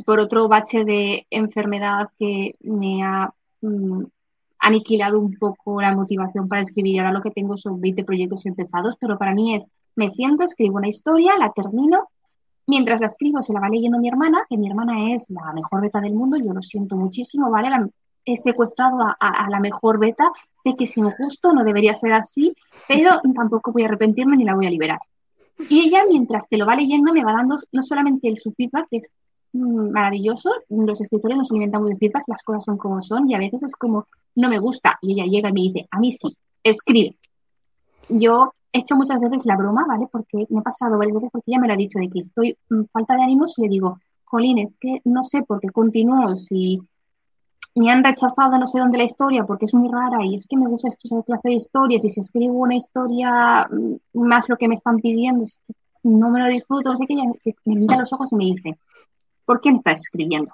por 0.06 0.20
otro 0.20 0.50
bache 0.50 0.84
de 0.84 1.28
enfermedad 1.30 2.10
que 2.20 2.56
me 2.60 3.04
ha 3.04 3.34
mm, 3.62 4.04
aniquilado 4.60 5.18
un 5.18 5.34
poco 5.38 5.82
la 5.82 5.96
motivación 5.96 6.50
para 6.50 6.62
escribir. 6.62 7.00
Ahora 7.00 7.14
lo 7.14 7.22
que 7.22 7.32
tengo 7.32 7.56
son 7.56 7.80
20 7.80 8.04
proyectos 8.04 8.46
empezados, 8.46 8.98
pero 9.00 9.18
para 9.18 9.34
mí 9.34 9.56
es 9.56 9.72
me 10.00 10.10
siento, 10.10 10.44
escribo 10.44 10.78
una 10.78 10.88
historia, 10.88 11.38
la 11.38 11.52
termino. 11.52 12.08
Mientras 12.66 13.02
la 13.02 13.08
escribo, 13.08 13.42
se 13.42 13.52
la 13.52 13.60
va 13.60 13.68
leyendo 13.68 14.00
mi 14.00 14.08
hermana, 14.08 14.46
que 14.50 14.58
mi 14.58 14.70
hermana 14.70 15.14
es 15.14 15.30
la 15.30 15.52
mejor 15.54 15.82
beta 15.82 16.00
del 16.00 16.14
mundo. 16.14 16.38
Yo 16.38 16.54
lo 16.54 16.62
siento 16.62 16.96
muchísimo, 16.96 17.52
¿vale? 17.52 17.70
he 18.26 18.38
secuestrado 18.38 18.98
a, 19.20 19.50
la 19.50 19.60
mejor 19.60 20.00
beta. 20.00 20.32
Sé 20.64 20.76
que 20.78 20.86
es 20.86 20.98
injusto, 20.98 21.52
no 21.54 21.66
debería 21.66 21.96
ser 21.96 22.14
así, 22.14 22.56
pero 22.88 23.20
tampoco 23.36 23.74
voy 23.74 23.84
a 23.84 23.86
arrepentirme 23.88 24.38
ni 24.38 24.46
la 24.46 24.56
voy 24.56 24.68
a 24.68 24.70
liberar. 24.70 25.00
Y 25.70 25.82
ella, 25.82 26.04
mientras 26.08 26.48
que 26.48 26.56
lo 26.56 26.66
va 26.66 26.78
leyendo, 26.78 27.12
me 27.12 27.26
va 27.26 27.34
dando 27.34 27.58
no 27.74 27.84
solamente 27.84 28.30
el, 28.30 28.38
su 28.38 28.54
feedback, 28.54 28.88
que 28.90 28.98
es 28.98 29.12
mm, 29.52 29.92
maravilloso, 29.92 30.50
los 30.70 31.02
escritores 31.02 31.38
nos 31.38 31.52
alimentan 31.52 31.82
muy 31.82 31.94
de 31.94 31.98
feedback, 31.98 32.24
las 32.28 32.44
cosas 32.44 32.64
son 32.64 32.78
como 32.78 33.02
son, 33.02 33.30
y 33.30 33.36
a 33.36 33.40
veces 33.40 33.64
es 33.64 33.76
como, 33.76 34.08
no 34.36 34.48
me 34.48 34.60
gusta, 34.60 34.98
y 35.02 35.14
ella 35.14 35.26
llega 35.26 35.50
y 35.50 35.54
me 35.54 35.62
dice, 35.62 35.88
a 35.92 36.00
mí 36.00 36.14
sí, 36.14 36.38
escribe. 36.64 37.18
Yo 38.08 38.54
he 38.72 38.80
hecho 38.80 38.96
muchas 38.96 39.20
veces 39.20 39.46
la 39.46 39.58
broma, 39.58 39.86
¿vale? 39.88 40.08
Porque 40.12 40.46
me 40.50 40.60
ha 40.60 40.64
pasado 40.64 40.98
varias 40.98 41.16
veces 41.16 41.30
porque 41.32 41.52
ella 41.52 41.60
me 41.60 41.68
lo 41.68 41.74
ha 41.74 41.78
dicho 41.78 42.00
de 42.00 42.10
que 42.10 42.20
estoy 42.20 42.58
falta 42.92 43.16
de 43.16 43.24
ánimos 43.24 43.58
y 43.58 43.64
le 43.64 43.70
digo, 43.70 44.00
Colín, 44.26 44.60
es 44.60 44.78
que 44.78 45.02
no 45.06 45.24
sé 45.24 45.44
por 45.44 45.60
qué 45.60 45.70
continúo, 45.70 46.36
si 46.36 46.80
me 47.76 47.92
han 47.92 48.04
rechazado 48.04 48.58
no 48.58 48.68
sé 48.68 48.80
dónde 48.80 48.98
la 48.98 49.04
historia 49.04 49.46
porque 49.46 49.66
es 49.66 49.74
muy 49.74 49.90
rara 49.90 50.26
y 50.26 50.36
es 50.36 50.48
que 50.48 50.58
me 50.58 50.68
gusta 50.68 50.88
esta 50.88 51.24
clase 51.24 51.50
de 51.50 51.56
historias 51.56 52.04
y 52.04 52.10
si 52.10 52.20
escribo 52.20 52.54
una 52.60 52.76
historia 52.76 53.68
mm, 53.70 54.20
más 54.20 54.50
lo 54.50 54.58
que 54.58 54.68
me 54.68 54.76
están 54.76 54.98
pidiendo, 54.98 55.44
es 55.44 55.60
que 55.66 55.74
no 56.04 56.30
me 56.30 56.40
lo 56.40 56.48
disfruto, 56.48 56.96
sé 56.96 57.06
que 57.06 57.14
ella 57.14 57.26
me 57.66 57.76
mira 57.76 57.98
los 57.98 58.14
ojos 58.14 58.32
y 58.32 58.36
me 58.36 58.46
dice, 58.46 58.78
¿por 59.46 59.62
qué 59.62 59.72
me 59.72 59.78
estás 59.78 60.02
escribiendo? 60.02 60.54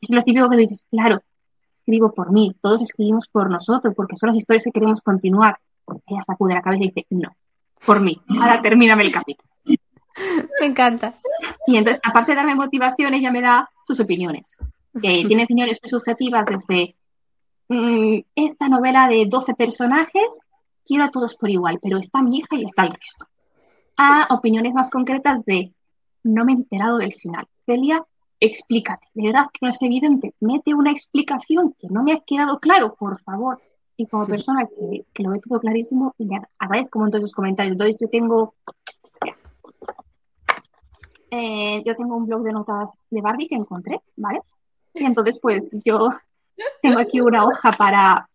Es 0.00 0.10
lo 0.10 0.22
típico 0.22 0.48
que 0.48 0.56
dices, 0.56 0.86
claro, 0.90 1.20
escribo 1.78 2.12
por 2.12 2.32
mí, 2.32 2.54
todos 2.62 2.80
escribimos 2.80 3.28
por 3.28 3.50
nosotros, 3.50 3.94
porque 3.94 4.16
son 4.16 4.28
las 4.28 4.36
historias 4.36 4.64
que 4.64 4.72
queremos 4.72 5.00
continuar. 5.02 5.58
Ella 6.06 6.22
sacude 6.22 6.54
la 6.54 6.62
cabeza 6.62 6.84
y 6.84 6.88
dice, 6.88 7.06
no, 7.10 7.34
por 7.84 8.00
mí, 8.00 8.20
ahora 8.40 8.60
termíname 8.62 9.04
el 9.04 9.12
capítulo. 9.12 9.50
Me 10.60 10.66
encanta. 10.66 11.14
Y 11.66 11.76
entonces, 11.76 12.00
aparte 12.04 12.32
de 12.32 12.36
darme 12.36 12.54
motivación, 12.54 13.14
ella 13.14 13.32
me 13.32 13.40
da 13.40 13.68
sus 13.84 13.98
opiniones. 14.00 14.58
Que 14.92 15.24
tiene 15.26 15.44
opiniones 15.44 15.80
muy 15.82 15.90
subjetivas 15.90 16.46
desde 16.46 16.94
mm, 17.68 18.20
esta 18.36 18.68
novela 18.68 19.08
de 19.08 19.26
12 19.26 19.54
personajes, 19.54 20.48
quiero 20.86 21.04
a 21.04 21.10
todos 21.10 21.34
por 21.34 21.50
igual, 21.50 21.80
pero 21.82 21.98
está 21.98 22.22
mi 22.22 22.38
hija 22.38 22.54
y 22.56 22.64
está 22.64 22.84
el 22.84 22.92
resto. 22.92 23.26
A 23.96 24.28
opiniones 24.30 24.74
más 24.74 24.88
concretas 24.88 25.44
de 25.44 25.72
no 26.22 26.44
me 26.44 26.52
he 26.52 26.56
enterado 26.56 26.98
del 26.98 27.14
final. 27.14 27.46
Celia, 27.66 28.04
explícate. 28.40 29.08
De 29.14 29.26
verdad 29.26 29.46
que 29.52 29.60
no 29.62 29.68
es 29.68 29.82
evidente. 29.82 30.34
Mete 30.40 30.74
una 30.74 30.90
explicación 30.90 31.74
que 31.78 31.88
no 31.88 32.02
me 32.02 32.12
ha 32.12 32.20
quedado 32.20 32.60
claro, 32.60 32.94
por 32.94 33.20
favor. 33.22 33.60
Y 33.96 34.06
como 34.06 34.26
persona 34.26 34.66
que, 34.66 35.22
lo 35.22 35.30
ve 35.30 35.40
todo 35.40 35.60
clarísimo, 35.60 36.14
le 36.18 36.40
agradezco 36.58 36.98
un 36.98 37.04
montón 37.04 37.20
sus 37.20 37.32
comentarios. 37.32 37.72
Entonces 37.72 37.96
yo 38.00 38.08
tengo 38.08 38.54
eh, 41.30 41.82
yo 41.84 41.96
tengo 41.96 42.16
un 42.16 42.26
blog 42.26 42.42
de 42.42 42.52
notas 42.52 42.96
de 43.10 43.20
Barbie 43.20 43.48
que 43.48 43.56
encontré, 43.56 44.00
¿vale? 44.16 44.40
Y 44.94 45.04
entonces, 45.04 45.40
pues 45.40 45.70
yo 45.84 46.10
tengo 46.82 47.00
aquí 47.00 47.20
una 47.20 47.44
hoja 47.44 47.72
para, 47.72 48.28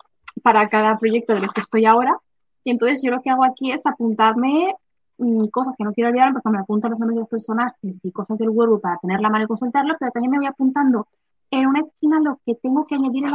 para 0.44 0.68
cada 0.68 0.98
proyecto 0.98 1.34
de 1.34 1.40
los 1.40 1.54
que 1.54 1.62
estoy 1.62 1.86
ahora. 1.86 2.18
Y 2.64 2.72
entonces 2.72 3.02
yo 3.02 3.12
lo 3.12 3.22
que 3.22 3.30
hago 3.30 3.46
aquí 3.46 3.72
es 3.72 3.86
apuntarme 3.86 4.76
mm, 5.18 5.48
cosas 5.48 5.76
que 5.78 5.86
no 5.86 5.94
quiero 5.94 6.10
olvidar, 6.10 6.34
porque 6.34 6.50
me 6.50 6.60
apunto 6.60 6.90
los 6.90 7.00
nombres 7.00 7.16
de 7.16 7.22
los 7.22 7.30
personajes 7.30 8.00
y 8.04 8.12
cosas 8.12 8.38
del 8.38 8.50
word 8.50 8.82
para 8.82 8.98
tener 8.98 9.22
la 9.22 9.30
mano 9.30 9.46
y 9.46 9.48
consultarlo, 9.48 9.96
pero 9.98 10.12
también 10.12 10.32
me 10.32 10.38
voy 10.38 10.48
apuntando 10.48 11.08
en 11.52 11.68
una 11.68 11.80
esquina 11.80 12.20
lo 12.20 12.40
que 12.46 12.56
tengo 12.56 12.86
que 12.86 12.96
añadir 12.96 13.26
en 13.26 13.32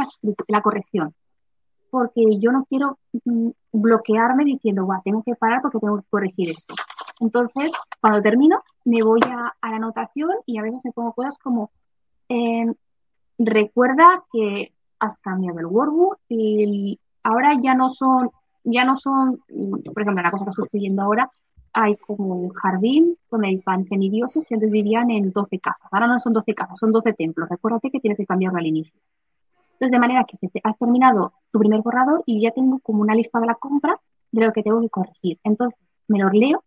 la, 0.47 0.61
corrección. 0.61 1.13
Porque 1.95 2.23
yo 2.41 2.51
no 2.51 2.65
quiero 2.65 2.99
mm, 3.23 3.51
bloquearme 3.71 4.43
diciendo, 4.43 4.83
guau, 4.83 5.01
tengo 5.01 5.23
que 5.23 5.33
parar 5.35 5.61
porque 5.61 5.79
tengo 5.79 5.95
que 5.95 6.09
corregir 6.09 6.49
esto. 6.49 6.75
Entonces, 7.21 7.71
cuando 8.01 8.21
termino, 8.21 8.59
me 8.83 9.01
voy 9.01 9.21
a, 9.23 9.55
la 9.69 9.75
anotación 9.77 10.31
y 10.45 10.57
a 10.57 10.61
veces 10.61 10.81
me 10.83 10.91
pongo 10.91 11.13
cosas 11.13 11.37
como, 11.37 11.71
em, 12.27 12.73
recuerda 13.37 14.25
que 14.33 14.73
has 14.99 15.19
cambiado 15.19 15.59
el 15.59 15.67
workbook 15.67 16.17
y 16.27 16.99
ahora 17.23 17.53
ya 17.63 17.75
no 17.75 17.87
son, 17.87 18.29
ya 18.65 18.83
no 18.83 18.97
son, 18.97 19.37
por 19.93 20.01
ejemplo, 20.01 20.21
la 20.21 20.31
cosa 20.31 20.43
que 20.43 20.49
estoy 20.49 20.65
escribiendo 20.65 21.01
ahora, 21.01 21.31
hay 21.71 21.95
como 21.95 22.35
un 22.35 22.49
jardín 22.49 23.17
donde 23.31 23.57
van 23.65 23.85
semidioses 23.85 24.51
y 24.51 24.53
antes 24.53 24.69
vivían 24.69 25.11
en 25.11 25.31
12 25.31 25.59
casas. 25.59 25.87
Ahora 25.93 26.07
no 26.07 26.19
son 26.19 26.33
12 26.33 26.53
casas, 26.53 26.77
son 26.77 26.91
12 26.91 27.13
templos. 27.13 27.47
Recuérdate 27.47 27.89
que 27.89 28.01
tienes 28.01 28.17
que 28.17 28.25
cambiarlo 28.25 28.59
al 28.59 28.67
inicio. 28.67 28.99
Entonces, 29.75 29.91
de 29.91 29.99
manera 29.99 30.25
que 30.25 30.37
has 30.63 30.77
terminado 30.77 31.33
tu 31.51 31.59
primer 31.59 31.81
borrador 31.81 32.23
y 32.25 32.41
ya 32.41 32.51
tengo 32.51 32.79
como 32.79 33.01
una 33.01 33.13
lista 33.13 33.39
de 33.39 33.47
la 33.47 33.55
compra 33.55 33.99
de 34.31 34.45
lo 34.45 34.53
que 34.53 34.63
tengo 34.63 34.81
que 34.81 34.89
corregir. 34.89 35.37
Entonces, 35.43 35.77
me 36.07 36.19
lo 36.19 36.29
leo 36.29 36.63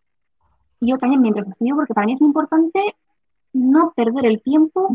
y 0.80 0.90
yo 0.90 0.98
también 0.98 1.22
mientras 1.22 1.46
escribo, 1.46 1.76
porque 1.76 1.94
para 1.94 2.06
mí 2.06 2.12
es 2.12 2.20
muy 2.20 2.28
importante 2.28 2.96
no 3.52 3.92
perder 3.96 4.26
el 4.26 4.42
tiempo 4.42 4.94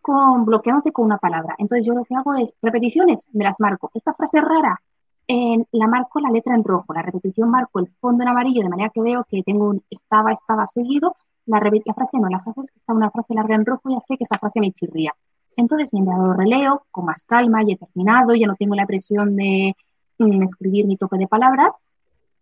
con 0.00 0.44
bloqueándote 0.44 0.92
con 0.92 1.06
una 1.06 1.18
palabra. 1.18 1.54
Entonces 1.58 1.86
yo 1.86 1.94
lo 1.94 2.04
que 2.04 2.14
hago 2.14 2.34
es 2.34 2.52
repeticiones, 2.60 3.28
me 3.32 3.44
las 3.44 3.60
marco. 3.60 3.90
Esta 3.94 4.12
frase 4.14 4.40
rara, 4.40 4.80
en, 5.28 5.66
la 5.72 5.86
marco 5.86 6.20
la 6.20 6.30
letra 6.30 6.54
en 6.54 6.64
rojo, 6.64 6.92
la 6.92 7.02
repetición 7.02 7.48
marco 7.50 7.78
el 7.78 7.88
fondo 8.00 8.24
en 8.24 8.28
amarillo, 8.28 8.62
de 8.62 8.68
manera 8.68 8.90
que 8.90 9.02
veo 9.02 9.24
que 9.28 9.42
tengo 9.42 9.70
un 9.70 9.82
estaba, 9.88 10.32
estaba 10.32 10.66
seguido. 10.66 11.14
La, 11.46 11.60
la 11.60 11.94
frase 11.94 12.18
no, 12.18 12.28
la 12.28 12.40
frase 12.40 12.60
es 12.62 12.70
que 12.70 12.78
está 12.78 12.92
una 12.92 13.10
frase 13.10 13.34
larga 13.34 13.54
en 13.54 13.64
rojo, 13.64 13.90
ya 13.90 14.00
sé 14.00 14.16
que 14.16 14.24
esa 14.24 14.38
frase 14.38 14.60
me 14.60 14.72
chirría. 14.72 15.12
Entonces, 15.56 15.90
mientras 15.92 16.18
lo 16.18 16.34
releo 16.34 16.86
con 16.90 17.06
más 17.06 17.24
calma, 17.24 17.62
y 17.62 17.72
he 17.72 17.76
terminado, 17.76 18.34
ya 18.34 18.46
no 18.46 18.56
tengo 18.56 18.74
la 18.74 18.86
presión 18.86 19.36
de 19.36 19.74
mm, 20.18 20.42
escribir 20.42 20.86
mi 20.86 20.96
tope 20.96 21.18
de 21.18 21.28
palabras, 21.28 21.88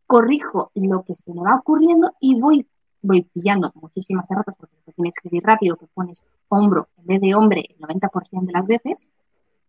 corrijo 0.06 0.70
lo 0.74 1.02
que 1.02 1.14
se 1.14 1.32
me 1.32 1.42
va 1.42 1.56
ocurriendo 1.56 2.12
y 2.20 2.40
voy 2.40 2.66
voy 3.02 3.22
pillando 3.22 3.72
muchísimas 3.74 4.30
erratas 4.30 4.54
porque 4.58 4.76
tienes 4.94 4.94
que 4.96 5.08
escribir 5.08 5.42
rápido, 5.44 5.76
que 5.76 5.86
pones 5.94 6.22
hombro 6.48 6.88
en 6.98 7.06
vez 7.06 7.20
de 7.20 7.34
hombre 7.34 7.64
el 7.68 7.78
90% 7.78 8.46
de 8.46 8.52
las 8.52 8.66
veces. 8.66 9.11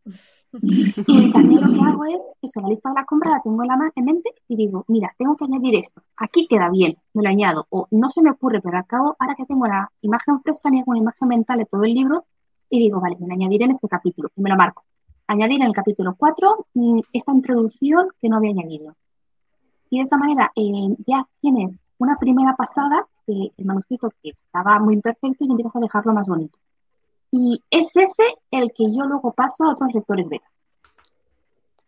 Y 0.54 1.32
también 1.32 1.62
lo 1.62 1.72
que 1.72 1.80
hago 1.80 2.04
es, 2.06 2.22
eso, 2.42 2.60
la 2.60 2.68
lista 2.68 2.90
de 2.90 2.96
la 2.96 3.06
compra 3.06 3.32
la 3.32 3.42
tengo 3.42 3.62
en, 3.62 3.70
la 3.70 3.92
en 3.96 4.04
mente 4.04 4.34
y 4.50 4.58
digo, 4.58 4.84
mira, 4.90 5.16
tengo 5.18 5.38
que 5.38 5.46
añadir 5.46 5.76
esto, 5.76 6.02
aquí 6.18 6.46
queda 6.48 6.70
bien, 6.70 6.98
me 7.14 7.24
lo 7.24 7.30
añado, 7.30 7.68
o 7.70 7.88
no 7.92 8.10
se 8.10 8.22
me 8.22 8.32
ocurre, 8.32 8.60
pero 8.62 8.78
acabo, 8.78 9.16
ahora 9.18 9.36
que 9.36 9.46
tengo 9.46 9.66
la 9.66 9.90
imagen 10.02 10.42
fresca, 10.42 10.68
hago 10.68 10.84
una 10.88 11.00
imagen 11.00 11.28
mental 11.30 11.60
de 11.60 11.66
todo 11.66 11.86
el 11.86 11.94
libro 11.94 12.26
y 12.72 12.80
digo, 12.80 13.02
vale, 13.02 13.18
me 13.20 13.28
lo 13.28 13.34
añadiré 13.34 13.66
en 13.66 13.72
este 13.72 13.88
capítulo, 13.88 14.30
y 14.36 14.42
me 14.42 14.50
lo 14.50 14.56
marco. 14.56 14.84
Añadir 15.28 15.62
en 15.62 15.68
el 15.68 15.74
capítulo 15.74 16.16
4 16.18 16.68
mm, 16.74 17.00
esta 17.12 17.34
introducción 17.34 18.08
que 18.20 18.30
no 18.30 18.38
había 18.38 18.52
añadido. 18.52 18.96
Y 19.90 19.98
de 19.98 20.04
esa 20.04 20.18
manera 20.18 20.52
eh, 20.56 20.96
ya 21.06 21.28
tienes 21.42 21.82
una 21.98 22.18
primera 22.18 22.56
pasada 22.56 23.06
del 23.28 23.52
manuscrito 23.58 24.10
que 24.24 24.30
estaba 24.30 24.80
muy 24.80 24.94
imperfecto 24.94 25.44
y 25.44 25.52
empiezas 25.52 25.76
a 25.76 25.80
dejarlo 25.82 26.14
más 26.14 26.28
bonito. 26.28 26.58
Y 27.30 27.62
es 27.70 27.96
ese 27.96 28.24
el 28.52 28.72
que 28.72 28.86
yo 28.94 29.04
luego 29.04 29.34
paso 29.34 29.66
a 29.66 29.72
otros 29.72 29.94
lectores 29.94 30.30
beta. 30.30 30.48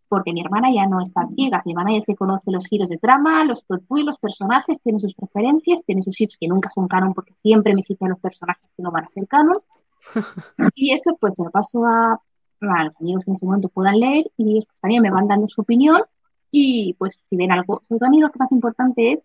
Porque 0.08 0.34
mi 0.34 0.42
hermana 0.42 0.70
ya 0.70 0.86
no 0.86 1.00
está 1.00 1.26
ciega, 1.34 1.62
mi 1.64 1.72
hermana 1.72 1.94
ya 1.94 2.02
se 2.02 2.14
conoce 2.14 2.52
los 2.52 2.66
giros 2.66 2.90
de 2.90 2.98
trama, 2.98 3.42
los 3.44 3.64
plot 3.64 3.84
los 3.88 4.18
personajes, 4.18 4.82
tiene 4.82 4.98
sus 4.98 5.14
preferencias, 5.14 5.82
tiene 5.86 6.02
sus 6.02 6.14
chips 6.14 6.36
que 6.38 6.46
nunca 6.46 6.70
son 6.74 6.88
canon 6.88 7.14
porque 7.14 7.32
siempre 7.42 7.74
me 7.74 7.82
citan 7.82 8.10
los 8.10 8.20
personajes 8.20 8.70
que 8.76 8.82
no 8.82 8.90
van 8.90 9.06
a 9.06 9.10
ser 9.10 9.26
canon. 9.26 9.56
y 10.74 10.92
eso 10.92 11.16
pues 11.20 11.34
se 11.36 11.44
lo 11.44 11.50
paso 11.50 11.84
a, 11.84 12.20
los 12.60 12.96
amigos 13.00 13.24
que 13.24 13.30
en 13.30 13.34
ese 13.34 13.46
momento 13.46 13.68
puedan 13.68 14.00
leer 14.00 14.30
y 14.36 14.52
ellos 14.52 14.66
pues, 14.66 14.78
también 14.80 15.02
me 15.02 15.10
van 15.10 15.28
dando 15.28 15.46
su 15.46 15.60
opinión 15.60 16.02
y 16.50 16.94
pues 16.94 17.20
si 17.28 17.36
ven 17.36 17.52
algo, 17.52 17.82
sobre 17.86 17.98
todo 17.98 18.06
a 18.06 18.10
mí 18.10 18.20
lo 18.20 18.30
que 18.30 18.38
más 18.38 18.52
importante 18.52 19.12
es 19.12 19.24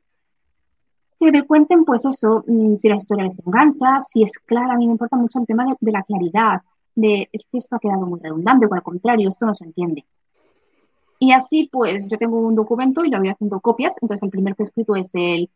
que 1.19 1.31
me 1.31 1.45
cuenten 1.45 1.85
pues 1.85 2.05
eso, 2.05 2.43
mm, 2.47 2.75
si 2.77 2.89
la 2.89 2.95
historia 2.95 3.25
les 3.25 3.39
engancha, 3.45 3.99
si 3.99 4.23
es 4.23 4.39
clara, 4.39 4.73
a 4.73 4.77
mí 4.77 4.87
me 4.87 4.93
importa 4.93 5.17
mucho 5.17 5.39
el 5.39 5.45
tema 5.45 5.65
de, 5.79 5.91
la 5.91 6.03
claridad, 6.03 6.61
de 6.95 7.29
es 7.31 7.45
que 7.51 7.57
esto 7.57 7.75
ha 7.75 7.79
quedado 7.79 8.05
muy 8.05 8.19
redundante 8.19 8.65
o 8.65 8.73
al 8.73 8.83
contrario, 8.83 9.29
esto 9.29 9.45
no 9.45 9.53
se 9.53 9.65
entiende. 9.65 10.05
Y 11.19 11.33
así 11.33 11.69
pues 11.71 12.07
yo 12.07 12.17
tengo 12.17 12.39
un 12.39 12.55
documento 12.55 13.03
y 13.03 13.09
lo 13.09 13.19
voy 13.19 13.29
haciendo 13.29 13.59
copias, 13.59 13.95
entonces 14.01 14.23
el 14.23 14.29
primer 14.29 14.55
que 14.55 14.63
he 14.63 14.65
escrito 14.65 14.95
es 14.95 15.11
el, 15.13 15.49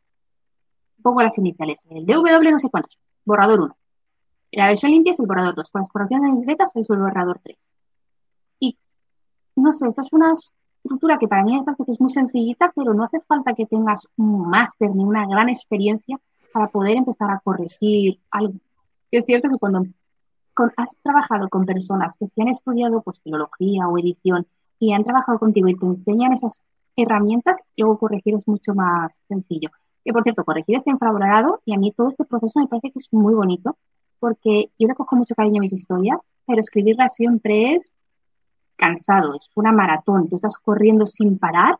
pongo 1.01 1.21
las 1.21 1.37
iniciales, 1.37 1.85
el 1.89 2.05
DW 2.05 2.51
no 2.51 2.59
sé 2.59 2.69
cuántos, 2.69 2.99
borrador 3.25 3.61
1. 3.61 3.75
La 4.53 4.67
versión 4.67 4.91
limpia 4.91 5.11
es 5.11 5.19
el 5.19 5.25
borrador 5.25 5.55
2, 5.55 5.71
con 5.71 5.81
las 5.81 5.89
correcciones 5.89 6.45
betas 6.45 6.71
es 6.75 6.89
el 6.89 6.99
borrador 6.99 7.39
3. 7.43 7.57
Y 8.59 8.77
no 9.55 9.71
sé, 9.71 9.87
estas 9.87 10.07
son 10.07 10.21
unas 10.21 10.53
estructura 10.83 11.17
que 11.17 11.27
para 11.27 11.43
mí 11.43 11.57
me 11.57 11.63
parece 11.63 11.85
que 11.85 11.91
es 11.93 12.01
muy 12.01 12.11
sencillita, 12.11 12.71
pero 12.75 12.93
no 12.93 13.03
hace 13.03 13.21
falta 13.21 13.53
que 13.53 13.65
tengas 13.65 14.07
un 14.17 14.49
máster 14.49 14.93
ni 14.93 15.03
una 15.03 15.25
gran 15.25 15.49
experiencia 15.49 16.19
para 16.51 16.67
poder 16.67 16.97
empezar 16.97 17.31
a 17.31 17.39
corregir 17.39 18.19
algo. 18.31 18.59
Es 19.11 19.25
cierto 19.25 19.49
que 19.49 19.57
cuando 19.57 19.85
has 20.77 20.99
trabajado 21.01 21.47
con 21.49 21.65
personas 21.65 22.17
que 22.17 22.27
se 22.27 22.41
han 22.41 22.49
estudiado 22.49 23.01
pues, 23.01 23.19
filología 23.21 23.87
o 23.87 23.97
edición 23.97 24.45
y 24.77 24.93
han 24.93 25.03
trabajado 25.03 25.39
contigo 25.39 25.67
y 25.67 25.77
te 25.77 25.85
enseñan 25.85 26.33
esas 26.33 26.61
herramientas, 26.95 27.59
luego 27.77 27.97
corregir 27.97 28.35
es 28.35 28.47
mucho 28.47 28.75
más 28.75 29.21
sencillo. 29.27 29.69
Que 30.03 30.11
por 30.11 30.23
cierto, 30.23 30.43
corregir 30.43 30.75
está 30.75 30.91
infravalorado 30.91 31.61
y 31.65 31.73
a 31.73 31.77
mí 31.77 31.93
todo 31.93 32.09
este 32.09 32.25
proceso 32.25 32.59
me 32.59 32.67
parece 32.67 32.91
que 32.91 32.99
es 32.99 33.07
muy 33.11 33.33
bonito 33.33 33.77
porque 34.23 34.69
yo 34.79 34.87
le 34.87 34.95
cojo 34.95 35.17
mucho 35.17 35.35
cariño 35.35 35.57
a 35.57 35.63
mis 35.63 35.73
historias, 35.73 36.31
pero 36.47 36.61
escribirlas 36.61 37.13
siempre 37.13 37.73
es 37.75 37.93
cansado, 38.77 39.35
es 39.35 39.49
una 39.53 39.73
maratón, 39.73 40.29
tú 40.29 40.37
estás 40.37 40.57
corriendo 40.59 41.05
sin 41.05 41.37
parar, 41.37 41.77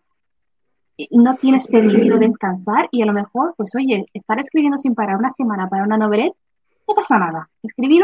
no 1.10 1.36
tienes 1.38 1.68
permitido 1.68 2.18
descansar 2.18 2.90
y 2.92 3.02
a 3.02 3.06
lo 3.06 3.14
mejor, 3.14 3.54
pues 3.56 3.74
oye, 3.76 4.08
estar 4.14 4.42
escribiendo 4.42 4.78
sin 4.78 4.94
parar 4.94 5.16
una 5.16 5.30
semana 5.30 5.70
para 5.70 5.86
una 5.86 5.96
novela, 5.96 6.34
no 6.86 6.94
pasa 6.94 7.18
nada. 7.18 7.50
Escribir 7.62 8.04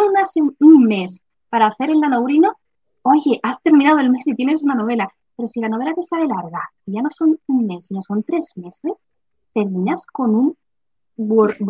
un 0.60 0.84
mes 0.86 1.22
para 1.50 1.68
hacer 1.68 1.90
el 1.90 2.00
nanobrino, 2.00 2.54
oye, 3.02 3.42
has 3.44 3.62
terminado 3.62 4.00
el 4.00 4.10
mes 4.10 4.26
y 4.26 4.36
tienes 4.36 4.64
una 4.64 4.76
novela, 4.76 5.10
pero 5.36 5.50
si 5.50 5.60
la 5.60 5.68
novela 5.68 5.94
te 5.94 6.02
sale 6.02 6.28
larga 6.28 6.62
y 6.86 6.94
ya 6.94 7.02
no 7.02 7.10
son 7.12 7.38
un 7.48 7.68
mes, 7.68 7.88
sino 7.88 8.02
son 8.04 8.24
tres 8.24 8.54
meses, 8.56 9.06
terminas 9.54 10.06
con 10.06 10.34
un, 10.34 10.58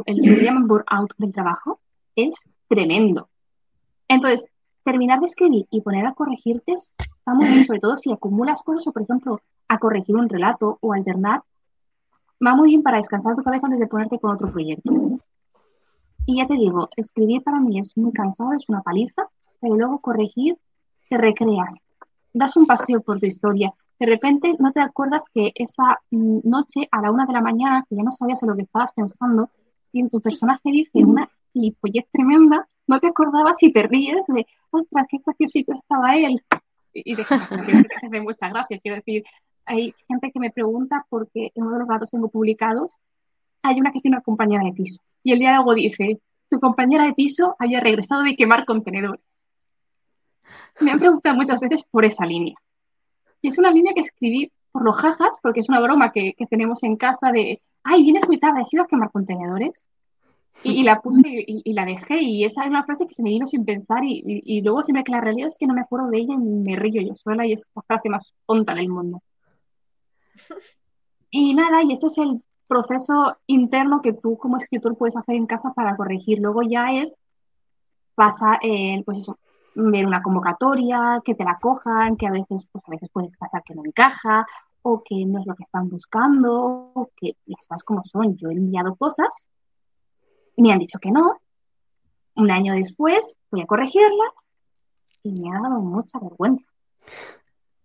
el 0.05 0.21
que 0.21 0.43
llaman 0.43 0.67
out 0.85 1.13
del 1.17 1.33
trabajo, 1.33 1.79
es 2.15 2.35
tremendo. 2.69 3.27
Entonces, 4.07 4.49
terminar 4.83 5.19
de 5.19 5.25
escribir 5.25 5.67
y 5.69 5.81
poner 5.81 6.05
a 6.05 6.13
corregirte 6.13 6.73
está 6.73 7.33
muy 7.33 7.47
bien, 7.47 7.65
sobre 7.65 7.79
todo 7.79 7.97
si 7.97 8.11
acumulas 8.11 8.63
cosas 8.63 8.87
o, 8.87 8.91
por 8.93 9.01
ejemplo, 9.01 9.41
a 9.67 9.77
corregir 9.77 10.15
un 10.15 10.29
relato 10.29 10.77
o 10.81 10.93
alternar, 10.93 11.43
va 12.45 12.55
muy 12.55 12.69
bien 12.69 12.83
para 12.83 12.97
descansar 12.97 13.35
tu 13.35 13.43
cabeza 13.43 13.67
antes 13.67 13.79
de 13.79 13.87
ponerte 13.87 14.19
con 14.19 14.31
otro 14.31 14.51
proyecto. 14.51 14.93
Y 16.25 16.37
ya 16.37 16.47
te 16.47 16.53
digo, 16.53 16.89
escribir 16.95 17.43
para 17.43 17.59
mí 17.59 17.79
es 17.79 17.97
muy 17.97 18.13
cansado, 18.13 18.53
es 18.53 18.69
una 18.69 18.81
paliza, 18.81 19.27
pero 19.59 19.75
luego 19.75 19.99
corregir, 19.99 20.57
te 21.09 21.17
recreas, 21.17 21.79
das 22.33 22.55
un 22.55 22.65
paseo 22.65 23.01
por 23.01 23.19
tu 23.19 23.25
historia. 23.25 23.73
De 23.99 24.05
repente 24.05 24.55
no 24.59 24.71
te 24.71 24.79
acuerdas 24.79 25.25
que 25.33 25.51
esa 25.55 25.99
mm, 26.11 26.39
noche 26.43 26.87
a 26.91 27.01
la 27.01 27.11
una 27.11 27.25
de 27.25 27.33
la 27.33 27.41
mañana, 27.41 27.85
que 27.89 27.95
ya 27.95 28.03
no 28.03 28.11
sabías 28.11 28.41
en 28.43 28.49
lo 28.49 28.55
que 28.55 28.61
estabas 28.61 28.93
pensando, 28.93 29.49
y 29.91 30.07
tu 30.07 30.21
personaje 30.21 30.71
dice 30.71 30.99
una 31.03 31.29
es 31.53 32.05
tremenda, 32.11 32.67
no 32.87 32.99
te 32.99 33.07
acordabas 33.07 33.61
y 33.61 33.71
te 33.71 33.83
ríes 33.83 34.25
de, 34.27 34.47
ostras, 34.71 35.05
qué 35.09 35.17
graciosito 35.25 35.73
estaba 35.73 36.15
él. 36.15 36.41
y 36.93 37.15
de 37.15 37.23
que 37.23 37.33
hace 37.33 38.21
mucha 38.21 38.49
gracia. 38.49 38.79
Quiero 38.79 38.95
decir, 38.95 39.23
hay 39.65 39.93
gente 40.07 40.31
que 40.31 40.39
me 40.39 40.51
pregunta 40.51 41.05
porque 41.09 41.51
en 41.55 41.63
uno 41.63 41.73
de 41.73 41.79
los 41.79 41.87
datos 41.87 42.09
tengo 42.09 42.29
publicados 42.29 42.91
hay 43.61 43.79
una 43.79 43.91
que 43.91 43.99
tiene 43.99 44.17
una 44.17 44.23
compañera 44.23 44.63
de 44.63 44.73
piso 44.73 45.01
y 45.23 45.33
el 45.33 45.39
diálogo 45.39 45.73
dice, 45.73 46.19
su 46.49 46.59
compañera 46.59 47.05
de 47.05 47.13
piso 47.13 47.55
había 47.59 47.79
regresado 47.79 48.23
de 48.23 48.35
quemar 48.35 48.65
contenedores. 48.65 49.21
Me 50.79 50.91
han 50.91 50.99
preguntado 50.99 51.35
muchas 51.35 51.59
veces 51.59 51.83
por 51.91 52.05
esa 52.05 52.25
línea. 52.25 52.55
Y 53.41 53.49
es 53.49 53.57
una 53.57 53.71
línea 53.71 53.93
que 53.93 54.01
escribí 54.01 54.51
por 54.71 54.83
los 54.83 54.95
jajas, 54.97 55.37
porque 55.41 55.59
es 55.59 55.69
una 55.69 55.79
broma 55.79 56.11
que, 56.11 56.35
tenemos 56.49 56.83
en 56.83 56.95
casa 56.95 57.31
de, 57.31 57.61
ay, 57.83 58.03
vienes 58.03 58.27
muy 58.27 58.39
tarde, 58.39 58.61
¿has 58.61 58.73
ido 58.73 58.83
a 58.83 58.87
quemar 58.87 59.11
contenedores? 59.11 59.85
Y, 60.63 60.83
la 60.83 61.01
puse 61.01 61.21
y, 61.25 61.73
la 61.73 61.85
dejé, 61.85 62.21
y 62.21 62.43
esa 62.43 62.63
es 62.63 62.69
una 62.69 62.83
frase 62.83 63.07
que 63.07 63.13
se 63.13 63.23
me 63.23 63.29
vino 63.29 63.47
sin 63.47 63.63
pensar, 63.63 64.03
y, 64.03 64.61
luego 64.61 64.83
siempre 64.83 65.03
que 65.03 65.11
la 65.11 65.21
realidad 65.21 65.47
es 65.47 65.57
que 65.57 65.67
no 65.67 65.73
me 65.73 65.81
acuerdo 65.81 66.09
de 66.09 66.17
ella 66.17 66.33
y 66.33 66.37
me 66.37 66.75
río 66.75 67.01
yo 67.01 67.15
sola, 67.15 67.45
y 67.45 67.53
es 67.53 67.69
la 67.75 67.81
frase 67.83 68.09
más 68.09 68.33
tonta 68.45 68.73
del 68.73 68.89
mundo. 68.89 69.21
Y 71.31 71.53
nada, 71.53 71.83
y 71.83 71.91
este 71.91 72.07
es 72.07 72.17
el 72.17 72.41
proceso 72.67 73.37
interno 73.45 74.01
que 74.01 74.13
tú 74.13 74.35
como 74.35 74.57
escritor 74.57 74.97
puedes 74.97 75.15
hacer 75.15 75.35
en 75.35 75.45
casa 75.45 75.73
para 75.75 75.95
corregir. 75.95 76.39
Luego 76.39 76.63
ya 76.63 76.91
es, 76.91 77.19
pasa, 78.15 78.57
eh, 78.63 79.03
pues 79.05 79.19
eso, 79.19 79.37
ver 79.75 80.07
una 80.07 80.23
convocatoria, 80.23 81.21
que 81.23 81.35
te 81.35 81.43
la 81.43 81.59
cojan, 81.61 82.17
que 82.17 82.25
a 82.25 82.31
veces, 82.31 82.67
pues 82.71 82.83
a 82.87 82.89
veces 82.89 83.09
puede 83.13 83.29
pasar 83.37 83.61
que 83.63 83.75
no 83.75 83.83
encaja, 83.85 84.47
o 84.81 85.03
que 85.03 85.23
no 85.23 85.39
es 85.39 85.45
lo 85.45 85.53
que 85.53 85.61
están 85.61 85.87
buscando, 85.87 86.91
o 86.95 87.11
que 87.15 87.35
las 87.45 87.67
cosas 87.67 87.83
como 87.83 88.03
son. 88.03 88.35
Yo 88.35 88.49
he 88.49 88.53
enviado 88.53 88.95
cosas 88.95 89.47
me 90.61 90.71
han 90.71 90.79
dicho 90.79 90.99
que 90.99 91.11
no. 91.11 91.39
Un 92.35 92.51
año 92.51 92.73
después 92.73 93.37
voy 93.51 93.61
a 93.61 93.65
corregirlas 93.65 94.51
y 95.23 95.31
me 95.31 95.49
ha 95.49 95.61
dado 95.61 95.79
mucha 95.79 96.19
vergüenza. 96.19 96.65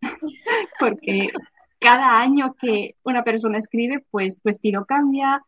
Porque 0.79 1.31
cada 1.79 2.21
año 2.21 2.55
que 2.61 2.97
una 3.03 3.25
persona 3.25 3.59
escribe, 3.59 4.05
pues 4.11 4.41
tu 4.41 4.49
estilo 4.49 4.85
cambia, 4.85 5.43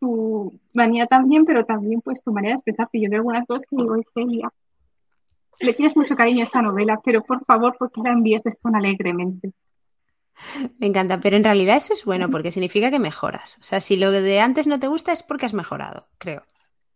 tu 0.00 0.58
manía 0.72 1.06
también, 1.06 1.44
pero 1.44 1.64
también 1.64 2.00
pues 2.00 2.22
tu 2.22 2.32
manera 2.32 2.52
de 2.52 2.56
expresarte. 2.56 3.00
Yo 3.00 3.10
veo 3.10 3.18
algunas 3.18 3.46
cosas 3.46 3.66
que 3.68 3.76
digo, 3.76 3.96
Celia, 4.14 4.52
le 5.60 5.74
tienes 5.74 5.96
mucho 5.96 6.16
cariño 6.16 6.40
a 6.40 6.44
esa 6.44 6.62
novela, 6.62 7.00
pero 7.04 7.22
por 7.22 7.44
favor, 7.44 7.76
¿por 7.76 7.90
qué 7.90 8.00
la 8.02 8.12
envías 8.12 8.42
tan 8.42 8.74
alegremente? 8.74 9.52
Me 10.78 10.86
encanta, 10.86 11.18
pero 11.20 11.36
en 11.36 11.44
realidad 11.44 11.76
eso 11.76 11.94
es 11.94 12.04
bueno 12.04 12.30
porque 12.30 12.50
significa 12.50 12.90
que 12.90 12.98
mejoras. 12.98 13.58
O 13.60 13.64
sea, 13.64 13.80
si 13.80 13.96
lo 13.96 14.10
de 14.10 14.40
antes 14.40 14.66
no 14.66 14.78
te 14.78 14.88
gusta 14.88 15.12
es 15.12 15.22
porque 15.22 15.46
has 15.46 15.54
mejorado, 15.54 16.08
creo. 16.18 16.42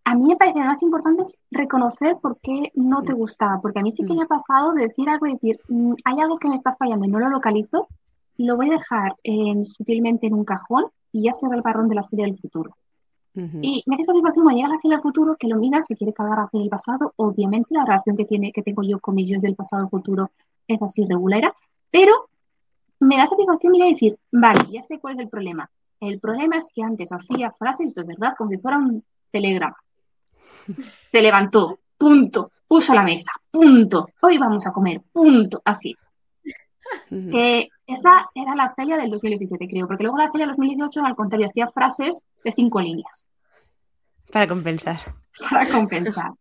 A 0.04 0.14
mí 0.14 0.24
me 0.24 0.36
parece 0.36 0.58
más 0.60 0.82
importante 0.82 1.22
es 1.22 1.38
reconocer 1.50 2.18
por 2.20 2.38
qué 2.40 2.72
no 2.74 3.02
te 3.02 3.14
mm. 3.14 3.16
gustaba, 3.16 3.60
porque 3.60 3.80
a 3.80 3.82
mí 3.82 3.92
sí 3.92 4.04
que 4.04 4.14
mm. 4.14 4.16
me 4.16 4.22
ha 4.22 4.26
pasado 4.26 4.72
de 4.72 4.82
decir 4.88 5.08
algo 5.08 5.26
y 5.26 5.34
decir, 5.34 5.60
mm, 5.68 5.94
hay 6.04 6.20
algo 6.20 6.38
que 6.38 6.48
me 6.48 6.54
está 6.54 6.74
fallando 6.74 7.06
y 7.06 7.10
no 7.10 7.18
lo 7.18 7.28
localizo, 7.28 7.88
lo 8.36 8.56
voy 8.56 8.68
a 8.70 8.72
dejar 8.72 9.16
sutilmente 9.64 10.26
en 10.26 10.34
un 10.34 10.44
cajón 10.44 10.86
y 11.12 11.24
ya 11.24 11.32
será 11.32 11.56
el 11.56 11.62
barrón 11.62 11.88
de 11.88 11.94
la 11.94 12.02
serie 12.02 12.24
del 12.24 12.36
futuro. 12.36 12.74
Y 13.32 13.84
me 13.86 13.94
hace 13.94 14.04
satisfacción 14.04 14.44
cuando 14.44 14.60
llega 14.60 14.74
la 14.74 14.78
serie 14.78 14.96
del 14.96 15.02
futuro 15.02 15.36
que 15.38 15.46
lo 15.46 15.56
mira, 15.56 15.82
se 15.82 15.96
quiere 15.96 16.12
cagar 16.12 16.40
hacia 16.40 16.60
el 16.60 16.68
pasado. 16.68 17.12
Obviamente 17.16 17.68
la 17.70 17.84
relación 17.84 18.16
que, 18.16 18.24
tiene, 18.24 18.52
que 18.52 18.62
tengo 18.62 18.82
yo 18.82 18.98
con 18.98 19.14
mis 19.14 19.28
yo 19.28 19.38
del 19.38 19.54
pasado 19.54 19.86
futuro 19.86 20.30
es 20.66 20.82
así 20.82 21.04
regular, 21.04 21.52
pero 21.90 22.12
me 22.98 23.16
da 23.16 23.26
satisfacción 23.26 23.72
mirar 23.72 23.88
y 23.88 23.92
decir, 23.92 24.18
vale, 24.32 24.60
ya 24.70 24.82
sé 24.82 24.98
cuál 24.98 25.14
es 25.14 25.20
el 25.20 25.28
problema. 25.28 25.70
El 26.00 26.18
problema 26.18 26.56
es 26.56 26.70
que 26.74 26.82
antes 26.82 27.12
hacía 27.12 27.52
frases 27.52 27.94
de 27.94 28.04
verdad 28.04 28.34
como 28.36 28.50
si 28.50 28.56
fuera 28.56 28.78
un 28.78 29.04
telegrama. 29.30 29.76
Se 31.10 31.20
levantó, 31.20 31.80
punto, 31.96 32.52
puso 32.66 32.94
la 32.94 33.02
mesa, 33.02 33.32
punto, 33.50 34.08
hoy 34.20 34.38
vamos 34.38 34.66
a 34.66 34.72
comer, 34.72 35.00
punto, 35.12 35.60
así. 35.64 35.96
Que 37.08 37.68
esa 37.86 38.28
era 38.34 38.54
la 38.54 38.72
Celia 38.74 38.96
del 38.96 39.10
2017, 39.10 39.68
creo, 39.68 39.86
porque 39.86 40.02
luego 40.02 40.18
la 40.18 40.30
Celia 40.30 40.46
del 40.46 40.56
2018, 40.56 41.04
al 41.04 41.16
contrario, 41.16 41.48
hacía 41.48 41.68
frases 41.68 42.24
de 42.44 42.52
cinco 42.52 42.80
líneas. 42.80 43.26
Para 44.32 44.46
compensar. 44.46 44.96
Para 45.50 45.68
compensar. 45.68 46.32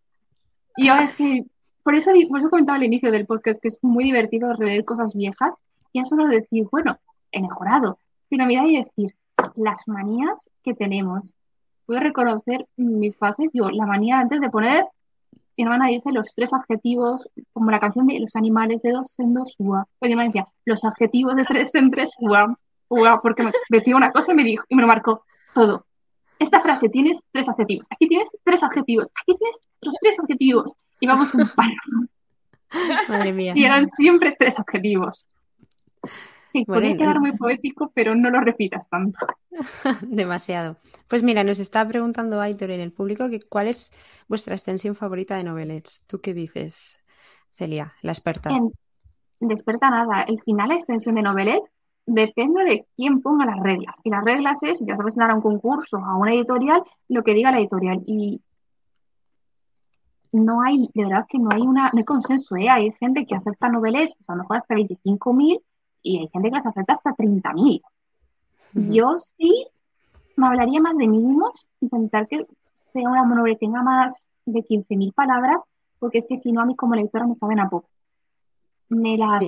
Y 0.77 0.87
ahora 0.87 1.03
es 1.03 1.13
que, 1.13 1.45
por 1.83 1.95
eso, 1.95 2.11
por 2.29 2.39
eso 2.39 2.49
comentaba 2.49 2.77
al 2.77 2.83
inicio 2.83 3.11
del 3.11 3.25
podcast 3.25 3.61
que 3.61 3.67
es 3.67 3.79
muy 3.81 4.05
divertido 4.05 4.53
releer 4.53 4.85
cosas 4.85 5.13
viejas 5.13 5.61
y 5.91 5.99
eso 5.99 6.15
no 6.15 6.27
decir, 6.27 6.67
bueno, 6.71 6.99
he 7.31 7.41
mejorado, 7.41 7.99
sino 8.29 8.45
mirar 8.45 8.67
y 8.67 8.77
decir, 8.77 9.15
las 9.55 9.87
manías 9.87 10.51
que 10.63 10.73
tenemos. 10.73 11.33
Puedo 11.89 12.01
reconocer 12.01 12.67
mis 12.77 13.17
fases, 13.17 13.49
yo, 13.51 13.71
la 13.71 13.87
manía 13.87 14.19
antes 14.19 14.39
de 14.39 14.51
poner 14.51 14.85
mi 15.57 15.63
hermana 15.63 15.87
dice 15.87 16.11
los 16.11 16.35
tres 16.35 16.53
adjetivos, 16.53 17.27
como 17.51 17.71
la 17.71 17.79
canción 17.79 18.05
de 18.05 18.19
los 18.19 18.35
animales 18.35 18.83
de 18.83 18.91
dos 18.91 19.17
en 19.17 19.33
dos, 19.33 19.55
ua. 19.57 19.87
Pues 19.97 20.07
mi 20.07 20.13
hermana 20.13 20.27
decía, 20.27 20.47
los 20.65 20.85
adjetivos 20.85 21.35
de 21.35 21.45
tres 21.45 21.73
en 21.73 21.89
tres, 21.89 22.11
ua, 22.19 22.55
ua, 22.89 23.19
porque 23.23 23.41
me 23.41 23.51
decía 23.69 23.95
una 23.95 24.11
cosa 24.11 24.33
y 24.33 24.35
me 24.35 24.43
dijo, 24.43 24.63
y 24.69 24.75
me 24.75 24.83
lo 24.83 24.87
marcó 24.87 25.25
todo. 25.55 25.87
Esta 26.37 26.59
frase 26.59 26.89
tienes 26.89 27.27
tres 27.31 27.49
adjetivos, 27.49 27.87
aquí 27.89 28.07
tienes 28.07 28.29
tres 28.43 28.61
adjetivos, 28.61 29.09
aquí 29.19 29.35
tienes 29.35 29.59
otros 29.79 29.95
tres 29.99 30.19
adjetivos, 30.19 30.75
y 30.99 31.07
vamos 31.07 31.33
un 31.33 31.49
párrafo. 31.49 32.07
Madre 33.09 33.33
mía. 33.33 33.53
Y 33.55 33.65
eran 33.65 33.89
siempre 33.89 34.31
tres 34.37 34.59
adjetivos. 34.59 35.25
Sí, 36.51 36.65
podría 36.65 36.97
quedar 36.97 37.19
muy 37.19 37.37
poético, 37.37 37.91
pero 37.93 38.15
no 38.15 38.29
lo 38.29 38.41
repitas 38.41 38.89
tanto. 38.89 39.27
Demasiado. 40.01 40.77
Pues 41.07 41.21
mira, 41.23 41.43
nos 41.43 41.59
está 41.59 41.87
preguntando 41.87 42.41
Aitor 42.41 42.71
en 42.71 42.79
el 42.79 42.91
público 42.91 43.29
que 43.29 43.41
cuál 43.41 43.67
es 43.67 43.91
vuestra 44.27 44.55
extensión 44.55 44.95
favorita 44.95 45.37
de 45.37 45.43
novelets. 45.43 46.05
¿Tú 46.07 46.21
qué 46.21 46.33
dices, 46.33 47.03
Celia, 47.53 47.93
la 48.01 48.11
experta? 48.11 48.49
En, 48.49 48.71
experta 49.51 49.91
nada. 49.91 50.23
El 50.23 50.41
final, 50.41 50.69
la 50.69 50.75
extensión 50.75 51.15
de 51.15 51.21
novelet, 51.21 51.61
depende 52.07 52.63
de 52.63 52.87
quién 52.95 53.21
ponga 53.21 53.45
las 53.45 53.59
reglas. 53.59 53.99
Y 54.03 54.09
las 54.09 54.23
reglas 54.23 54.63
es, 54.63 54.83
ya 54.85 54.95
sabes, 54.95 55.15
dar 55.15 55.29
a 55.29 55.35
un 55.35 55.41
concurso, 55.41 55.97
a 55.97 56.17
una 56.17 56.33
editorial, 56.33 56.81
lo 57.09 57.23
que 57.23 57.35
diga 57.35 57.51
la 57.51 57.59
editorial. 57.59 58.01
Y 58.07 58.41
no 60.31 60.63
hay, 60.63 60.89
de 60.95 61.03
verdad 61.03 61.25
que 61.29 61.37
no 61.37 61.49
hay 61.51 61.61
una, 61.61 61.91
no 61.93 61.99
hay 61.99 62.05
consenso, 62.05 62.55
¿eh? 62.55 62.69
Hay 62.69 62.91
gente 62.99 63.25
que 63.27 63.35
acepta 63.35 63.69
novelets, 63.69 64.15
pues 64.15 64.29
a 64.29 64.33
lo 64.33 64.43
mejor 64.43 64.57
hasta 64.57 64.73
25.000 64.73 65.61
y 66.01 66.19
hay 66.19 66.29
gente 66.29 66.49
que 66.49 66.55
las 66.55 66.65
acepta 66.65 66.93
hasta 66.93 67.15
30.000. 67.15 67.81
Yo 68.73 69.17
sí 69.17 69.67
me 70.35 70.47
hablaría 70.47 70.79
más 70.79 70.97
de 70.97 71.07
mínimos, 71.07 71.67
intentar 71.81 72.27
que 72.27 72.45
sea 72.93 73.09
una 73.09 73.43
que 73.43 73.55
tenga 73.55 73.83
más 73.83 74.27
de 74.45 74.61
15.000 74.61 75.13
palabras, 75.13 75.63
porque 75.99 76.19
es 76.19 76.25
que 76.27 76.37
si 76.37 76.51
no, 76.51 76.61
a 76.61 76.65
mí 76.65 76.75
como 76.75 76.95
lectora 76.95 77.27
me 77.27 77.35
saben 77.35 77.59
a 77.59 77.69
poco. 77.69 77.89
Me 78.89 79.17
las. 79.17 79.47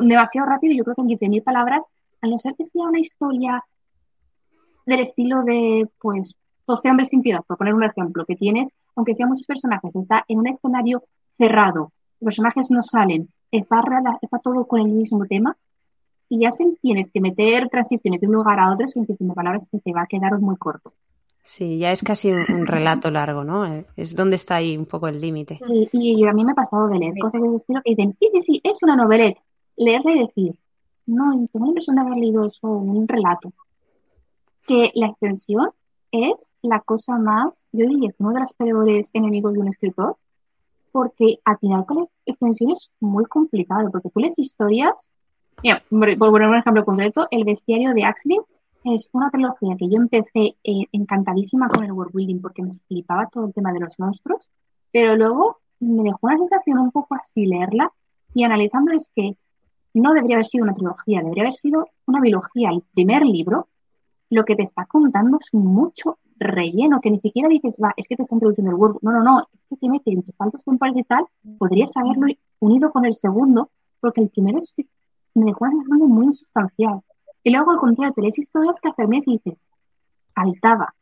demasiado 0.00 0.48
rápido, 0.48 0.74
yo 0.74 0.84
creo 0.84 0.96
que 0.96 1.02
en 1.02 1.08
15.000 1.08 1.42
palabras, 1.42 1.86
a 2.22 2.26
no 2.26 2.38
ser 2.38 2.54
que 2.54 2.64
sea 2.64 2.84
una 2.84 3.00
historia 3.00 3.64
del 4.86 5.00
estilo 5.00 5.42
de, 5.42 5.88
pues, 6.00 6.36
12 6.66 6.90
hombres 6.90 7.08
sin 7.08 7.22
piedad, 7.22 7.42
por 7.46 7.58
poner 7.58 7.74
un 7.74 7.84
ejemplo, 7.84 8.24
que 8.24 8.36
tienes, 8.36 8.74
aunque 8.96 9.14
sean 9.14 9.28
muchos 9.28 9.46
personajes, 9.46 9.96
está 9.96 10.24
en 10.28 10.38
un 10.38 10.46
escenario 10.46 11.02
cerrado, 11.36 11.92
los 12.20 12.26
personajes 12.26 12.70
no 12.70 12.82
salen, 12.82 13.28
está, 13.50 13.82
está 14.22 14.38
todo 14.38 14.66
con 14.66 14.80
el 14.80 14.88
mismo 14.88 15.26
tema, 15.26 15.56
si 16.34 16.40
ya 16.40 16.50
tienes 16.80 17.10
que 17.10 17.20
meter 17.20 17.68
transiciones 17.68 18.20
de 18.20 18.26
un 18.26 18.34
lugar 18.34 18.58
a 18.58 18.72
otro, 18.72 18.88
sin 18.88 19.04
de 19.04 19.34
palabras, 19.34 19.68
que 19.70 19.78
te 19.78 19.92
va 19.92 20.02
a 20.02 20.06
quedar 20.06 20.38
muy 20.40 20.56
corto. 20.56 20.92
Sí, 21.42 21.78
ya 21.78 21.92
es 21.92 22.02
casi 22.02 22.32
un, 22.32 22.66
relato 22.66 23.10
largo, 23.10 23.44
¿no? 23.44 23.84
Es 23.96 24.16
donde 24.16 24.36
está 24.36 24.56
ahí 24.56 24.76
un 24.76 24.86
poco 24.86 25.08
el 25.08 25.20
límite. 25.20 25.60
y, 25.92 26.24
a 26.26 26.32
mí 26.32 26.44
me 26.44 26.52
ha 26.52 26.54
pasado 26.54 26.88
de 26.88 26.98
leer 26.98 27.14
cosas 27.20 27.42
de 27.42 27.48
ese 27.48 27.56
estilo 27.56 27.82
que 27.84 27.90
dicen, 27.90 28.16
sí, 28.18 28.28
sí, 28.32 28.40
sí, 28.40 28.60
es 28.64 28.82
una 28.82 28.96
novelette. 28.96 29.38
Leerla 29.76 30.12
y 30.12 30.18
decir, 30.20 30.54
no, 31.06 31.46
tengo 31.52 31.66
la 31.66 31.70
impresión 31.70 31.96
de 31.96 32.02
haber 32.02 32.16
leído 32.16 32.46
eso, 32.46 32.66
un 32.68 33.06
relato. 33.06 33.52
Que 34.66 34.90
la 34.94 35.06
extensión 35.06 35.70
es 36.10 36.50
la 36.62 36.80
cosa 36.80 37.18
más, 37.18 37.66
yo 37.72 37.86
diría 37.86 38.14
uno 38.18 38.32
de 38.32 38.40
los 38.40 38.52
peores 38.54 39.10
enemigos 39.12 39.52
de 39.52 39.60
un 39.60 39.68
escritor, 39.68 40.16
porque 40.92 41.40
atinar 41.44 41.84
con 41.84 41.98
las 41.98 42.08
extensiones 42.24 42.84
es 42.84 42.90
muy 43.00 43.26
complicado, 43.26 43.90
porque 43.90 44.08
tú 44.10 44.20
lees 44.20 44.38
historias 44.38 45.10
Mira, 45.64 45.82
por 45.88 46.30
poner 46.30 46.46
un 46.46 46.56
ejemplo 46.56 46.84
concreto, 46.84 47.26
El 47.30 47.44
bestiario 47.44 47.94
de 47.94 48.04
Axley 48.04 48.38
es 48.84 49.08
una 49.14 49.30
trilogía 49.30 49.74
que 49.78 49.88
yo 49.88 49.96
empecé 49.96 50.56
eh, 50.62 50.84
encantadísima 50.92 51.70
con 51.70 51.84
el 51.84 51.92
world 51.92 52.12
building 52.12 52.42
porque 52.42 52.62
me 52.62 52.74
flipaba 52.86 53.28
todo 53.28 53.46
el 53.46 53.54
tema 53.54 53.72
de 53.72 53.80
los 53.80 53.98
monstruos, 53.98 54.50
pero 54.92 55.16
luego 55.16 55.60
me 55.80 56.02
dejó 56.02 56.18
una 56.20 56.36
sensación 56.36 56.80
un 56.80 56.90
poco 56.90 57.14
así 57.14 57.46
leerla 57.46 57.90
y 58.34 58.44
analizando 58.44 58.92
es 58.92 59.10
que 59.16 59.38
no 59.94 60.12
debería 60.12 60.36
haber 60.36 60.44
sido 60.44 60.64
una 60.64 60.74
trilogía, 60.74 61.22
debería 61.22 61.44
haber 61.44 61.54
sido 61.54 61.86
una 62.04 62.20
biología. 62.20 62.68
El 62.68 62.82
primer 62.92 63.24
libro, 63.24 63.68
lo 64.28 64.44
que 64.44 64.56
te 64.56 64.64
está 64.64 64.84
contando 64.84 65.38
es 65.40 65.54
mucho 65.54 66.18
relleno, 66.36 67.00
que 67.00 67.10
ni 67.10 67.16
siquiera 67.16 67.48
dices, 67.48 67.78
va, 67.82 67.94
es 67.96 68.06
que 68.06 68.16
te 68.16 68.22
está 68.22 68.34
introduciendo 68.34 68.70
el 68.70 68.76
world. 68.76 68.98
No, 69.00 69.12
no, 69.12 69.22
no, 69.22 69.48
es 69.54 69.64
que 69.70 69.76
te 69.76 69.88
mete 69.88 70.10
entre 70.10 70.34
saltos 70.34 70.62
temporales 70.62 71.00
y 71.00 71.04
tal, 71.04 71.24
podrías 71.56 71.96
haberlo 71.96 72.26
unido 72.58 72.92
con 72.92 73.06
el 73.06 73.14
segundo, 73.14 73.70
porque 74.00 74.20
el 74.20 74.28
primero 74.28 74.58
es 74.58 74.74
me 75.34 75.46
dejó 75.46 75.64
una 75.64 76.06
muy 76.06 76.26
insustancial. 76.26 77.00
Y 77.42 77.50
luego, 77.50 77.72
al 77.72 77.78
contrario, 77.78 78.14
te 78.14 78.22
lees 78.22 78.38
historias 78.38 78.80
que 78.80 78.88
hace 78.88 79.06
meses 79.06 79.28
y 79.28 79.40
dices, 79.44 79.60
faltaba. 80.34 80.94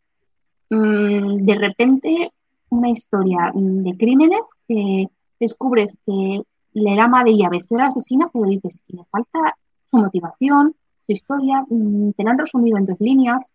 Mm, 0.71 1.45
de 1.45 1.55
repente, 1.55 2.33
una 2.71 2.89
historia 2.89 3.53
de 3.55 3.97
crímenes 3.97 4.49
que 4.67 5.09
descubres 5.39 5.99
que 6.07 6.43
le 6.73 7.01
ama 7.01 7.25
de 7.25 7.37
llave 7.37 7.61
ser 7.61 7.83
asesina, 7.83 8.29
pero 8.33 8.47
dices, 8.47 8.83
le 8.89 9.05
falta 9.11 9.57
su 9.91 9.99
motivación, 9.99 10.75
su 11.07 11.13
historia, 11.13 11.65
mm, 11.69 12.13
te 12.13 12.25
la 12.25 12.31
han 12.31 12.39
resumido 12.39 12.79
en 12.79 12.87
dos 12.87 13.01
líneas. 13.01 13.55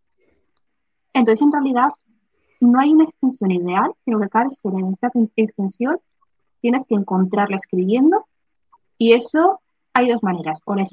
Entonces, 1.13 1.41
en 1.41 1.51
realidad, 1.51 1.89
no 2.61 2.79
hay 2.79 2.91
una 2.93 3.03
extensión 3.03 3.51
ideal, 3.51 3.91
sino 4.05 4.19
que 4.19 4.29
cada 4.29 4.47
historia 4.47 4.79
en 4.79 4.93
esta 4.93 5.11
extensión 5.35 5.97
tienes 6.61 6.85
que 6.85 6.95
encontrarla 6.95 7.55
escribiendo 7.55 8.25
y 8.97 9.13
eso 9.13 9.59
hay 9.97 10.09
dos 10.09 10.21
maneras, 10.21 10.59
o, 10.65 10.75
la, 10.75 10.85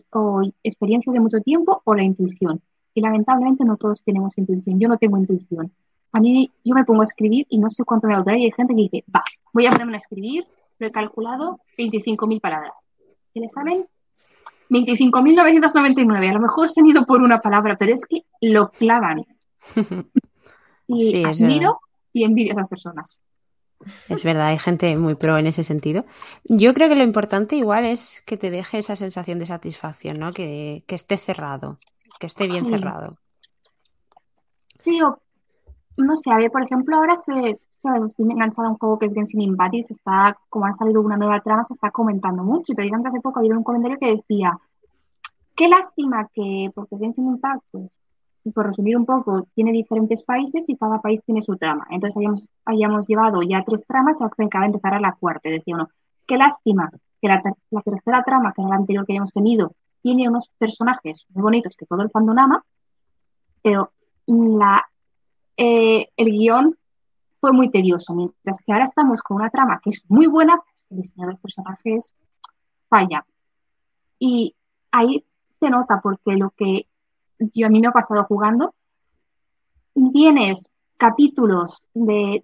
experiencia 0.62 1.12
de 1.12 1.20
mucho 1.20 1.38
tiempo 1.40 1.82
o 1.84 1.94
la 1.94 2.02
intuición. 2.02 2.62
Y 2.94 3.02
lamentablemente 3.02 3.64
no 3.64 3.76
todos 3.76 4.02
tenemos 4.02 4.36
intuición. 4.38 4.80
Yo 4.80 4.88
no 4.88 4.96
tengo 4.96 5.18
intuición. 5.18 5.72
A 6.12 6.20
mí 6.20 6.50
yo 6.64 6.74
me 6.74 6.84
pongo 6.84 7.02
a 7.02 7.04
escribir 7.04 7.46
y 7.50 7.58
no 7.58 7.68
sé 7.70 7.84
cuánto 7.84 8.06
me 8.06 8.14
va 8.14 8.20
a 8.20 8.22
durar 8.22 8.38
y 8.38 8.44
hay 8.44 8.52
gente 8.52 8.74
que 8.74 8.82
dice, 8.82 9.04
va, 9.14 9.22
voy 9.52 9.66
a 9.66 9.72
ponerme 9.72 9.94
a 9.94 9.96
escribir, 9.98 10.46
lo 10.78 10.86
he 10.86 10.90
calculado, 10.90 11.60
25.000 11.76 12.40
palabras. 12.40 12.86
Y 13.34 13.40
le 13.40 13.48
salen 13.50 13.86
25.999. 14.70 16.30
A 16.30 16.32
lo 16.32 16.40
mejor 16.40 16.70
se 16.70 16.80
han 16.80 16.86
ido 16.86 17.04
por 17.04 17.20
una 17.20 17.40
palabra, 17.40 17.76
pero 17.76 17.92
es 17.92 18.06
que 18.06 18.24
lo 18.40 18.70
clavan. 18.70 19.26
Y 20.86 21.24
admiro 21.24 21.80
y 22.12 22.24
envidio 22.24 22.52
a 22.52 22.56
esas 22.56 22.68
personas. 22.68 23.18
Es 24.08 24.24
verdad, 24.24 24.46
hay 24.48 24.58
gente 24.58 24.96
muy 24.96 25.14
pro 25.14 25.36
en 25.36 25.46
ese 25.46 25.62
sentido. 25.62 26.04
Yo 26.44 26.72
creo 26.74 26.88
que 26.88 26.94
lo 26.94 27.02
importante 27.02 27.56
igual 27.56 27.84
es 27.84 28.22
que 28.22 28.36
te 28.36 28.50
deje 28.50 28.78
esa 28.78 28.96
sensación 28.96 29.38
de 29.38 29.46
satisfacción, 29.46 30.18
¿no? 30.18 30.32
Que, 30.32 30.84
esté 30.88 31.16
cerrado, 31.16 31.78
que 32.18 32.26
esté 32.26 32.46
bien 32.46 32.66
cerrado. 32.66 33.16
Sí, 34.82 35.00
o, 35.02 35.18
no 35.98 36.16
sé, 36.16 36.30
a 36.30 36.36
ver, 36.36 36.50
por 36.50 36.62
ejemplo, 36.62 36.96
ahora 36.96 37.16
se, 37.16 37.32
estoy 38.06 38.30
enganchada 38.30 38.68
a 38.68 38.70
un 38.72 38.78
juego 38.78 38.98
que 38.98 39.06
es 39.06 39.14
Genshin 39.14 39.42
Impact 39.42 39.74
y 39.74 39.82
se 39.82 39.92
está, 39.92 40.36
como 40.48 40.66
ha 40.66 40.72
salido 40.72 41.00
una 41.00 41.16
nueva 41.16 41.40
trama, 41.40 41.64
se 41.64 41.74
está 41.74 41.90
comentando 41.90 42.42
mucho. 42.42 42.72
Y 42.72 42.76
precisamente 42.76 43.10
hace 43.10 43.20
poco 43.20 43.40
había 43.40 43.56
un 43.56 43.64
comentario 43.64 43.98
que 43.98 44.16
decía, 44.16 44.58
qué 45.54 45.68
lástima 45.68 46.28
que, 46.32 46.70
porque 46.74 46.96
Genshin 46.98 47.28
Impact, 47.28 47.62
pues, 47.70 47.90
por 48.50 48.66
resumir 48.66 48.96
un 48.96 49.06
poco, 49.06 49.46
tiene 49.54 49.72
diferentes 49.72 50.22
países 50.22 50.68
y 50.68 50.76
cada 50.76 51.00
país 51.00 51.22
tiene 51.24 51.40
su 51.40 51.56
trama. 51.56 51.86
Entonces 51.90 52.16
hayamos, 52.16 52.50
hayamos 52.64 53.06
llevado 53.06 53.42
ya 53.42 53.64
tres 53.64 53.86
tramas 53.86 54.20
acaba 54.20 54.64
de 54.64 54.66
empezar 54.66 54.94
a 54.94 55.00
la 55.00 55.16
cuarta. 55.18 55.48
Decía 55.48 55.74
uno, 55.74 55.88
qué 56.26 56.36
lástima 56.36 56.90
que 57.20 57.28
la, 57.28 57.42
tercera 57.82 58.22
trama, 58.22 58.52
que 58.52 58.62
era 58.62 58.70
la 58.70 58.76
anterior 58.76 59.06
que 59.06 59.12
hayamos 59.12 59.32
tenido, 59.32 59.72
tiene 60.02 60.28
unos 60.28 60.50
personajes 60.58 61.26
muy 61.30 61.42
bonitos 61.42 61.76
que 61.76 61.86
todo 61.86 62.02
el 62.02 62.10
fandom 62.10 62.38
ama, 62.38 62.64
pero 63.62 63.92
la, 64.26 64.84
eh, 65.56 66.08
el 66.16 66.30
guion 66.30 66.76
fue 67.40 67.52
muy 67.52 67.70
tedioso, 67.70 68.14
mientras 68.14 68.60
que 68.62 68.72
ahora 68.72 68.84
estamos 68.84 69.22
con 69.22 69.36
una 69.36 69.50
trama 69.50 69.80
que 69.82 69.90
es 69.90 70.02
muy 70.08 70.26
buena, 70.26 70.56
pues 70.56 70.84
el 70.90 70.96
diseño 70.98 71.26
de 71.26 71.32
los 71.32 71.40
personajes 71.40 72.14
falla. 72.88 73.24
Y 74.18 74.54
ahí 74.90 75.24
se 75.58 75.70
nota 75.70 76.00
porque 76.02 76.32
lo 76.36 76.50
que 76.50 76.86
yo 77.38 77.66
a 77.66 77.70
mí 77.70 77.80
me 77.80 77.88
ha 77.88 77.92
pasado 77.92 78.24
jugando, 78.24 78.74
tienes 80.12 80.68
capítulos 80.96 81.82
de, 81.92 82.42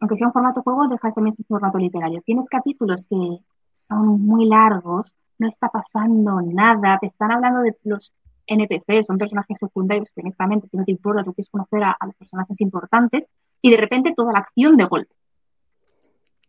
aunque 0.00 0.16
sea 0.16 0.28
un 0.28 0.32
formato 0.32 0.62
juego, 0.62 0.88
dejas 0.88 1.14
también 1.14 1.32
ese 1.32 1.44
formato 1.44 1.78
literario. 1.78 2.22
Tienes 2.24 2.48
capítulos 2.48 3.04
que 3.08 3.38
son 3.72 4.20
muy 4.20 4.46
largos, 4.46 5.14
no 5.38 5.48
está 5.48 5.68
pasando 5.68 6.40
nada, 6.42 6.98
te 7.00 7.06
están 7.06 7.32
hablando 7.32 7.60
de 7.60 7.76
los 7.84 8.12
NPCs, 8.46 9.06
son 9.06 9.18
personajes 9.18 9.58
secundarios 9.58 10.10
que 10.14 10.20
honestamente 10.20 10.68
no 10.72 10.84
te 10.84 10.90
importa, 10.90 11.22
tú 11.24 11.32
quieres 11.32 11.50
conocer 11.50 11.84
a, 11.84 11.96
los 12.04 12.14
personajes 12.16 12.60
importantes 12.60 13.30
y 13.62 13.70
de 13.70 13.76
repente 13.76 14.12
toda 14.14 14.32
la 14.32 14.40
acción 14.40 14.76
de 14.76 14.84
golpe. 14.84 15.14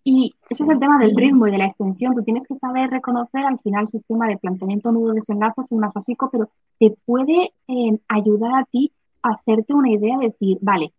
Y 0.03 0.33
eso 0.49 0.63
es 0.63 0.69
el 0.69 0.79
tema 0.79 0.97
del 0.97 1.15
ritmo 1.15 1.47
y 1.47 1.51
de 1.51 1.59
la 1.59 1.65
extensión. 1.65 2.15
Tú 2.15 2.23
tienes 2.23 2.47
que 2.47 2.55
saber 2.55 2.89
reconocer 2.89 3.45
al 3.45 3.59
final 3.59 3.83
el 3.83 3.87
sistema 3.87 4.27
de 4.27 4.37
planteamiento 4.37 4.91
nudo 4.91 5.13
desenlace 5.13 5.61
es 5.61 5.71
el 5.71 5.77
más 5.77 5.93
básico, 5.93 6.29
pero 6.31 6.49
te 6.79 6.95
puede 7.05 7.53
eh, 7.67 7.99
ayudar 8.07 8.55
a 8.55 8.65
ti 8.65 8.91
a 9.21 9.31
hacerte 9.33 9.73
una 9.73 9.91
idea 9.91 10.17
de 10.17 10.27
decir, 10.27 10.57
vale, 10.61 10.93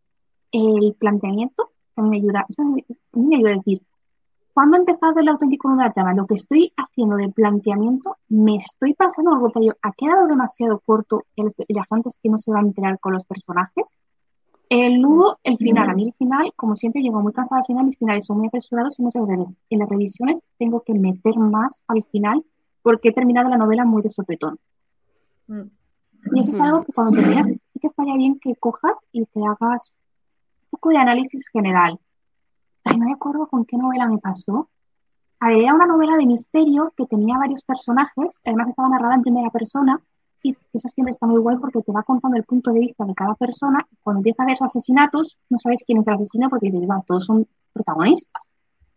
el 0.53 0.95
planteamiento 0.99 1.71
me 1.97 2.17
ayuda, 2.17 2.47
a 2.59 2.63
mí 2.63 2.85
me 3.15 3.37
ayuda 3.37 3.51
a 3.51 3.57
decir, 3.57 3.83
cuando 4.55 4.77
he 4.77 4.81
empezado 4.81 5.19
el 5.19 5.29
auténtico 5.29 5.69
nudo 5.69 5.85
de 5.85 5.91
trama, 5.91 6.15
lo 6.15 6.27
que 6.27 6.35
estoy 6.35 6.73
haciendo 6.77 7.17
de 7.17 7.31
planteamiento, 7.31 8.17
me 8.29 8.57
estoy 8.57 8.95
pasando 8.95 9.33
algo, 9.33 9.51
pero 9.51 9.75
ha 9.83 9.93
quedado 9.93 10.27
demasiado 10.27 10.81
corto 10.81 11.25
el, 11.37 11.49
la 11.69 11.87
gente 11.91 12.11
que 12.23 12.29
no 12.29 12.39
se 12.39 12.53
va 12.53 12.59
a 12.59 12.63
enterar 12.63 13.01
con 13.01 13.15
los 13.15 13.25
personajes 13.25 13.99
el 14.81 15.03
nudo, 15.03 15.39
el 15.43 15.59
final, 15.59 15.91
a 15.91 15.95
mí 15.95 16.05
el 16.05 16.15
final, 16.15 16.51
como 16.57 16.77
siempre, 16.77 17.03
llego 17.03 17.21
muy 17.21 17.33
cansada 17.33 17.61
al 17.61 17.67
final, 17.67 17.85
mis 17.85 17.99
finales 17.99 18.25
son 18.25 18.39
muy 18.39 18.47
apresurados 18.47 18.99
y 18.99 19.03
muchas 19.03 19.27
veces 19.27 19.57
en 19.69 19.79
las 19.81 19.89
revisiones 19.89 20.47
tengo 20.59 20.81
que 20.81 20.95
meter 20.95 21.37
más 21.37 21.85
al 21.89 22.03
final 22.05 22.43
porque 22.81 23.11
he 23.11 23.13
terminado 23.13 23.51
la 23.51 23.59
novela 23.59 23.85
muy 23.85 24.01
de 24.01 24.09
sopetón. 24.09 24.59
Mm. 25.47 25.63
Y 26.35 26.41
eso 26.41 26.53
es 26.53 26.61
algo 26.61 26.85
que 26.85 26.93
cuando 26.93 27.21
terminas, 27.21 27.49
sí 27.49 27.81
que 27.81 27.87
estaría 27.87 28.15
bien 28.17 28.39
que 28.39 28.57
cojas 28.57 28.99
y 29.13 29.27
te 29.27 29.41
hagas 29.45 29.93
un 30.65 30.71
poco 30.71 30.89
de 30.89 30.97
análisis 30.97 31.49
general. 31.49 31.99
Ay, 32.85 32.97
no 32.97 33.05
me 33.05 33.13
acuerdo 33.13 33.49
con 33.49 33.67
qué 33.67 33.77
novela 33.77 34.09
me 34.09 34.19
pasó. 34.19 34.71
A 35.41 35.49
ver, 35.49 35.59
era 35.59 35.75
una 35.75 35.87
novela 35.87 36.17
de 36.17 36.25
misterio 36.25 36.95
que 36.97 37.07
tenía 37.07 37.37
varios 37.37 37.63
personajes, 37.65 38.41
además 38.45 38.69
estaba 38.69 38.89
narrada 38.89 39.17
en 39.17 39.23
primera 39.23 39.51
persona, 39.51 40.01
y 40.43 40.57
eso 40.73 40.89
siempre 40.89 41.13
está 41.13 41.27
muy 41.27 41.41
guay 41.41 41.57
porque 41.59 41.83
te 41.83 41.93
va 41.93 42.03
contando 42.03 42.37
el 42.37 42.45
punto 42.45 42.73
de 42.73 42.81
vista 42.81 43.05
de 43.05 43.15
cada 43.15 43.35
persona. 43.35 43.87
Cuando 44.03 44.19
empieza 44.19 44.43
a 44.43 44.47
ver 44.47 44.57
asesinatos, 44.61 45.39
no 45.49 45.59
sabes 45.59 45.85
quién 45.87 45.99
es 45.99 46.07
el 46.09 46.15
asesino 46.15 46.51
porque 46.51 46.71
dices, 46.71 46.89
va, 46.89 47.03
todos 47.07 47.27
son 47.27 47.47
protagonistas. 47.73 48.49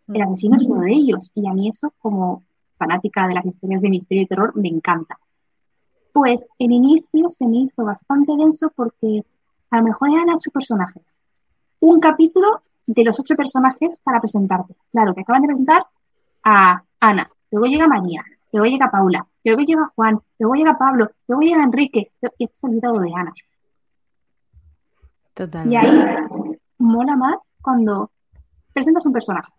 El 0.08 0.22
asesino 0.24 0.56
es 0.56 0.66
uno 0.66 0.82
de 0.82 0.93
ellos. 0.93 1.32
Y 1.36 1.48
a 1.48 1.54
mí 1.54 1.70
eso, 1.70 1.93
como 2.00 2.43
fanática 2.78 3.28
de 3.28 3.36
las 3.36 3.46
historias 3.46 3.82
de 3.82 3.89
misterio 3.89 4.24
y 4.24 4.28
terror, 4.28 4.56
me 4.56 4.70
encanta. 4.70 5.18
Pues 6.14 6.48
el 6.58 6.72
inicio 6.72 7.30
se 7.30 7.48
me 7.48 7.58
hizo 7.58 7.84
bastante 7.84 8.36
denso 8.38 8.72
porque 8.76 9.24
a 9.70 9.78
lo 9.78 9.84
mejor 9.84 10.10
eran 10.10 10.30
ocho 10.30 10.50
personajes. 10.52 11.04
Un 11.80 12.00
capítulo 12.00 12.62
de 12.88 13.04
los 13.04 13.20
ocho 13.20 13.36
personajes 13.36 14.00
para 14.00 14.20
presentarte. 14.20 14.76
Claro, 14.91 15.14
te 15.14 15.22
acaban 15.22 15.41
de 15.41 15.48
presentar 15.48 15.86
a 16.43 16.84
Ana, 17.00 17.30
luego 17.52 17.68
llega 17.68 17.88
María, 17.88 18.24
luego 18.52 18.68
llega 18.68 18.91
Paula, 18.91 19.28
luego 19.50 19.62
llega 19.62 19.91
Juan, 19.96 20.20
luego 20.39 20.56
llega 20.56 20.78
Pablo, 20.78 21.12
luego 21.28 21.41
llega 21.41 21.64
Enrique, 21.64 22.12
y 22.38 22.48
te 22.48 22.54
has 22.54 22.64
olvidado 22.64 23.00
de 23.00 23.12
Ana. 23.16 23.34
Total. 25.34 25.72
Y 25.72 25.76
ahí 25.76 26.10
mola 26.78 27.16
más 27.16 27.52
cuando 27.62 28.12
presentas 28.74 29.06
un 29.06 29.14
personaje, 29.14 29.52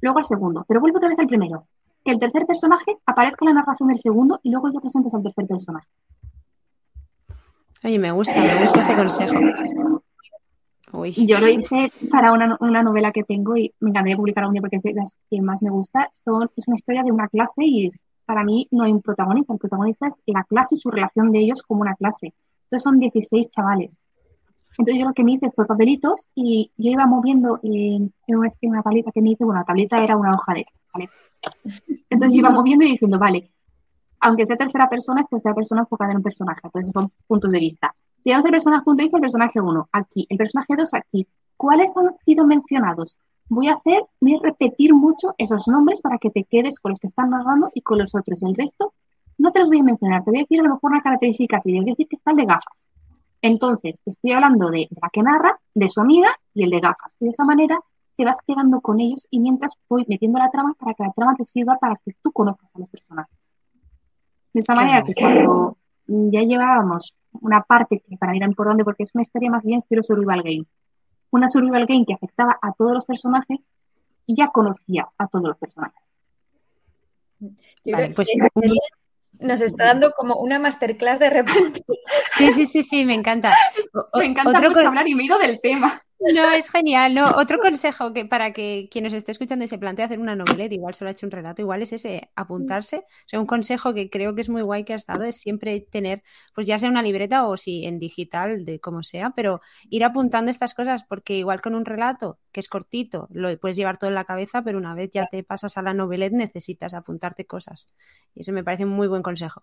luego 0.00 0.18
al 0.18 0.24
segundo, 0.24 0.64
pero 0.66 0.80
vuelve 0.80 0.98
otra 0.98 1.08
vez 1.08 1.18
al 1.18 1.26
primero. 1.26 1.66
Que 2.04 2.12
el 2.12 2.18
tercer 2.20 2.46
personaje 2.46 2.96
aparezca 3.06 3.44
en 3.44 3.54
la 3.54 3.60
narración 3.60 3.88
del 3.88 3.98
segundo 3.98 4.40
y 4.42 4.50
luego 4.50 4.70
ya 4.70 4.80
presentas 4.80 5.12
al 5.14 5.22
tercer 5.22 5.46
personaje. 5.46 5.88
Oye, 7.84 7.98
me 7.98 8.10
gusta, 8.10 8.40
me 8.40 8.60
gusta 8.60 8.80
ese 8.80 8.96
consejo. 8.96 9.34
Yo 11.26 11.38
lo 11.38 11.48
hice 11.48 11.92
para 12.10 12.32
una, 12.32 12.56
una, 12.60 12.82
novela 12.82 13.12
que 13.12 13.22
tengo 13.22 13.56
y 13.56 13.74
me 13.80 13.90
encantaría 13.90 14.16
publicar 14.16 14.46
un 14.46 14.52
día 14.52 14.62
porque 14.62 14.76
es 14.76 14.82
de 14.82 14.94
las 14.94 15.18
que 15.30 15.40
más 15.42 15.60
me 15.62 15.70
gusta. 15.70 16.08
Son, 16.24 16.50
es 16.56 16.66
una 16.66 16.76
historia 16.76 17.02
de 17.02 17.12
una 17.12 17.28
clase 17.28 17.64
y 17.64 17.88
es 17.88 18.04
para 18.28 18.44
mí 18.44 18.68
no 18.70 18.84
hay 18.84 18.92
un 18.92 19.00
protagonista, 19.00 19.54
el 19.54 19.58
protagonista 19.58 20.06
es 20.06 20.20
la 20.26 20.44
clase 20.44 20.74
y 20.74 20.78
su 20.78 20.90
relación 20.90 21.32
de 21.32 21.38
ellos 21.38 21.62
como 21.62 21.80
una 21.80 21.94
clase. 21.94 22.34
Entonces 22.64 22.82
son 22.82 22.98
16 22.98 23.48
chavales. 23.48 24.04
Entonces 24.76 25.00
yo 25.00 25.08
lo 25.08 25.14
que 25.14 25.24
me 25.24 25.32
hice 25.32 25.50
fue 25.50 25.66
papelitos 25.66 26.28
y 26.34 26.70
yo 26.76 26.90
iba 26.90 27.06
moviendo 27.06 27.58
en, 27.62 28.12
una, 28.26 28.82
tableta 28.82 29.12
que 29.12 29.22
me 29.22 29.30
hice, 29.30 29.46
bueno, 29.46 29.60
la 29.60 29.64
tableta 29.64 30.04
era 30.04 30.18
una 30.18 30.32
hoja 30.32 30.52
de 30.52 30.60
esta, 30.60 30.78
¿vale? 30.92 31.08
Entonces 32.10 32.34
yo 32.34 32.40
iba 32.40 32.50
moviendo 32.50 32.84
y 32.84 32.90
diciendo, 32.90 33.18
vale, 33.18 33.50
aunque 34.20 34.44
sea 34.44 34.56
tercera 34.56 34.90
persona, 34.90 35.22
es 35.22 35.28
tercera 35.30 35.54
persona 35.54 35.80
enfocada 35.80 36.10
en 36.10 36.18
un 36.18 36.22
personaje. 36.22 36.60
Entonces 36.64 36.92
son 36.92 37.10
puntos 37.26 37.50
de 37.50 37.60
vista. 37.60 37.94
Tenemos 38.22 38.44
el 38.44 38.50
personaje 38.50 38.84
punto 38.84 38.98
de 38.98 39.04
vista, 39.04 39.16
el 39.16 39.22
personaje 39.22 39.58
1, 39.58 39.88
aquí, 39.90 40.26
el 40.28 40.36
personaje 40.36 40.74
2, 40.76 40.94
aquí. 40.94 41.26
¿Cuáles 41.56 41.96
han 41.96 42.12
sido 42.12 42.46
mencionados? 42.46 43.16
Voy 43.48 43.68
a 43.68 43.74
hacer, 43.74 44.04
voy 44.20 44.34
a 44.36 44.40
repetir 44.42 44.94
mucho 44.94 45.34
esos 45.38 45.68
nombres 45.68 46.02
para 46.02 46.18
que 46.18 46.30
te 46.30 46.44
quedes 46.44 46.78
con 46.80 46.90
los 46.90 46.98
que 46.98 47.06
están 47.06 47.30
narrando 47.30 47.70
y 47.74 47.82
con 47.82 47.98
los 47.98 48.14
otros. 48.14 48.42
El 48.42 48.54
resto 48.54 48.92
no 49.38 49.52
te 49.52 49.60
los 49.60 49.68
voy 49.68 49.80
a 49.80 49.84
mencionar, 49.84 50.24
te 50.24 50.30
voy 50.30 50.40
a 50.40 50.42
decir 50.42 50.60
a 50.60 50.64
lo 50.64 50.74
mejor 50.74 50.90
una 50.90 51.02
característica 51.02 51.60
que 51.60 51.70
voy 51.70 51.80
a 51.80 51.84
decir 51.84 52.08
que 52.08 52.16
está 52.16 52.32
el 52.32 52.38
de 52.38 52.44
gafas. 52.46 52.86
Entonces, 53.40 54.02
estoy 54.04 54.32
hablando 54.32 54.68
de 54.70 54.88
la 55.00 55.08
que 55.12 55.22
narra, 55.22 55.58
de 55.74 55.88
su 55.88 56.00
amiga 56.00 56.28
y 56.54 56.64
el 56.64 56.70
de 56.70 56.80
gafas. 56.80 57.16
Y 57.20 57.26
de 57.26 57.30
esa 57.30 57.44
manera 57.44 57.78
te 58.16 58.24
vas 58.24 58.40
quedando 58.44 58.80
con 58.80 59.00
ellos 59.00 59.28
y 59.30 59.38
mientras 59.38 59.74
voy 59.88 60.04
metiendo 60.08 60.40
la 60.40 60.50
trama 60.50 60.74
para 60.78 60.94
que 60.94 61.04
la 61.04 61.12
trama 61.12 61.34
te 61.36 61.44
sirva 61.44 61.76
para 61.78 61.94
que 62.04 62.12
tú 62.20 62.32
conozcas 62.32 62.74
a 62.74 62.80
los 62.80 62.88
personajes. 62.88 63.52
De 64.52 64.60
esa 64.60 64.74
manera 64.74 65.04
que 65.04 65.14
cuando 65.14 65.76
ya 66.08 66.42
llevábamos 66.42 67.14
una 67.40 67.62
parte 67.62 68.00
que 68.00 68.16
para 68.16 68.32
mí 68.32 68.38
era 68.38 68.46
importante 68.48 68.82
porque 68.82 69.04
es 69.04 69.14
una 69.14 69.22
historia 69.22 69.50
más 69.50 69.62
bien 69.62 69.78
estilo 69.78 70.02
survival 70.02 70.42
game 70.42 70.64
una 71.30 71.48
survival 71.48 71.86
game 71.86 72.04
que 72.06 72.14
afectaba 72.14 72.58
a 72.60 72.72
todos 72.72 72.92
los 72.92 73.04
personajes 73.04 73.70
y 74.26 74.36
ya 74.36 74.48
conocías 74.48 75.14
a 75.18 75.26
todos 75.26 75.48
los 75.48 75.58
personajes. 75.58 76.02
pues, 78.14 78.28
nos 79.40 79.60
está 79.60 79.86
dando 79.86 80.12
como 80.12 80.36
una 80.36 80.58
masterclass 80.58 81.18
de 81.18 81.30
repente. 81.30 81.82
Sí, 82.36 82.52
sí, 82.52 82.66
sí, 82.66 82.82
sí, 82.82 83.04
me 83.04 83.14
encanta. 83.14 83.54
me 84.14 84.26
encanta 84.26 84.60
mucho 84.60 84.88
hablar 84.88 85.08
y 85.08 85.14
me 85.14 85.22
he 85.22 85.26
ido 85.26 85.38
del 85.38 85.60
tema. 85.60 86.00
No, 86.20 86.50
es 86.50 86.68
genial. 86.68 87.14
No, 87.14 87.26
otro 87.36 87.60
consejo 87.60 88.12
que 88.12 88.24
para 88.24 88.52
que 88.52 88.88
quien 88.90 89.04
nos 89.04 89.12
esté 89.12 89.30
escuchando 89.30 89.64
y 89.64 89.68
se 89.68 89.78
plantea 89.78 90.06
hacer 90.06 90.18
una 90.18 90.34
noveleta, 90.34 90.74
igual 90.74 90.94
solo 90.94 91.10
ha 91.10 91.12
hecho 91.12 91.26
un 91.26 91.30
relato, 91.30 91.62
igual 91.62 91.80
es 91.82 91.92
ese, 91.92 92.32
apuntarse. 92.34 92.96
O 92.98 93.28
sea, 93.28 93.38
un 93.38 93.46
consejo 93.46 93.94
que 93.94 94.10
creo 94.10 94.34
que 94.34 94.40
es 94.40 94.48
muy 94.48 94.62
guay 94.62 94.84
que 94.84 94.94
has 94.94 95.06
dado 95.06 95.22
es 95.22 95.36
siempre 95.36 95.80
tener, 95.80 96.24
pues 96.54 96.66
ya 96.66 96.76
sea 96.76 96.90
una 96.90 97.02
libreta 97.02 97.46
o 97.46 97.56
si 97.56 97.84
en 97.84 98.00
digital, 98.00 98.64
de 98.64 98.80
como 98.80 99.04
sea, 99.04 99.30
pero 99.30 99.60
ir 99.90 100.02
apuntando 100.02 100.50
estas 100.50 100.74
cosas, 100.74 101.04
porque 101.04 101.36
igual 101.36 101.60
con 101.60 101.76
un 101.76 101.84
relato 101.84 102.40
que 102.50 102.60
es 102.60 102.68
cortito, 102.68 103.28
lo 103.30 103.56
puedes 103.58 103.76
llevar 103.76 103.96
todo 103.98 104.08
en 104.10 104.16
la 104.16 104.24
cabeza, 104.24 104.62
pero 104.62 104.76
una 104.78 104.94
vez 104.94 105.10
ya 105.12 105.26
te 105.26 105.44
pasas 105.44 105.78
a 105.78 105.82
la 105.82 105.94
novelette 105.94 106.32
necesitas 106.34 106.94
apuntarte 106.94 107.46
cosas. 107.46 107.94
Y 108.34 108.40
eso 108.40 108.52
me 108.52 108.64
parece 108.64 108.84
un 108.84 108.90
muy 108.90 109.06
buen 109.06 109.22
consejo. 109.22 109.62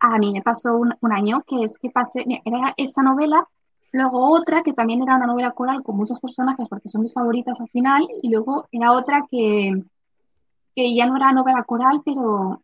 A 0.00 0.18
mí 0.18 0.32
me 0.32 0.42
pasó 0.42 0.76
un, 0.76 0.94
un 1.00 1.12
año 1.12 1.44
que 1.46 1.62
es 1.62 1.78
que 1.78 1.90
pasé, 1.90 2.24
era 2.44 2.74
esa 2.76 3.02
novela 3.02 3.48
Luego 3.92 4.30
otra 4.30 4.62
que 4.62 4.72
también 4.72 5.02
era 5.02 5.16
una 5.16 5.26
novela 5.26 5.52
coral 5.52 5.82
con 5.82 5.96
muchos 5.96 6.20
personajes 6.20 6.68
porque 6.68 6.88
son 6.88 7.02
mis 7.02 7.12
favoritas 7.12 7.60
al 7.60 7.68
final. 7.68 8.06
Y 8.22 8.30
luego 8.30 8.66
era 8.70 8.92
otra 8.92 9.24
que, 9.30 9.82
que 10.74 10.94
ya 10.94 11.06
no 11.06 11.16
era 11.16 11.32
novela 11.32 11.64
coral, 11.64 12.02
pero 12.04 12.62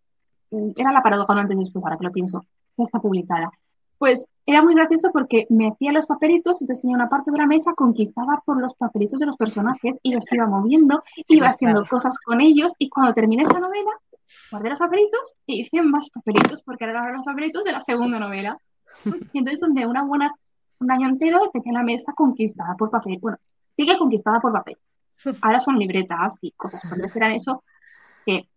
mm, 0.50 0.70
era 0.76 0.92
la 0.92 1.02
paradoja 1.02 1.34
no 1.34 1.40
antes 1.40 1.56
y 1.56 1.60
después, 1.60 1.84
ahora 1.84 1.96
que 1.96 2.04
lo 2.04 2.12
pienso. 2.12 2.44
Ya 2.76 2.84
está 2.84 3.00
publicada. 3.00 3.50
Pues 3.98 4.26
era 4.44 4.62
muy 4.62 4.74
gracioso 4.74 5.10
porque 5.12 5.46
me 5.48 5.68
hacía 5.68 5.92
los 5.92 6.06
papelitos, 6.06 6.60
entonces 6.60 6.82
tenía 6.82 6.96
una 6.96 7.08
parte 7.08 7.30
de 7.30 7.38
la 7.38 7.46
mesa 7.46 7.72
conquistada 7.74 8.42
por 8.44 8.60
los 8.60 8.74
papelitos 8.74 9.20
de 9.20 9.26
los 9.26 9.36
personajes 9.36 9.98
y 10.02 10.12
los 10.12 10.30
iba 10.32 10.46
moviendo, 10.46 11.02
iba 11.28 11.46
haciendo 11.46 11.84
cosas 11.86 12.18
con 12.18 12.40
ellos 12.40 12.72
y 12.78 12.90
cuando 12.90 13.14
terminé 13.14 13.44
esa 13.44 13.60
novela, 13.60 13.90
guardé 14.50 14.70
los 14.70 14.78
papelitos 14.78 15.36
y 15.46 15.60
hice 15.60 15.80
más 15.82 16.10
papelitos 16.10 16.62
porque 16.62 16.84
eran 16.84 17.14
los 17.14 17.24
papelitos 17.24 17.64
de 17.64 17.72
la 17.72 17.80
segunda 17.80 18.18
novela. 18.18 18.58
Y 19.32 19.38
entonces 19.38 19.60
donde 19.60 19.86
una 19.86 20.04
buena 20.04 20.34
un 20.80 20.90
año 20.90 21.08
entero 21.08 21.50
tenía 21.52 21.78
la 21.78 21.84
mesa 21.84 22.12
conquistada 22.14 22.74
por 22.76 22.90
papel. 22.90 23.18
Bueno, 23.20 23.38
sigue 23.76 23.98
conquistada 23.98 24.40
por 24.40 24.52
papeles. 24.52 24.82
Ahora 25.42 25.60
son 25.60 25.78
libretas 25.78 26.38
y 26.42 26.52
cosas. 26.52 26.92
Antes 26.92 27.14
eran 27.16 27.32
eso 27.32 27.62
que 28.24 28.48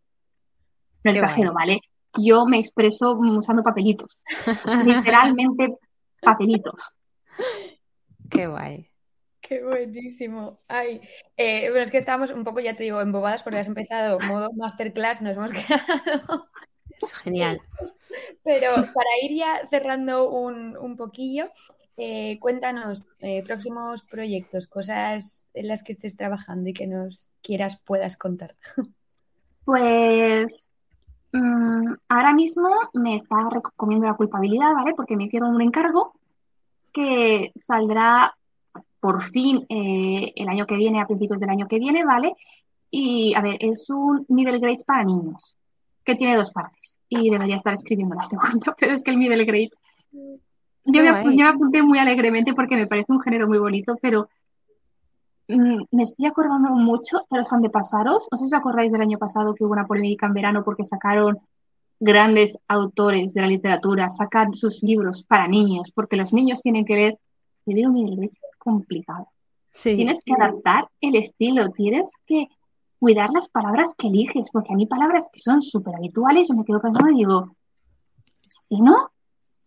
no 1.04 1.12
exagero, 1.12 1.54
¿vale? 1.54 1.82
Yo 2.18 2.46
me 2.46 2.60
expreso 2.60 3.14
usando 3.14 3.64
papelitos. 3.64 4.18
Literalmente 4.86 5.78
papelitos. 6.22 6.94
Qué 8.30 8.48
guay. 8.48 8.90
Qué 9.42 9.64
buenísimo. 9.64 10.60
Ay, 10.68 11.00
eh, 11.38 11.70
bueno, 11.70 11.84
es 11.84 11.92
que 11.92 11.98
estábamos 11.98 12.32
un 12.32 12.44
poco, 12.44 12.60
ya 12.60 12.76
te 12.76 12.84
digo, 12.84 13.00
embobadas 13.00 13.44
porque 13.44 13.60
has 13.60 13.68
empezado 13.68 14.20
modo 14.20 14.50
masterclass, 14.54 15.22
nos 15.22 15.38
hemos 15.38 15.54
quedado. 15.54 16.50
Es 17.02 17.14
genial. 17.14 17.62
Pero 18.44 18.76
para 18.76 19.10
ir 19.22 19.38
ya 19.38 19.68
cerrando 19.70 20.30
un, 20.30 20.76
un 20.76 20.98
poquillo, 20.98 21.50
eh, 21.98 22.38
cuéntanos 22.40 23.08
eh, 23.20 23.44
próximos 23.44 24.04
proyectos, 24.04 24.68
cosas 24.68 25.48
en 25.56 25.68
las 25.68 25.82
que 25.82 25.94
estés 25.94 26.16
trabajando 26.16 26.70
y 26.70 26.74
que 26.74 26.86
nos 26.86 27.30
quieras, 27.42 27.80
puedas 27.84 28.18
contar. 28.18 28.56
Pues 29.66 30.70
mm, 31.34 31.96
ahora 32.08 32.34
mismo 32.34 32.70
me 32.94 33.18
está 33.18 33.50
recomiendo 33.50 34.08
la 34.08 34.14
culpabilidad, 34.14 34.74
¿vale? 34.74 34.94
Porque 34.96 35.18
me 35.18 35.26
hicieron 35.26 35.54
un 35.54 35.62
encargo 35.62 36.14
que 36.94 37.52
saldrá 37.54 38.38
por 39.02 39.22
fin 39.22 39.66
eh, 39.68 40.32
el 40.38 40.48
año 40.48 40.66
que 40.66 40.78
viene, 40.78 41.02
a 41.02 41.06
principios 41.06 41.42
del 41.42 41.50
año 41.50 41.68
que 41.68 41.80
viene, 41.80 42.06
¿vale? 42.06 42.34
Y 42.90 43.34
a 43.36 43.42
ver, 43.42 43.58
es 43.60 43.90
un 43.90 44.26
middle 44.30 44.60
grade 44.60 44.86
para 44.86 45.04
niños, 45.04 45.58
que 46.06 46.16
tiene 46.16 46.38
dos 46.38 46.52
partes. 46.52 46.98
Y 47.10 47.30
debería 47.30 47.58
estar 47.58 47.74
escribiendo 47.74 48.16
la 48.16 48.24
segunda, 48.24 48.74
pero 48.80 48.94
es 48.94 49.04
que 49.04 49.12
el 49.12 49.18
middle 49.18 49.44
grade 49.44 49.72
yo 50.88 51.04
me, 51.04 51.44
apunté 51.44 51.82
muy 51.82 52.00
alegremente 52.00 52.54
porque 52.54 52.76
me 52.76 52.88
parece 52.88 53.12
un 53.12 53.22
género 53.22 53.48
muy 53.48 53.60
bonito, 53.60 53.98
pero 54.02 54.30
mm, 55.48 55.84
me 55.92 56.04
estoy 56.04 56.26
acordando 56.26 56.70
mucho 56.70 57.26
de 57.30 57.38
los 57.38 57.52
antepasados. 57.52 58.28
No 58.32 58.38
sé 58.38 58.48
si 58.48 58.56
os 58.56 58.60
acordáis 58.60 58.92
del 58.92 59.02
año 59.02 59.18
pasado 59.18 59.54
que 59.54 59.64
hubo 59.64 59.74
una 59.74 59.86
polémica 59.86 60.26
en 60.26 60.34
verano 60.34 60.64
porque 60.64 60.84
sacaron 60.84 61.40
grandes 62.00 62.58
autores 62.68 63.34
de 63.34 63.42
la 63.42 63.48
literatura, 63.48 64.10
sacar 64.10 64.48
sus 64.56 64.82
libros 64.84 65.24
para 65.24 65.48
niños, 65.48 65.92
porque 65.94 66.16
los 66.16 66.34
niños 66.34 66.62
tienen 66.62 66.86
que 66.86 66.96
leer. 66.96 67.20
Escribir 67.58 67.88
un 67.90 67.96
libro 67.96 68.24
es 68.24 68.38
complicado. 68.58 69.28
Tienes 69.84 70.24
que 70.24 70.34
adaptar 70.34 70.88
el 71.02 71.16
estilo, 71.16 71.70
tienes 71.72 72.12
que 72.26 72.48
cuidar 73.00 73.30
las 73.32 73.48
palabras 73.50 73.94
que 73.96 74.08
eliges, 74.08 74.50
porque 74.52 74.74
a 74.74 74.76
mí 74.76 74.86
palabras 74.88 75.30
que 75.32 75.40
son 75.40 75.62
súper 75.62 75.96
habituales, 75.96 76.48
yo 76.48 76.56
me 76.56 76.66
quedo 76.66 76.82
pensando 76.82 77.12
y 77.12 77.18
digo, 77.18 77.56
si 78.48 78.80
no, 78.80 79.12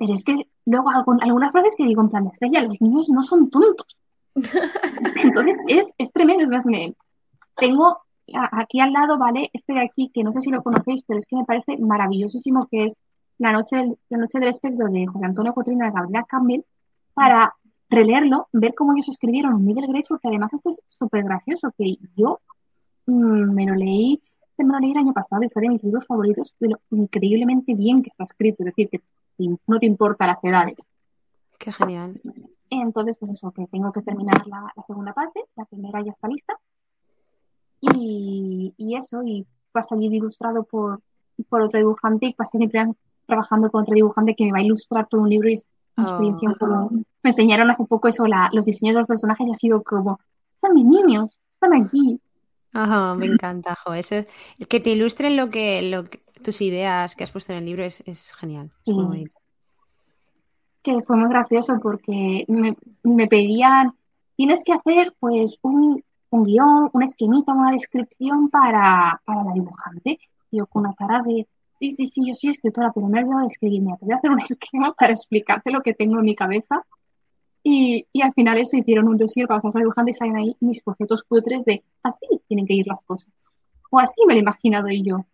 pero 0.01 0.14
es 0.14 0.24
que 0.24 0.48
luego 0.64 0.88
algunas 1.20 1.53
frases 1.53 1.74
que 1.76 1.84
digo 1.84 2.01
en 2.01 2.09
plan 2.09 2.24
de 2.24 2.30
estrella, 2.30 2.62
los 2.62 2.80
niños 2.80 3.11
no 3.11 3.22
son 3.22 3.51
tontos. 3.51 3.98
Entonces 5.22 5.59
es, 5.68 5.92
es 5.98 6.11
tremendo. 6.11 6.44
Es 6.44 6.48
más, 6.48 6.64
tengo 7.55 7.98
aquí 8.32 8.80
al 8.80 8.94
lado, 8.94 9.18
¿vale? 9.18 9.51
Este 9.53 9.74
de 9.74 9.82
aquí, 9.82 10.11
que 10.14 10.24
no 10.24 10.32
sé 10.32 10.40
si 10.40 10.51
lo 10.51 10.62
conocéis, 10.62 11.03
pero 11.07 11.18
es 11.18 11.26
que 11.26 11.36
me 11.36 11.44
parece 11.44 11.76
maravillosísimo, 11.76 12.66
que 12.70 12.86
es 12.86 13.03
La 13.36 13.53
Noche 13.53 13.76
del, 13.76 13.98
la 14.09 14.16
noche 14.16 14.40
del 14.40 14.48
Espectro 14.48 14.86
de 14.88 15.07
José 15.07 15.26
Antonio 15.26 15.53
Cotrina 15.53 15.84
de 15.84 15.92
Gabriela 15.92 16.24
Campbell, 16.26 16.62
para 17.12 17.55
releerlo, 17.90 18.48
ver 18.53 18.72
cómo 18.74 18.94
ellos 18.94 19.11
escribieron 19.11 19.62
Miguel 19.62 19.86
Grace, 19.86 20.09
porque 20.09 20.28
además 20.28 20.55
esto 20.55 20.70
es 20.70 20.80
súper 20.88 21.24
gracioso, 21.24 21.74
que 21.76 21.98
yo 22.16 22.40
mm, 23.07 23.53
me 23.53 23.66
lo 23.66 23.74
leí 23.74 24.22
me 24.64 24.74
lo 24.74 24.80
leí 24.80 24.92
el 24.92 24.98
año 24.98 25.12
pasado 25.12 25.42
y 25.42 25.48
fue 25.48 25.62
de 25.62 25.70
mis 25.70 25.82
libros 25.82 26.07
favoritos 26.07 26.55
de 26.61 26.68
lo 26.68 26.80
increíblemente 26.90 27.74
bien 27.74 28.03
que 28.03 28.09
está 28.09 28.24
escrito, 28.24 28.57
es 28.61 28.66
decir, 28.66 28.88
que 28.88 29.01
no 29.49 29.78
te 29.78 29.86
importa 29.86 30.26
las 30.26 30.43
edades. 30.45 30.86
Qué 31.59 31.72
genial. 31.72 32.20
Entonces, 32.70 33.16
pues 33.18 33.32
eso, 33.32 33.51
que 33.51 33.66
tengo 33.66 33.93
que 33.93 34.03
terminar 34.03 34.47
la, 34.47 34.72
segunda 34.86 35.12
parte, 35.12 35.45
la 35.57 35.64
primera 35.64 36.01
ya 36.03 36.11
está 36.11 36.28
lista. 36.28 36.55
Y, 37.80 38.74
eso, 38.97 39.22
y 39.24 39.47
va 39.74 39.80
a 39.80 39.82
salir 39.82 40.12
ilustrado 40.12 40.64
por, 40.64 41.01
por 41.49 41.62
otro 41.62 41.78
dibujante 41.78 42.26
y 42.26 42.34
pasé 42.34 42.59
mi 42.59 42.68
plan 42.68 42.95
trabajando 43.26 43.70
con 43.70 43.82
otro 43.82 43.95
dibujante 43.95 44.34
que 44.34 44.45
me 44.45 44.53
va 44.53 44.59
a 44.59 44.62
ilustrar 44.62 45.09
todo 45.09 45.22
un 45.22 45.30
libro 45.30 45.49
y 45.49 45.55
es 45.55 45.66
una 45.97 46.09
experiencia 46.09 46.51
oh. 46.61 46.91
Me 47.22 47.30
enseñaron 47.30 47.70
hace 47.70 47.84
poco 47.84 48.09
eso, 48.09 48.26
la, 48.26 48.51
los 48.53 48.64
diseños 48.64 48.95
de 48.95 49.01
los 49.01 49.09
personajes 49.09 49.47
y 49.47 49.51
ha 49.51 49.55
sido 49.55 49.82
como, 49.82 50.20
son 50.61 50.74
mis 50.74 50.84
niños, 50.84 51.30
están 51.55 51.74
aquí. 51.74 52.20
Me 52.72 53.26
encanta, 53.26 53.76
jo. 53.84 53.95
Eso, 53.95 54.16
que 54.68 54.80
te 54.80 54.91
ilustren 54.91 55.36
lo 55.36 55.51
que, 55.51 55.82
lo 55.82 56.05
tus 56.43 56.61
ideas 56.61 57.14
que 57.14 57.24
has 57.24 57.30
puesto 57.30 57.53
en 57.53 57.59
el 57.59 57.64
libro 57.64 57.84
es, 57.84 58.03
es 58.07 58.32
genial. 58.32 58.70
Que 60.82 61.03
fue 61.03 61.16
muy 61.16 61.28
gracioso 61.28 61.78
porque 61.82 62.45
me, 62.49 62.76
me, 63.03 63.26
pedían, 63.26 63.93
tienes 64.36 64.62
que 64.64 64.72
hacer 64.72 65.14
pues 65.18 65.59
un, 65.62 66.03
un 66.30 66.45
guion, 66.45 66.91
una 66.93 67.05
esquemita, 67.05 67.53
una 67.53 67.72
descripción 67.72 68.49
para, 68.49 69.20
para 69.24 69.45
la 69.45 69.53
dibujante. 69.53 70.18
yo 70.51 70.66
con 70.66 70.86
una 70.86 70.95
cara 70.95 71.22
de, 71.22 71.47
sí, 71.78 71.91
sí, 71.91 72.07
sí, 72.07 72.26
yo 72.26 72.34
soy 72.34 72.51
escritora, 72.51 72.93
pero 72.95 73.07
me 73.09 73.18
he 73.18 73.22
olvidado 73.22 73.43
de 73.43 73.49
escribirme. 73.49 73.97
Te 73.99 74.07
voy 74.07 74.14
a 74.14 74.16
hacer 74.16 74.30
un 74.30 74.41
esquema 74.49 74.95
para 74.95 75.12
explicarte 75.12 75.70
lo 75.70 75.82
que 75.82 75.95
tengo 75.95 76.18
en 76.18 76.24
mi 76.24 76.34
cabeza. 76.34 76.84
Y, 77.62 78.07
y 78.11 78.22
al 78.22 78.32
final 78.32 78.57
eso 78.57 78.78
hicieron 78.78 79.07
un 79.07 79.18
dossier 79.18 79.47
para 79.47 79.61
pasar 79.61 79.82
dibujante 79.82 80.12
y 80.12 80.14
salen 80.14 80.36
ahí 80.36 80.57
mis 80.61 80.82
bocetos 80.82 81.22
cutres 81.24 81.62
de 81.66 81.84
así 82.03 82.26
tienen 82.49 82.66
que 82.66 82.72
ir 82.72 82.86
las 82.86 83.03
cosas. 83.03 83.28
O 83.91 83.99
así 83.99 84.22
me 84.26 84.32
lo 84.32 84.38
he 84.38 84.43
imaginado 84.43 84.88
y 84.88 85.03
yo. 85.03 85.26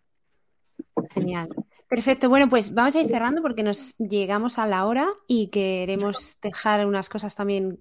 Genial. 1.11 1.49
Perfecto, 1.89 2.27
bueno, 2.27 2.49
pues 2.49 2.73
vamos 2.73 2.95
a 2.97 3.01
ir 3.01 3.07
cerrando 3.07 3.41
porque 3.41 3.63
nos 3.63 3.97
llegamos 3.97 4.59
a 4.59 4.67
la 4.67 4.85
hora 4.85 5.07
y 5.25 5.47
queremos 5.47 6.37
dejar 6.41 6.85
unas 6.85 7.07
cosas 7.07 7.33
también 7.33 7.79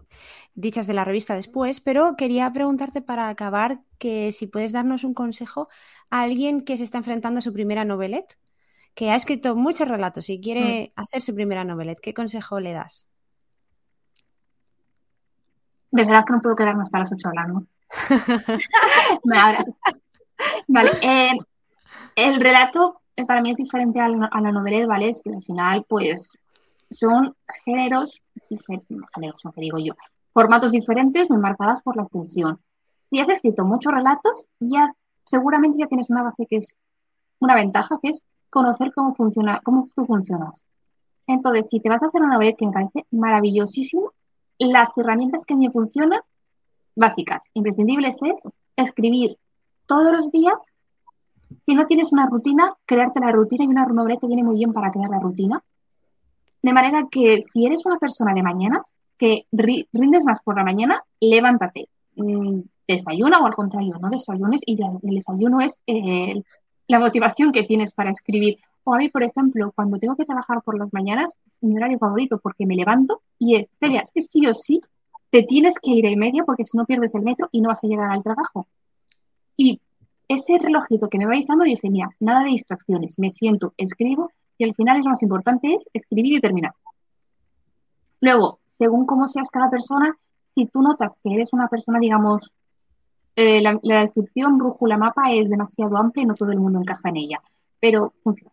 dichas 0.54 0.86
de 0.86 0.94
la 0.94 1.04
revista 1.04 1.34
después, 1.34 1.80
pero 1.80 2.14
quería 2.16 2.52
preguntarte 2.52 3.02
para 3.02 3.28
acabar 3.28 3.80
que 3.98 4.30
si 4.30 4.46
puedes 4.46 4.70
darnos 4.70 5.02
un 5.02 5.12
consejo 5.12 5.68
a 6.08 6.22
alguien 6.22 6.62
que 6.62 6.76
se 6.76 6.84
está 6.84 6.98
enfrentando 6.98 7.38
a 7.38 7.42
su 7.42 7.52
primera 7.52 7.84
novelette, 7.84 8.38
que 8.94 9.10
ha 9.10 9.16
escrito 9.16 9.56
muchos 9.56 9.88
relatos 9.88 10.30
y 10.30 10.40
quiere 10.40 10.92
mm. 10.96 11.00
hacer 11.00 11.20
su 11.20 11.34
primera 11.34 11.64
novelette, 11.64 12.00
¿qué 12.00 12.14
consejo 12.14 12.60
le 12.60 12.74
das? 12.74 13.08
De 15.90 16.04
verdad 16.04 16.24
que 16.24 16.32
no 16.32 16.42
puedo 16.42 16.54
quedarme 16.54 16.82
hasta 16.82 17.00
las 17.00 17.10
8 17.10 17.28
hablando. 17.28 17.66
vale, 20.68 20.90
eh, 21.02 21.38
el 22.16 22.40
relato 22.40 23.00
para 23.26 23.40
mí 23.40 23.52
es 23.52 23.56
diferente 23.56 24.00
a 24.00 24.08
la, 24.08 24.26
a 24.26 24.40
la 24.40 24.52
novela, 24.52 24.86
¿vale? 24.86 25.12
al 25.32 25.42
final, 25.42 25.84
pues, 25.88 26.36
son 26.90 27.34
géneros, 27.64 28.20
géneros, 29.14 29.42
que 29.54 29.60
digo 29.60 29.78
yo, 29.78 29.94
formatos 30.32 30.72
diferentes, 30.72 31.30
muy 31.30 31.38
marcadas 31.38 31.80
por 31.82 31.96
la 31.96 32.02
extensión. 32.02 32.60
Si 33.10 33.20
has 33.20 33.28
escrito 33.28 33.64
muchos 33.64 33.92
relatos, 33.92 34.46
ya 34.60 34.92
seguramente 35.24 35.78
ya 35.78 35.86
tienes 35.86 36.10
una 36.10 36.22
base 36.22 36.46
que 36.46 36.56
es 36.56 36.74
una 37.38 37.54
ventaja, 37.54 37.98
que 38.02 38.08
es 38.08 38.24
conocer 38.50 38.92
cómo 38.94 39.14
funciona, 39.14 39.60
cómo 39.64 39.88
tú 39.94 40.04
funcionas. 40.04 40.64
Entonces, 41.26 41.68
si 41.68 41.80
te 41.80 41.88
vas 41.88 42.02
a 42.02 42.06
hacer 42.06 42.22
una 42.22 42.34
novela 42.34 42.54
que 42.56 42.66
parece 42.68 43.06
maravillosísimo, 43.10 44.12
las 44.58 44.96
herramientas 44.96 45.44
que 45.44 45.56
me 45.56 45.70
funcionan, 45.70 46.20
básicas, 46.94 47.50
imprescindibles, 47.54 48.16
es 48.22 48.42
escribir 48.76 49.38
todos 49.86 50.12
los 50.12 50.30
días. 50.30 50.74
Si 51.64 51.74
no 51.74 51.86
tienes 51.86 52.12
una 52.12 52.26
rutina, 52.26 52.74
crearte 52.84 53.20
la 53.20 53.32
rutina 53.32 53.64
y 53.64 53.68
una 53.68 53.86
novela 53.86 54.18
te 54.18 54.26
viene 54.26 54.44
muy 54.44 54.56
bien 54.56 54.72
para 54.72 54.90
crear 54.90 55.10
la 55.10 55.20
rutina. 55.20 55.62
De 56.62 56.72
manera 56.72 57.06
que 57.10 57.40
si 57.40 57.66
eres 57.66 57.84
una 57.86 57.98
persona 57.98 58.34
de 58.34 58.42
mañanas, 58.42 58.94
que 59.18 59.46
rindes 59.52 60.24
más 60.24 60.40
por 60.42 60.56
la 60.56 60.64
mañana, 60.64 61.02
levántate, 61.20 61.88
mm, 62.16 62.60
desayuna 62.86 63.38
o 63.38 63.46
al 63.46 63.54
contrario, 63.54 63.94
no 64.00 64.10
desayunes 64.10 64.62
y 64.66 64.80
el 64.82 65.14
desayuno 65.14 65.60
es 65.60 65.80
eh, 65.86 66.42
la 66.88 66.98
motivación 66.98 67.52
que 67.52 67.64
tienes 67.64 67.92
para 67.92 68.10
escribir. 68.10 68.58
O 68.84 68.94
a 68.94 68.98
mí, 68.98 69.08
por 69.08 69.22
ejemplo, 69.22 69.72
cuando 69.74 69.98
tengo 69.98 70.16
que 70.16 70.24
trabajar 70.24 70.62
por 70.62 70.78
las 70.78 70.92
mañanas, 70.92 71.36
es 71.60 71.68
mi 71.68 71.76
horario 71.76 71.98
favorito 71.98 72.38
porque 72.38 72.66
me 72.66 72.76
levanto 72.76 73.22
y 73.38 73.56
es, 73.56 73.68
Celia, 73.80 74.00
es 74.00 74.12
que 74.12 74.20
sí 74.20 74.46
o 74.46 74.54
sí 74.54 74.80
te 75.30 75.42
tienes 75.42 75.78
que 75.80 75.90
ir 75.90 76.06
a 76.06 76.10
y 76.10 76.16
media 76.16 76.44
porque 76.44 76.64
si 76.64 76.76
no 76.76 76.84
pierdes 76.84 77.14
el 77.14 77.22
metro 77.22 77.48
y 77.50 77.60
no 77.60 77.70
vas 77.70 77.82
a 77.82 77.88
llegar 77.88 78.10
al 78.10 78.22
trabajo. 78.22 78.66
Y 79.56 79.80
ese 80.28 80.58
relojito 80.58 81.08
que 81.08 81.18
me 81.18 81.26
va 81.26 81.32
avisando 81.32 81.64
dice, 81.64 81.88
mira, 81.90 82.10
nada 82.20 82.40
de 82.40 82.50
distracciones, 82.50 83.18
me 83.18 83.30
siento, 83.30 83.74
escribo 83.76 84.30
y 84.58 84.64
al 84.64 84.74
final 84.74 84.98
es 84.98 85.04
lo 85.04 85.10
más 85.10 85.22
importante 85.22 85.74
es 85.74 85.88
escribir 85.92 86.34
y 86.34 86.40
terminar. 86.40 86.74
Luego, 88.20 88.58
según 88.72 89.06
cómo 89.06 89.28
seas 89.28 89.50
cada 89.50 89.70
persona, 89.70 90.16
si 90.54 90.66
tú 90.66 90.82
notas 90.82 91.18
que 91.22 91.34
eres 91.34 91.52
una 91.52 91.68
persona, 91.68 91.98
digamos, 91.98 92.50
eh, 93.36 93.60
la, 93.60 94.00
descripción 94.00 94.56
brújula 94.56 94.96
mapa 94.96 95.30
es 95.32 95.50
demasiado 95.50 95.96
amplia 95.98 96.22
y 96.22 96.26
no 96.26 96.34
todo 96.34 96.52
el 96.52 96.58
mundo 96.58 96.80
encaja 96.80 97.10
en 97.10 97.16
ella, 97.16 97.42
pero 97.78 98.14
funciona. 98.22 98.50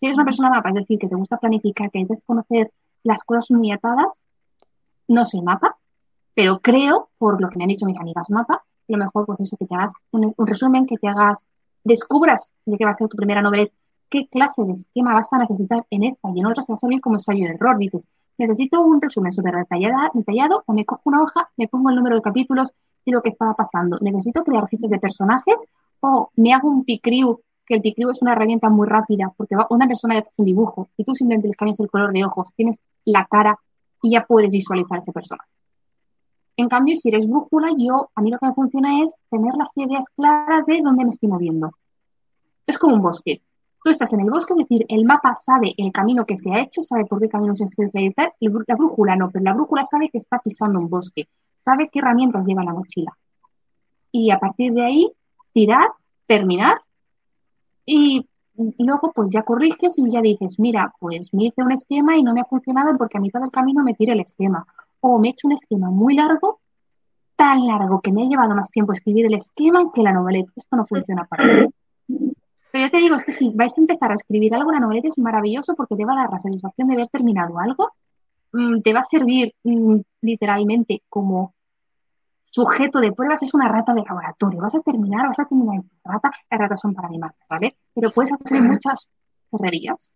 Si 0.00 0.06
eres 0.06 0.16
una 0.16 0.24
persona 0.24 0.50
mapa, 0.50 0.70
es 0.70 0.74
decir, 0.76 0.98
que 0.98 1.08
te 1.08 1.14
gusta 1.14 1.36
planificar, 1.36 1.90
que 1.90 2.06
quieres 2.06 2.24
conocer 2.24 2.72
las 3.04 3.22
cosas 3.24 3.50
muy 3.50 3.70
atadas, 3.70 4.24
no 5.06 5.24
soy 5.24 5.42
mapa, 5.42 5.76
pero 6.34 6.60
creo, 6.60 7.10
por 7.18 7.40
lo 7.40 7.50
que 7.50 7.58
me 7.58 7.64
han 7.64 7.68
dicho 7.68 7.84
mis 7.84 8.00
amigas 8.00 8.30
mapa, 8.30 8.64
lo 8.92 8.98
mejor 8.98 9.26
pues 9.26 9.40
eso, 9.40 9.56
que 9.56 9.66
te 9.66 9.74
hagas 9.74 9.94
un, 10.10 10.34
resumen, 10.38 10.86
que 10.86 10.96
te 10.96 11.08
hagas, 11.08 11.48
descubras 11.84 12.54
de 12.66 12.76
qué 12.76 12.84
va 12.84 12.90
a 12.90 12.94
ser 12.94 13.08
tu 13.08 13.16
primera 13.16 13.42
novela, 13.42 13.68
qué 14.08 14.26
clase 14.28 14.62
de 14.64 14.72
esquema 14.72 15.14
vas 15.14 15.32
a 15.32 15.38
necesitar 15.38 15.84
en 15.90 16.04
esta 16.04 16.30
y 16.34 16.40
en 16.40 16.46
otras 16.46 16.66
te 16.66 16.72
va 16.72 16.74
a 16.74 16.78
servir 16.78 17.00
como 17.00 17.16
ensayo 17.16 17.46
de 17.46 17.54
error. 17.54 17.78
Dices, 17.78 18.06
necesito 18.38 18.82
un 18.82 19.00
resumen 19.00 19.32
súper 19.32 19.54
detallado, 19.56 20.62
o 20.66 20.72
me 20.72 20.84
cojo 20.84 21.02
una 21.04 21.22
hoja, 21.22 21.48
me 21.56 21.68
pongo 21.68 21.90
el 21.90 21.96
número 21.96 22.16
de 22.16 22.22
capítulos 22.22 22.72
y 23.04 23.10
lo 23.10 23.22
que 23.22 23.30
estaba 23.30 23.54
pasando. 23.54 23.98
Necesito 24.00 24.44
crear 24.44 24.68
fichas 24.68 24.90
de 24.90 24.98
personajes 24.98 25.66
o 26.00 26.30
me 26.36 26.52
hago 26.52 26.68
un 26.68 26.84
picriu, 26.84 27.40
que 27.66 27.74
el 27.74 27.80
picriu 27.80 28.10
es 28.10 28.20
una 28.22 28.32
herramienta 28.32 28.68
muy 28.68 28.86
rápida 28.86 29.32
porque 29.36 29.56
una 29.70 29.86
persona 29.86 30.14
ya 30.14 30.18
ha 30.18 30.22
hecho 30.22 30.32
un 30.36 30.44
dibujo 30.44 30.88
y 30.96 31.04
tú 31.04 31.14
simplemente 31.14 31.48
le 31.48 31.54
cambias 31.54 31.80
el 31.80 31.90
color 31.90 32.12
de 32.12 32.24
ojos, 32.24 32.52
tienes 32.54 32.80
la 33.04 33.26
cara 33.30 33.58
y 34.02 34.10
ya 34.10 34.26
puedes 34.26 34.52
visualizar 34.52 34.98
a 34.98 35.00
ese 35.00 35.12
personaje. 35.12 35.48
En 36.56 36.68
cambio, 36.68 36.96
si 36.96 37.08
eres 37.08 37.28
brújula, 37.28 37.70
yo, 37.78 38.10
a 38.14 38.20
mí 38.20 38.30
lo 38.30 38.38
que 38.38 38.46
me 38.46 38.54
funciona 38.54 39.02
es 39.02 39.22
tener 39.30 39.54
las 39.54 39.76
ideas 39.76 40.08
claras 40.10 40.66
de 40.66 40.80
dónde 40.82 41.04
me 41.04 41.10
estoy 41.10 41.28
moviendo. 41.28 41.72
Es 42.66 42.78
como 42.78 42.94
un 42.94 43.02
bosque. 43.02 43.42
Tú 43.82 43.90
estás 43.90 44.12
en 44.12 44.20
el 44.20 44.30
bosque, 44.30 44.52
es 44.52 44.58
decir, 44.58 44.86
el 44.88 45.04
mapa 45.04 45.34
sabe 45.34 45.74
el 45.76 45.90
camino 45.90 46.24
que 46.24 46.36
se 46.36 46.52
ha 46.52 46.60
hecho, 46.60 46.82
sabe 46.82 47.06
por 47.06 47.20
qué 47.20 47.28
camino 47.28 47.54
se 47.56 47.64
que 47.74 48.00
ir. 48.00 48.14
La 48.16 48.76
brújula 48.76 49.16
no, 49.16 49.30
pero 49.30 49.44
la 49.44 49.54
brújula 49.54 49.84
sabe 49.84 50.08
que 50.08 50.18
está 50.18 50.38
pisando 50.38 50.78
un 50.78 50.88
bosque, 50.88 51.26
sabe 51.64 51.88
qué 51.90 51.98
herramientas 51.98 52.46
lleva 52.46 52.62
la 52.62 52.74
mochila. 52.74 53.16
Y 54.12 54.30
a 54.30 54.38
partir 54.38 54.72
de 54.72 54.84
ahí, 54.84 55.12
tirar, 55.52 55.88
terminar 56.26 56.80
y 57.84 58.28
luego 58.78 59.10
pues 59.12 59.30
ya 59.32 59.42
corriges 59.42 59.98
y 59.98 60.10
ya 60.10 60.20
dices, 60.20 60.60
mira, 60.60 60.94
pues 61.00 61.34
me 61.34 61.44
hice 61.44 61.62
un 61.62 61.72
esquema 61.72 62.16
y 62.16 62.22
no 62.22 62.34
me 62.34 62.42
ha 62.42 62.44
funcionado 62.44 62.96
porque 62.96 63.18
a 63.18 63.20
mitad 63.20 63.40
del 63.40 63.50
camino 63.50 63.82
me 63.82 63.94
tiré 63.94 64.12
el 64.12 64.20
esquema 64.20 64.64
o 65.02 65.18
me 65.18 65.28
he 65.28 65.30
hecho 65.32 65.48
un 65.48 65.52
esquema 65.52 65.90
muy 65.90 66.14
largo, 66.14 66.60
tan 67.36 67.66
largo 67.66 68.00
que 68.00 68.12
me 68.12 68.22
ha 68.22 68.26
llevado 68.26 68.54
más 68.54 68.70
tiempo 68.70 68.92
escribir 68.92 69.26
el 69.26 69.34
esquema 69.34 69.90
que 69.92 70.02
la 70.02 70.12
noveleta. 70.12 70.52
Esto 70.54 70.76
no 70.76 70.84
funciona 70.84 71.24
para 71.24 71.44
mí. 71.44 71.66
Pero 72.70 72.84
yo 72.86 72.90
te 72.90 72.98
digo, 72.98 73.16
es 73.16 73.24
que 73.24 73.32
si 73.32 73.50
vais 73.50 73.76
a 73.76 73.80
empezar 73.80 74.12
a 74.12 74.14
escribir 74.14 74.54
algo, 74.54 74.70
la 74.70 74.80
noveleta 74.80 75.08
es 75.08 75.18
maravilloso 75.18 75.74
porque 75.74 75.96
te 75.96 76.04
va 76.04 76.12
a 76.12 76.22
dar 76.22 76.30
la 76.30 76.38
satisfacción 76.38 76.88
de 76.88 76.94
haber 76.94 77.08
terminado 77.08 77.58
algo, 77.58 77.90
mm, 78.52 78.80
te 78.80 78.92
va 78.92 79.00
a 79.00 79.04
servir 79.04 79.54
mm, 79.64 79.96
literalmente 80.22 81.02
como 81.08 81.52
sujeto 82.44 83.00
de 83.00 83.12
pruebas, 83.12 83.42
es 83.42 83.54
una 83.54 83.68
rata 83.68 83.92
de 83.94 84.02
laboratorio. 84.02 84.60
Vas 84.60 84.74
a 84.76 84.80
terminar, 84.80 85.26
vas 85.26 85.40
a 85.40 85.46
terminar 85.46 85.76
en 85.76 85.90
rata, 86.04 86.30
las 86.48 86.60
ratas 86.60 86.80
son 86.80 86.94
para 86.94 87.08
animales, 87.08 87.36
¿vale? 87.48 87.76
Pero 87.92 88.10
puedes 88.12 88.32
hacer 88.32 88.62
muchas 88.62 89.08
correrías 89.50 90.10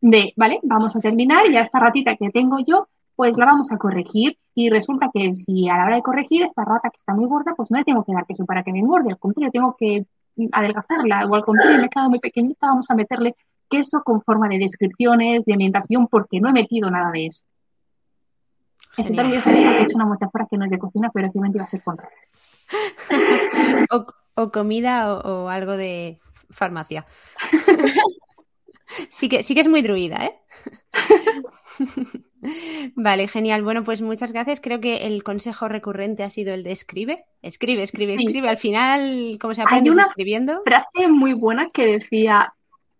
de, 0.00 0.34
¿vale? 0.36 0.60
Vamos 0.62 0.94
a 0.94 1.00
terminar, 1.00 1.46
y 1.46 1.52
ya 1.52 1.62
esta 1.62 1.78
ratita 1.78 2.16
que 2.16 2.30
tengo 2.30 2.58
yo 2.66 2.88
pues 3.16 3.36
la 3.36 3.46
vamos 3.46 3.70
a 3.72 3.78
corregir 3.78 4.38
y 4.54 4.70
resulta 4.70 5.10
que 5.12 5.32
si 5.32 5.68
a 5.68 5.76
la 5.76 5.84
hora 5.84 5.96
de 5.96 6.02
corregir 6.02 6.42
esta 6.42 6.64
rata 6.64 6.90
que 6.90 6.96
está 6.96 7.14
muy 7.14 7.26
gorda, 7.26 7.54
pues 7.56 7.70
no 7.70 7.78
le 7.78 7.84
tengo 7.84 8.04
que 8.04 8.12
dar 8.12 8.26
queso 8.26 8.44
para 8.44 8.62
que 8.62 8.72
me 8.72 8.80
engorde, 8.80 9.10
al 9.10 9.18
contrario, 9.18 9.50
tengo 9.50 9.76
que 9.78 10.06
adelgazarla 10.52 11.26
o 11.26 11.34
al 11.34 11.44
contrario, 11.44 11.78
me 11.78 11.86
he 11.86 11.88
quedado 11.88 12.10
muy 12.10 12.20
pequeñita, 12.20 12.66
vamos 12.66 12.90
a 12.90 12.94
meterle 12.94 13.36
queso 13.68 14.02
con 14.02 14.22
forma 14.22 14.48
de 14.48 14.58
descripciones, 14.58 15.44
de 15.44 15.52
ambientación, 15.52 16.08
porque 16.08 16.40
no 16.40 16.48
he 16.48 16.52
metido 16.52 16.90
nada 16.90 17.10
de 17.10 17.26
eso. 17.26 17.44
Tal 18.96 19.30
vez 19.30 19.46
he 19.46 19.82
hecho 19.82 19.96
una 19.96 20.06
metáfora 20.06 20.46
que 20.50 20.58
no 20.58 20.64
es 20.64 20.70
de 20.70 20.78
cocina, 20.78 21.10
pero 21.14 21.28
obviamente 21.28 21.58
iba 21.58 21.64
a 21.64 21.68
ser 21.68 21.82
con 21.82 21.96
o, 23.90 24.06
o 24.34 24.50
comida 24.50 25.14
o, 25.14 25.44
o 25.44 25.48
algo 25.48 25.76
de 25.76 26.20
farmacia. 26.50 27.06
sí, 29.08 29.28
que, 29.28 29.42
sí 29.42 29.54
que 29.54 29.60
es 29.60 29.68
muy 29.68 29.82
druida, 29.82 30.24
¿eh? 30.24 30.40
Vale, 32.94 33.28
genial. 33.28 33.62
Bueno, 33.62 33.84
pues 33.84 34.02
muchas 34.02 34.32
gracias. 34.32 34.60
Creo 34.60 34.80
que 34.80 35.06
el 35.06 35.22
consejo 35.22 35.68
recurrente 35.68 36.22
ha 36.22 36.30
sido 36.30 36.54
el 36.54 36.62
de 36.62 36.72
escribe, 36.72 37.24
escribe, 37.42 37.82
escribe, 37.82 38.14
escribe. 38.14 38.48
Al 38.48 38.56
final, 38.56 39.38
¿cómo 39.40 39.54
se 39.54 39.62
aprende 39.62 39.90
escribiendo? 39.90 40.52
Hay 40.52 40.58
una 40.58 40.80
frase 40.80 41.08
muy 41.08 41.34
buena 41.34 41.68
que 41.72 41.86
decía, 41.86 42.52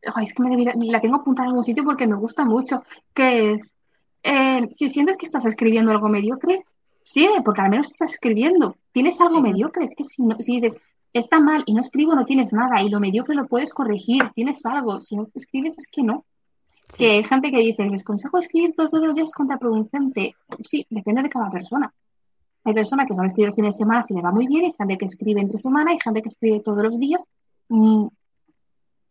es 0.02 0.34
que 0.34 0.42
me 0.42 0.86
la 0.86 1.00
tengo 1.00 1.16
apuntada 1.16 1.46
en 1.46 1.50
algún 1.50 1.64
sitio 1.64 1.84
porque 1.84 2.06
me 2.06 2.16
gusta 2.16 2.44
mucho, 2.44 2.84
que 3.14 3.52
es, 3.52 3.74
eh, 4.22 4.66
si 4.70 4.88
sientes 4.88 5.16
que 5.16 5.26
estás 5.26 5.44
escribiendo 5.44 5.90
algo 5.90 6.08
mediocre, 6.08 6.64
sigue, 7.02 7.40
porque 7.44 7.62
al 7.62 7.70
menos 7.70 7.90
estás 7.90 8.14
escribiendo. 8.14 8.76
Tienes 8.92 9.20
algo 9.20 9.40
mediocre, 9.40 9.84
es 9.84 9.94
que 9.96 10.04
si, 10.04 10.22
no, 10.22 10.36
si 10.38 10.60
dices, 10.60 10.80
está 11.12 11.40
mal 11.40 11.62
y 11.66 11.74
no 11.74 11.80
escribo, 11.80 12.14
no 12.14 12.24
tienes 12.24 12.52
nada, 12.52 12.82
y 12.82 12.88
lo 12.88 13.00
mediocre 13.00 13.34
lo 13.34 13.46
puedes 13.46 13.72
corregir, 13.72 14.22
tienes 14.34 14.64
algo, 14.64 15.00
si 15.00 15.16
no 15.16 15.26
escribes 15.34 15.76
es 15.78 15.88
que 15.90 16.02
no. 16.02 16.24
Que 16.96 17.10
hay 17.10 17.24
gente 17.24 17.50
que 17.50 17.58
dice, 17.58 17.84
les 17.84 18.04
consejo 18.04 18.38
escribir 18.38 18.74
todos 18.76 19.04
los 19.04 19.14
días 19.14 19.30
contraproducente. 19.32 20.34
Sí, 20.64 20.86
depende 20.90 21.22
de 21.22 21.28
cada 21.28 21.50
persona. 21.50 21.92
Hay 22.64 22.74
personas 22.74 23.06
que 23.06 23.14
no 23.14 23.24
escriben 23.24 23.48
el 23.48 23.54
fin 23.54 23.64
de 23.64 23.72
semana 23.72 24.02
si 24.02 24.14
le 24.14 24.22
va 24.22 24.32
muy 24.32 24.46
bien, 24.46 24.64
hay 24.64 24.74
gente 24.76 24.98
que 24.98 25.06
escribe 25.06 25.40
entre 25.40 25.58
semana, 25.58 25.92
hay 25.92 25.98
gente 26.02 26.22
que 26.22 26.28
escribe 26.28 26.60
todos 26.60 26.82
los 26.82 26.98
días. 26.98 27.26
Mm, 27.68 28.06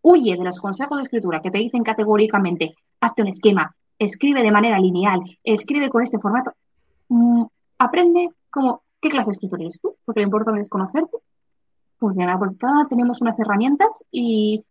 huye 0.02 0.38
de 0.38 0.44
los 0.44 0.60
consejos 0.60 0.98
de 0.98 1.04
escritura 1.04 1.42
que 1.42 1.52
te 1.52 1.58
dicen 1.58 1.84
categóricamente, 1.84 2.76
hazte 3.02 3.22
un 3.22 3.28
esquema, 3.28 3.76
escribe 3.98 4.44
de 4.44 4.52
manera 4.52 4.80
lineal, 4.80 5.22
escribe 5.44 5.90
con 5.90 6.04
este 6.04 6.20
formato. 6.20 6.54
Mm, 7.10 7.44
aprende 7.80 8.30
como, 8.52 8.84
¿qué 9.02 9.10
clase 9.10 9.32
de 9.32 9.34
escritor 9.34 9.62
eres 9.62 9.80
tú? 9.82 9.96
Porque 10.06 10.22
lo 10.22 10.28
importante 10.28 10.62
es 10.62 10.70
conocerte, 10.70 11.18
funciona, 11.98 12.38
porque 12.38 12.58
cada 12.58 12.88
tenemos 12.88 13.22
unas 13.22 13.40
herramientas 13.40 14.06
y 14.12 14.64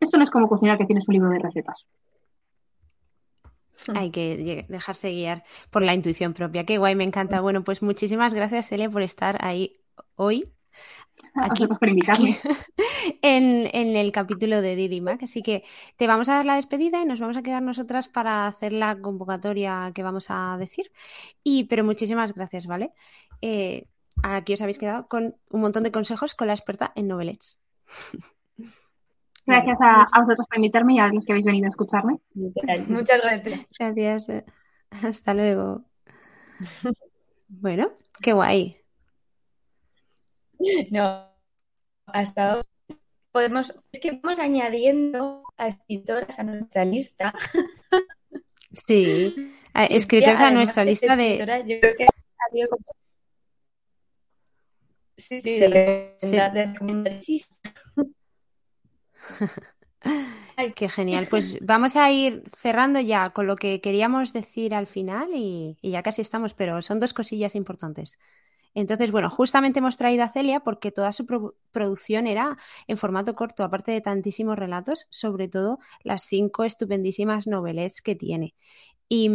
esto 0.00 0.16
no 0.16 0.22
es 0.22 0.30
como 0.30 0.48
cocinar 0.48 0.78
que 0.78 0.86
tienes 0.86 1.08
un 1.08 1.14
libro 1.14 1.30
de 1.30 1.38
recetas. 1.38 1.86
Hay 3.94 4.10
que 4.10 4.66
dejarse 4.68 5.10
guiar 5.10 5.44
por 5.70 5.82
la 5.82 5.94
intuición 5.94 6.34
propia. 6.34 6.64
Qué 6.64 6.78
guay, 6.78 6.94
me 6.94 7.04
encanta. 7.04 7.40
Bueno, 7.40 7.64
pues 7.64 7.82
muchísimas 7.82 8.34
gracias, 8.34 8.68
Celia, 8.68 8.90
por 8.90 9.02
estar 9.02 9.38
ahí 9.44 9.80
hoy. 10.16 10.50
Aquí, 11.34 11.66
por 11.66 11.88
invitarme. 11.88 12.36
en, 13.22 13.96
el 13.96 14.12
capítulo 14.12 14.60
de 14.60 14.76
Didi 14.76 15.00
Mac. 15.00 15.22
Así 15.22 15.42
que 15.42 15.64
te 15.96 16.06
vamos 16.06 16.28
a 16.28 16.34
dar 16.34 16.46
la 16.46 16.56
despedida 16.56 17.00
y 17.00 17.04
nos 17.04 17.20
vamos 17.20 17.36
a 17.36 17.42
quedar 17.42 17.62
nosotras 17.62 18.08
para 18.08 18.46
hacer 18.46 18.72
la 18.72 19.00
convocatoria 19.00 19.92
que 19.94 20.02
vamos 20.02 20.26
a 20.28 20.56
decir. 20.58 20.90
Y, 21.42 21.64
pero 21.64 21.84
muchísimas 21.84 22.34
gracias, 22.34 22.66
¿vale? 22.66 22.92
Eh, 23.40 23.86
aquí 24.22 24.54
os 24.54 24.62
habéis 24.62 24.78
quedado 24.78 25.08
con 25.08 25.36
un 25.50 25.60
montón 25.60 25.82
de 25.82 25.92
consejos 25.92 26.34
con 26.34 26.48
la 26.48 26.54
experta 26.54 26.92
en 26.94 27.08
novelets. 27.08 27.60
Gracias 29.46 29.78
a, 29.82 30.06
vosotros 30.18 30.46
por 30.46 30.56
invitarme 30.56 30.94
y 30.94 30.98
a 30.98 31.08
los 31.08 31.26
que 31.26 31.32
habéis 31.32 31.44
venido 31.44 31.66
a 31.66 31.68
escucharme. 31.68 32.18
Muchas 32.88 33.20
gracias. 33.20 33.66
Gracias. 33.78 34.44
Hasta 35.02 35.34
luego. 35.34 35.84
Bueno, 37.48 37.92
qué 38.20 38.32
guay. 38.32 38.76
No, 40.90 41.28
hasta 42.06 42.62
podemos, 43.32 43.74
es 43.92 44.00
que 44.00 44.12
vamos 44.12 44.38
añadiendo 44.38 45.42
a 45.56 45.68
escritoras 45.68 46.38
a 46.38 46.44
nuestra 46.44 46.84
lista. 46.84 47.34
Sí, 48.86 49.34
escritoras 49.74 50.40
a 50.40 50.50
nuestra 50.50 50.84
lista 50.84 51.16
de. 51.16 51.38
Yo 51.38 51.80
creo 51.80 51.96
que 51.96 52.04
ha 52.04 52.68
como... 52.68 52.84
Sí, 55.16 55.40
sí, 55.40 55.58
sí, 55.58 55.60
de, 55.60 56.16
Ay, 60.56 60.72
qué 60.72 60.88
genial. 60.88 61.26
Pues 61.28 61.58
vamos 61.60 61.96
a 61.96 62.10
ir 62.10 62.44
cerrando 62.56 63.00
ya 63.00 63.30
con 63.30 63.46
lo 63.46 63.56
que 63.56 63.80
queríamos 63.80 64.32
decir 64.32 64.74
al 64.74 64.86
final 64.86 65.30
y, 65.34 65.76
ya 65.82 66.02
casi 66.02 66.22
estamos, 66.22 66.54
pero 66.54 66.82
son 66.82 67.00
dos 67.00 67.14
cosillas 67.14 67.54
importantes. 67.54 68.18
Entonces, 68.74 69.12
bueno, 69.12 69.30
justamente 69.30 69.78
hemos 69.78 69.96
traído 69.96 70.24
a 70.24 70.28
Celia 70.28 70.60
porque 70.60 70.90
toda 70.90 71.12
su 71.12 71.26
producción 71.70 72.26
era 72.26 72.56
en 72.88 72.96
formato 72.96 73.34
corto, 73.36 73.62
aparte 73.62 73.92
de 73.92 74.00
tantísimos 74.00 74.58
relatos, 74.58 75.06
sobre 75.10 75.48
todo 75.48 75.78
las 76.02 76.24
cinco 76.24 76.64
estupendísimas 76.64 77.46
noveles 77.46 78.02
que 78.02 78.16
tiene. 78.16 78.54
Y, 79.08 79.30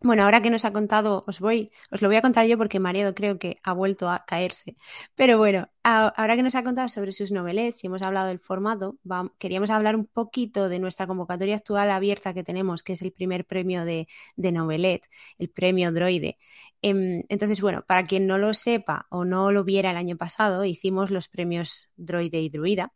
Bueno, 0.00 0.22
ahora 0.22 0.40
que 0.42 0.50
nos 0.50 0.64
ha 0.64 0.72
contado, 0.72 1.24
os 1.26 1.40
voy, 1.40 1.72
os 1.90 2.00
lo 2.02 2.08
voy 2.08 2.16
a 2.16 2.22
contar 2.22 2.46
yo 2.46 2.56
porque 2.56 2.78
Mariado 2.78 3.14
creo 3.16 3.36
que 3.40 3.58
ha 3.64 3.72
vuelto 3.72 4.08
a 4.08 4.24
caerse. 4.24 4.76
Pero 5.16 5.38
bueno, 5.38 5.68
ahora 5.82 6.36
que 6.36 6.44
nos 6.44 6.54
ha 6.54 6.62
contado 6.62 6.88
sobre 6.88 7.10
sus 7.10 7.32
noveles 7.32 7.82
y 7.82 7.88
hemos 7.88 8.02
hablado 8.02 8.28
del 8.28 8.38
formato, 8.38 8.96
queríamos 9.38 9.70
hablar 9.70 9.96
un 9.96 10.06
poquito 10.06 10.68
de 10.68 10.78
nuestra 10.78 11.08
convocatoria 11.08 11.56
actual 11.56 11.90
abierta 11.90 12.32
que 12.32 12.44
tenemos, 12.44 12.84
que 12.84 12.92
es 12.92 13.02
el 13.02 13.10
primer 13.12 13.44
premio 13.44 13.84
de, 13.84 14.06
de 14.36 14.52
Novelet, 14.52 15.08
el 15.36 15.50
premio 15.50 15.90
Droide. 15.90 16.38
Em, 16.80 17.24
entonces, 17.28 17.60
bueno, 17.60 17.82
para 17.84 18.06
quien 18.06 18.28
no 18.28 18.38
lo 18.38 18.54
sepa 18.54 19.06
o 19.10 19.24
no 19.24 19.50
lo 19.50 19.64
viera 19.64 19.90
el 19.90 19.96
año 19.96 20.16
pasado, 20.16 20.64
hicimos 20.64 21.10
los 21.10 21.28
premios 21.28 21.90
Droide 21.96 22.40
y 22.40 22.50
Druida 22.50 22.92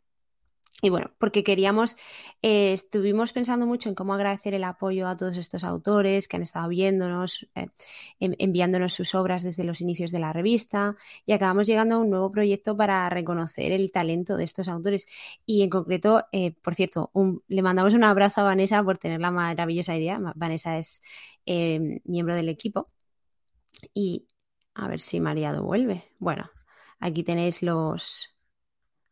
y 0.81 0.89
bueno, 0.89 1.11
porque 1.17 1.43
queríamos, 1.43 1.95
eh, 2.41 2.73
estuvimos 2.73 3.31
pensando 3.31 3.65
mucho 3.65 3.87
en 3.89 3.95
cómo 3.95 4.13
agradecer 4.13 4.53
el 4.53 4.63
apoyo 4.65 5.07
a 5.07 5.15
todos 5.15 5.37
estos 5.37 5.63
autores 5.63 6.27
que 6.27 6.35
han 6.35 6.43
estado 6.43 6.67
viéndonos, 6.67 7.47
eh, 7.55 7.67
enviándonos 8.19 8.93
sus 8.93 9.15
obras 9.15 9.43
desde 9.43 9.63
los 9.63 9.79
inicios 9.81 10.11
de 10.11 10.19
la 10.19 10.33
revista 10.33 10.97
y 11.25 11.33
acabamos 11.33 11.67
llegando 11.67 11.95
a 11.95 11.99
un 11.99 12.09
nuevo 12.09 12.31
proyecto 12.31 12.75
para 12.75 13.07
reconocer 13.09 13.71
el 13.71 13.91
talento 13.91 14.35
de 14.35 14.43
estos 14.43 14.67
autores. 14.67 15.05
Y 15.45 15.61
en 15.61 15.69
concreto, 15.69 16.25
eh, 16.33 16.51
por 16.51 16.75
cierto, 16.75 17.11
le 17.47 17.61
mandamos 17.61 17.93
un 17.93 18.03
abrazo 18.03 18.41
a 18.41 18.45
Vanessa 18.45 18.83
por 18.83 18.97
tener 18.97 19.21
la 19.21 19.31
maravillosa 19.31 19.95
idea. 19.95 20.19
Vanessa 20.35 20.77
es 20.77 21.01
miembro 21.45 22.35
del 22.35 22.49
equipo. 22.49 22.89
Y 23.93 24.27
a 24.75 24.87
ver 24.87 24.99
si 24.99 25.19
Mariado 25.19 25.63
vuelve. 25.63 26.03
Bueno, 26.19 26.49
aquí 26.99 27.23
tenéis 27.23 27.61
los, 27.63 28.32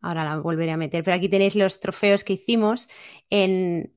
ahora 0.02 0.24
la 0.24 0.38
volveré 0.40 0.72
a 0.72 0.78
meter, 0.78 1.04
pero 1.04 1.16
aquí 1.16 1.30
tenéis 1.30 1.56
los 1.56 1.80
trofeos 1.80 2.24
que 2.24 2.34
hicimos 2.34 2.90
en... 3.30 3.94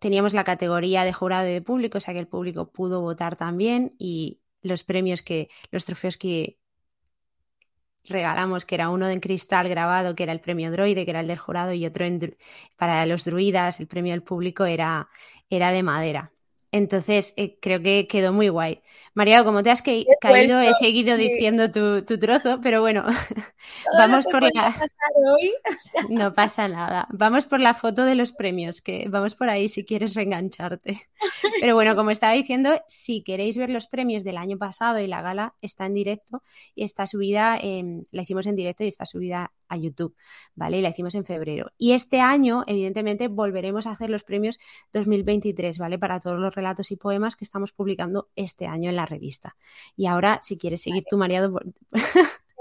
Teníamos 0.00 0.32
la 0.32 0.44
categoría 0.44 1.04
de 1.04 1.12
jurado 1.12 1.46
y 1.48 1.52
de 1.52 1.62
público, 1.62 1.98
o 1.98 2.00
sea 2.00 2.14
que 2.14 2.20
el 2.20 2.26
público 2.26 2.72
pudo 2.72 3.02
votar 3.02 3.36
también 3.36 3.94
y 3.98 4.40
los 4.62 4.82
premios 4.82 5.22
que, 5.22 5.50
los 5.70 5.84
trofeos 5.84 6.16
que 6.16 6.58
regalamos, 8.04 8.64
que 8.64 8.74
era 8.74 8.90
uno 8.90 9.06
de 9.06 9.20
cristal 9.20 9.68
grabado, 9.68 10.14
que 10.14 10.22
era 10.22 10.32
el 10.32 10.40
premio 10.40 10.70
droide, 10.70 11.04
que 11.04 11.10
era 11.10 11.20
el 11.20 11.26
del 11.28 11.38
jurado, 11.38 11.72
y 11.72 11.86
otro 11.86 12.06
para 12.76 13.06
los 13.06 13.24
druidas, 13.24 13.80
el 13.80 13.86
premio 13.88 14.12
del 14.12 14.22
público 14.22 14.64
era, 14.64 15.08
era 15.50 15.70
de 15.70 15.82
madera. 15.82 16.32
Entonces, 16.72 17.34
eh, 17.36 17.58
creo 17.60 17.82
que 17.82 18.06
quedó 18.06 18.32
muy 18.32 18.48
guay. 18.48 18.80
María, 19.12 19.42
como 19.42 19.62
te 19.62 19.70
has 19.70 19.82
caído, 19.82 20.60
he 20.60 20.72
seguido 20.74 21.16
diciendo 21.16 21.70
tu, 21.72 22.18
trozo, 22.18 22.60
pero 22.60 22.80
bueno, 22.80 23.04
vamos 23.98 24.24
por 24.26 24.42
la... 24.42 24.74
No 26.08 26.32
pasa 26.32 26.68
nada. 26.68 27.08
Vamos 27.10 27.46
por 27.46 27.60
la 27.60 27.74
foto 27.74 28.04
de 28.04 28.14
los 28.14 28.32
premios, 28.32 28.80
que 28.80 29.06
vamos 29.08 29.34
por 29.34 29.50
ahí 29.50 29.68
si 29.68 29.84
quieres 29.84 30.14
reengancharte. 30.14 31.08
Pero 31.60 31.74
bueno, 31.74 31.96
como 31.96 32.10
estaba 32.10 32.34
diciendo, 32.34 32.80
si 32.86 33.22
queréis 33.22 33.58
ver 33.58 33.70
los 33.70 33.88
premios 33.88 34.22
del 34.22 34.36
año 34.36 34.56
pasado 34.56 35.00
y 35.00 35.08
la 35.08 35.22
gala 35.22 35.54
está 35.60 35.86
en 35.86 35.94
directo 35.94 36.42
y 36.74 36.84
está 36.84 37.06
subida, 37.06 37.58
la 37.58 38.22
hicimos 38.22 38.46
en 38.46 38.56
directo 38.56 38.84
y 38.84 38.88
está 38.88 39.04
subida 39.04 39.52
a 39.68 39.76
YouTube, 39.76 40.14
¿vale? 40.54 40.78
Y 40.78 40.82
la 40.82 40.90
hicimos 40.90 41.14
en 41.14 41.24
febrero. 41.24 41.72
Y 41.78 41.92
este 41.92 42.20
año, 42.20 42.64
evidentemente, 42.66 43.28
volveremos 43.28 43.86
a 43.86 43.92
hacer 43.92 44.10
los 44.10 44.24
premios 44.24 44.58
2023, 44.92 45.78
¿vale? 45.78 45.98
Para 45.98 46.20
todos 46.20 46.38
los 46.38 46.54
relatos 46.60 46.90
y 46.90 46.96
poemas 46.96 47.36
que 47.36 47.44
estamos 47.44 47.72
publicando 47.72 48.28
este 48.36 48.66
año 48.66 48.90
en 48.90 48.96
la 48.96 49.06
revista. 49.06 49.56
Y 49.96 50.06
ahora, 50.06 50.40
si 50.42 50.56
quieres 50.56 50.82
seguir 50.82 51.04
tu 51.08 51.16
mareado... 51.16 51.60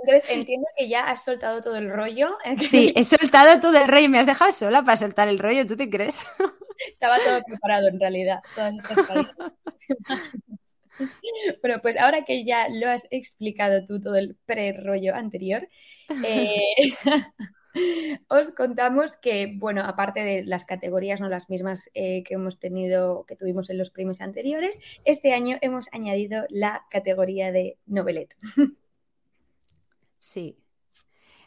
Entonces 0.02 0.30
entiendo 0.30 0.68
que 0.78 0.88
ya 0.88 1.10
has 1.10 1.24
soltado 1.24 1.62
todo 1.62 1.76
el 1.76 1.90
rollo. 1.90 2.38
Sí, 2.70 2.94
he 2.96 3.04
soltado 3.04 3.60
todo 3.60 3.78
el 3.78 3.88
rollo. 3.88 4.10
Me 4.10 4.20
has 4.20 4.26
dejado 4.26 4.52
sola 4.52 4.84
para 4.84 4.98
soltar 4.98 5.28
el 5.28 5.40
rollo, 5.40 5.68
¿tú 5.68 5.76
te 5.76 5.90
crees? 5.90 6.24
Estaba 6.92 7.18
todo 7.20 7.44
preparado 7.44 7.90
en 7.90 8.00
realidad. 8.00 8.40
bueno, 11.62 11.82
pues 11.82 11.98
ahora 11.98 12.24
que 12.24 12.46
ya 12.46 12.68
lo 12.70 12.90
has 12.90 13.06
explicado 13.12 13.84
tú 13.86 14.00
todo 14.00 14.16
el 14.16 14.38
pre-rollo 14.46 15.14
anterior, 15.14 15.68
eh, 16.24 16.62
os 18.28 18.52
contamos 18.52 19.18
que, 19.18 19.54
bueno, 19.56 19.84
aparte 19.84 20.24
de 20.24 20.44
las 20.44 20.66
categorías, 20.66 21.22
no 21.22 21.30
las 21.30 21.50
mismas 21.50 21.90
eh, 21.94 22.24
que 22.24 22.36
hemos 22.36 22.60
tenido, 22.60 23.26
que 23.26 23.36
tuvimos 23.36 23.70
en 23.70 23.78
los 23.78 23.90
premios 23.90 24.22
anteriores, 24.22 24.80
este 25.06 25.34
año 25.34 25.58
hemos 25.62 25.88
añadido 25.92 26.46
la 26.50 26.86
categoría 26.90 27.52
de 27.52 27.78
novelet. 27.86 28.36
Sí. 30.20 30.58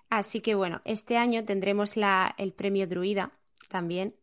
Así 0.09 0.41
que 0.41 0.55
bueno, 0.55 0.83
este 0.85 1.16
año 1.16 1.45
tendremos 1.45 1.97
la, 1.97 2.35
el 2.37 2.53
premio 2.53 2.87
Druida 2.87 3.33
también. 3.68 4.16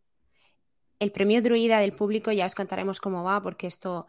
El 0.99 1.11
premio 1.11 1.41
Druida 1.41 1.79
del 1.79 1.93
público 1.93 2.31
ya 2.31 2.45
os 2.45 2.55
contaremos 2.55 2.99
cómo 2.99 3.23
va, 3.23 3.41
porque 3.41 3.67
esto 3.67 4.05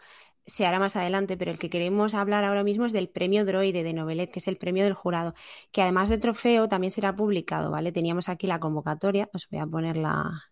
se 0.51 0.67
hará 0.67 0.81
más 0.81 0.97
adelante, 0.97 1.37
pero 1.37 1.53
el 1.53 1.59
que 1.59 1.71
queremos 1.71 2.15
hablar 2.15 2.43
ahora 2.45 2.65
mismo 2.65 2.85
es 2.85 2.93
del 2.93 3.09
premio 3.09 3.45
Droide 3.45 3.85
de 3.85 3.93
Novelet, 3.93 4.33
que 4.33 4.41
es 4.41 4.49
el 4.49 4.57
premio 4.57 4.83
del 4.83 4.95
jurado, 4.95 5.35
que 5.71 5.81
además 5.81 6.09
de 6.09 6.19
trofeo 6.19 6.69
también 6.69 6.91
será 6.91 7.15
publicado, 7.15 7.71
¿vale? 7.71 7.93
Teníamos 7.93 8.29
aquí 8.29 8.49
la 8.49 8.59
convocatoria, 8.59 9.31
os 9.33 9.49
voy 9.49 9.61
a 9.61 9.67
poner 9.67 9.97
la... 9.97 10.43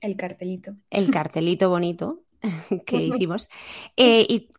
El 0.00 0.16
cartelito. 0.16 0.76
El 0.90 1.10
cartelito 1.10 1.70
bonito 1.70 2.24
que 2.86 2.96
hicimos. 3.02 3.48
Eh, 3.96 4.26
y 4.28 4.50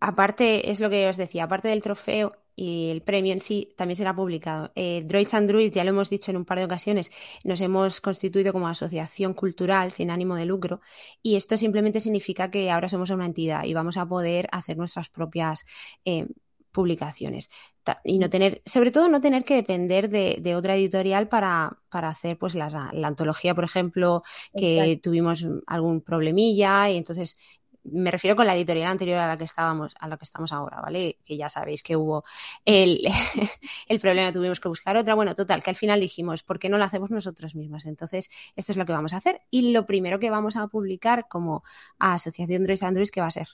aparte, 0.00 0.70
es 0.70 0.80
lo 0.80 0.88
que 0.88 1.06
os 1.06 1.18
decía, 1.18 1.44
aparte 1.44 1.68
del 1.68 1.82
trofeo, 1.82 2.32
y 2.56 2.88
el 2.88 3.02
premio 3.02 3.34
en 3.34 3.40
sí 3.40 3.68
también 3.76 3.96
será 3.96 4.16
publicado. 4.16 4.72
Eh, 4.74 5.02
Droids 5.04 5.34
and 5.34 5.46
Druids, 5.46 5.74
ya 5.74 5.84
lo 5.84 5.90
hemos 5.90 6.08
dicho 6.08 6.30
en 6.30 6.38
un 6.38 6.46
par 6.46 6.58
de 6.58 6.64
ocasiones, 6.64 7.10
nos 7.44 7.60
hemos 7.60 8.00
constituido 8.00 8.52
como 8.52 8.66
asociación 8.66 9.34
cultural 9.34 9.92
sin 9.92 10.10
ánimo 10.10 10.34
de 10.34 10.46
lucro 10.46 10.80
y 11.22 11.36
esto 11.36 11.58
simplemente 11.58 12.00
significa 12.00 12.50
que 12.50 12.70
ahora 12.70 12.88
somos 12.88 13.10
una 13.10 13.26
entidad 13.26 13.64
y 13.64 13.74
vamos 13.74 13.98
a 13.98 14.06
poder 14.06 14.48
hacer 14.52 14.78
nuestras 14.78 15.10
propias 15.10 15.64
eh, 16.06 16.26
publicaciones 16.72 17.50
y 18.04 18.18
no 18.18 18.28
tener, 18.28 18.62
sobre 18.66 18.90
todo 18.90 19.08
no 19.08 19.20
tener 19.20 19.44
que 19.44 19.54
depender 19.54 20.08
de, 20.08 20.54
otra 20.56 20.76
editorial 20.76 21.28
para, 21.28 21.78
para 21.88 22.08
hacer 22.08 22.36
pues 22.36 22.54
la, 22.54 22.66
antología, 23.04 23.54
por 23.54 23.64
ejemplo, 23.64 24.22
que 24.54 24.98
tuvimos 25.02 25.46
algún 25.66 26.00
problemilla 26.00 26.90
y 26.90 26.96
entonces 26.96 27.38
me 27.92 28.10
refiero 28.10 28.36
con 28.36 28.46
la 28.46 28.56
editorial 28.56 28.90
anterior 28.90 29.18
a 29.18 29.26
la 29.26 29.36
que 29.36 29.44
estábamos, 29.44 29.94
a 29.98 30.08
la 30.08 30.16
que 30.16 30.24
estamos 30.24 30.52
ahora, 30.52 30.80
¿vale? 30.80 31.18
Que 31.24 31.36
ya 31.36 31.48
sabéis 31.48 31.82
que 31.82 31.96
hubo 31.96 32.24
el, 32.64 33.00
el 33.88 34.00
problema, 34.00 34.32
tuvimos 34.32 34.60
que 34.60 34.68
buscar 34.68 34.96
otra. 34.96 35.14
Bueno, 35.14 35.34
total, 35.34 35.62
que 35.62 35.70
al 35.70 35.76
final 35.76 36.00
dijimos, 36.00 36.42
¿por 36.42 36.58
qué 36.58 36.68
no 36.68 36.78
lo 36.78 36.84
hacemos 36.84 37.10
nosotros 37.10 37.54
mismos? 37.54 37.86
Entonces, 37.86 38.30
esto 38.56 38.72
es 38.72 38.78
lo 38.78 38.86
que 38.86 38.92
vamos 38.92 39.12
a 39.12 39.18
hacer. 39.18 39.40
Y 39.50 39.72
lo 39.72 39.86
primero 39.86 40.18
que 40.18 40.30
vamos 40.30 40.56
a 40.56 40.66
publicar 40.68 41.26
como 41.28 41.64
Asociación 41.98 42.62
Android 42.62 42.82
Android, 42.82 43.08
¿qué 43.10 43.20
va 43.20 43.28
a 43.28 43.30
ser? 43.30 43.48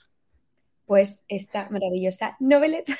Pues 0.85 1.23
esta 1.27 1.69
maravillosa 1.69 2.35
noveleta. 2.39 2.93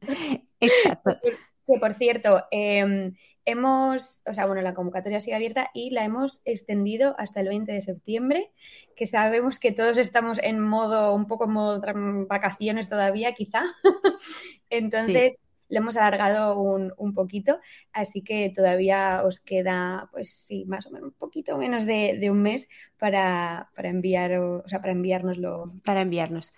Exacto. 0.60 1.18
Que 1.66 1.78
por 1.78 1.94
cierto, 1.94 2.46
eh, 2.50 3.12
hemos, 3.44 4.22
o 4.26 4.34
sea, 4.34 4.46
bueno, 4.46 4.62
la 4.62 4.74
convocatoria 4.74 5.20
sigue 5.20 5.36
abierta 5.36 5.70
y 5.74 5.90
la 5.90 6.04
hemos 6.04 6.42
extendido 6.44 7.14
hasta 7.18 7.40
el 7.40 7.48
20 7.48 7.72
de 7.72 7.82
septiembre, 7.82 8.52
que 8.96 9.06
sabemos 9.06 9.58
que 9.58 9.72
todos 9.72 9.98
estamos 9.98 10.38
en 10.42 10.60
modo, 10.60 11.14
un 11.14 11.26
poco 11.26 11.44
en 11.44 11.52
modo 11.52 11.80
vacaciones 12.28 12.88
todavía, 12.88 13.32
quizá. 13.32 13.64
Entonces, 14.70 15.40
lo 15.68 15.78
hemos 15.78 15.96
alargado 15.96 16.60
un, 16.60 16.92
un, 16.96 17.14
poquito, 17.14 17.60
así 17.92 18.22
que 18.22 18.52
todavía 18.54 19.22
os 19.24 19.40
queda, 19.40 20.08
pues 20.12 20.32
sí, 20.32 20.64
más 20.66 20.86
o 20.86 20.90
menos 20.90 21.08
un 21.08 21.14
poquito 21.14 21.56
menos 21.56 21.86
de, 21.86 22.18
de 22.20 22.30
un 22.30 22.42
mes 22.42 22.68
para, 22.98 23.70
para 23.74 23.88
enviar, 23.88 24.34
o 24.34 24.68
sea, 24.68 24.80
para 24.80 24.92
enviárnoslo. 24.92 25.72
Para 25.84 26.02
enviarnos. 26.02 26.52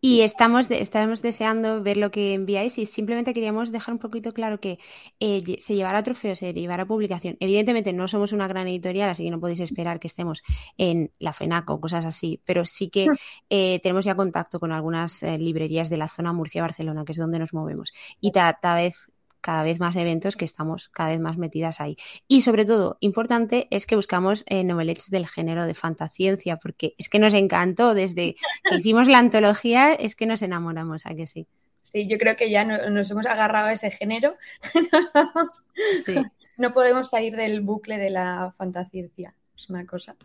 Y 0.00 0.20
estamos, 0.20 0.70
estamos 0.70 1.22
deseando 1.22 1.82
ver 1.82 1.96
lo 1.96 2.10
que 2.10 2.34
enviáis 2.34 2.78
y 2.78 2.86
simplemente 2.86 3.32
queríamos 3.32 3.72
dejar 3.72 3.94
un 3.94 3.98
poquito 3.98 4.32
claro 4.32 4.60
que 4.60 4.78
eh, 5.18 5.56
se 5.58 5.74
llevará 5.74 6.02
trofeo, 6.02 6.36
se 6.36 6.52
llevará 6.52 6.86
publicación. 6.86 7.36
Evidentemente 7.40 7.92
no 7.92 8.06
somos 8.06 8.32
una 8.32 8.46
gran 8.46 8.68
editorial, 8.68 9.10
así 9.10 9.24
que 9.24 9.30
no 9.30 9.40
podéis 9.40 9.60
esperar 9.60 9.98
que 9.98 10.06
estemos 10.06 10.42
en 10.76 11.12
la 11.18 11.32
FENAC 11.32 11.70
o 11.70 11.80
cosas 11.80 12.06
así, 12.06 12.40
pero 12.44 12.64
sí 12.64 12.90
que 12.90 13.06
eh, 13.50 13.80
tenemos 13.82 14.04
ya 14.04 14.14
contacto 14.14 14.60
con 14.60 14.70
algunas 14.70 15.22
eh, 15.24 15.36
librerías 15.36 15.90
de 15.90 15.96
la 15.96 16.08
zona 16.08 16.32
Murcia-Barcelona, 16.32 17.04
que 17.04 17.12
es 17.12 17.18
donde 17.18 17.40
nos 17.40 17.52
movemos. 17.52 17.92
Y 18.20 18.30
cada 18.30 18.76
vez 18.76 19.10
cada 19.40 19.62
vez 19.62 19.80
más 19.80 19.96
eventos 19.96 20.36
que 20.36 20.44
estamos 20.44 20.88
cada 20.88 21.10
vez 21.10 21.20
más 21.20 21.36
metidas 21.36 21.80
ahí. 21.80 21.96
Y 22.26 22.42
sobre 22.42 22.64
todo, 22.64 22.96
importante 23.00 23.68
es 23.70 23.86
que 23.86 23.96
buscamos 23.96 24.44
eh, 24.48 24.64
novelets 24.64 25.10
del 25.10 25.26
género 25.26 25.66
de 25.66 25.74
fantasciencia, 25.74 26.56
porque 26.56 26.94
es 26.98 27.08
que 27.08 27.18
nos 27.18 27.34
encantó 27.34 27.94
desde 27.94 28.36
que 28.68 28.76
hicimos 28.78 29.08
la 29.08 29.18
antología, 29.18 29.92
es 29.92 30.16
que 30.16 30.26
nos 30.26 30.42
enamoramos, 30.42 31.06
¿a 31.06 31.14
que 31.14 31.26
sí? 31.26 31.46
Sí, 31.82 32.06
yo 32.06 32.18
creo 32.18 32.36
que 32.36 32.50
ya 32.50 32.64
nos 32.64 33.10
hemos 33.10 33.26
agarrado 33.26 33.68
a 33.68 33.72
ese 33.72 33.90
género. 33.90 34.36
No 36.58 36.72
podemos 36.72 37.10
salir 37.10 37.36
del 37.36 37.60
bucle 37.60 37.98
de 37.98 38.10
la 38.10 38.52
fantasciencia. 38.56 39.32
Es 39.56 39.70
una 39.70 39.86
cosa. 39.86 40.16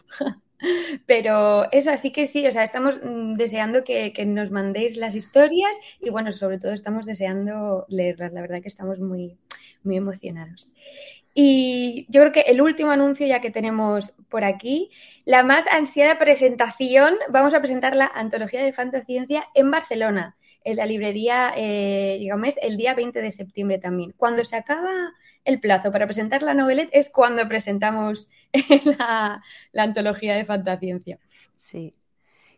Pero 1.05 1.71
eso, 1.71 1.91
así 1.91 2.11
que 2.11 2.27
sí, 2.27 2.45
o 2.47 2.51
sea, 2.51 2.63
estamos 2.63 3.01
mm, 3.03 3.33
deseando 3.33 3.83
que, 3.83 4.13
nos 4.25 4.51
mandéis 4.51 4.97
las 4.97 5.15
historias 5.15 5.77
y 5.99 6.09
bueno, 6.09 6.31
sobre 6.31 6.59
todo 6.59 6.71
estamos 6.71 7.05
deseando 7.05 7.85
leerlas. 7.89 8.33
La 8.33 8.41
verdad 8.41 8.61
que 8.61 8.67
estamos 8.67 8.99
muy, 8.99 9.37
muy 9.83 9.97
emocionados. 9.97 10.71
Y 11.35 12.05
yo 12.09 12.21
creo 12.21 12.31
que 12.31 12.41
el 12.41 12.61
último 12.61 12.91
anuncio 12.91 13.25
ya 13.25 13.41
que 13.41 13.49
tenemos 13.49 14.13
por 14.29 14.43
aquí, 14.43 14.91
la 15.25 15.43
más 15.43 15.65
ansiada 15.67 16.19
presentación, 16.19 17.15
vamos 17.29 17.53
a 17.53 17.59
presentar 17.59 17.95
la 17.95 18.05
Antología 18.05 18.63
de 18.63 18.71
Fantasciencia 18.71 19.47
en 19.55 19.71
Barcelona, 19.71 20.37
en 20.63 20.77
la 20.77 20.85
librería, 20.85 21.51
eh, 21.57 22.17
digamos, 22.19 22.55
el 22.61 22.77
día 22.77 22.93
20 22.93 23.19
de 23.19 23.31
septiembre 23.31 23.79
también. 23.79 24.13
Cuando 24.15 24.45
se 24.45 24.55
acaba 24.55 25.13
el 25.45 25.59
plazo 25.59 25.91
para 25.91 26.05
presentar 26.05 26.43
la 26.43 26.53
novelette 26.53 26.89
es 26.93 27.09
cuando 27.09 27.47
presentamos 27.47 28.29
la, 28.99 29.41
la 29.71 29.83
Antología 29.83 30.35
de 30.35 30.45
Fantasciencia. 30.45 31.19
Sí, 31.55 31.93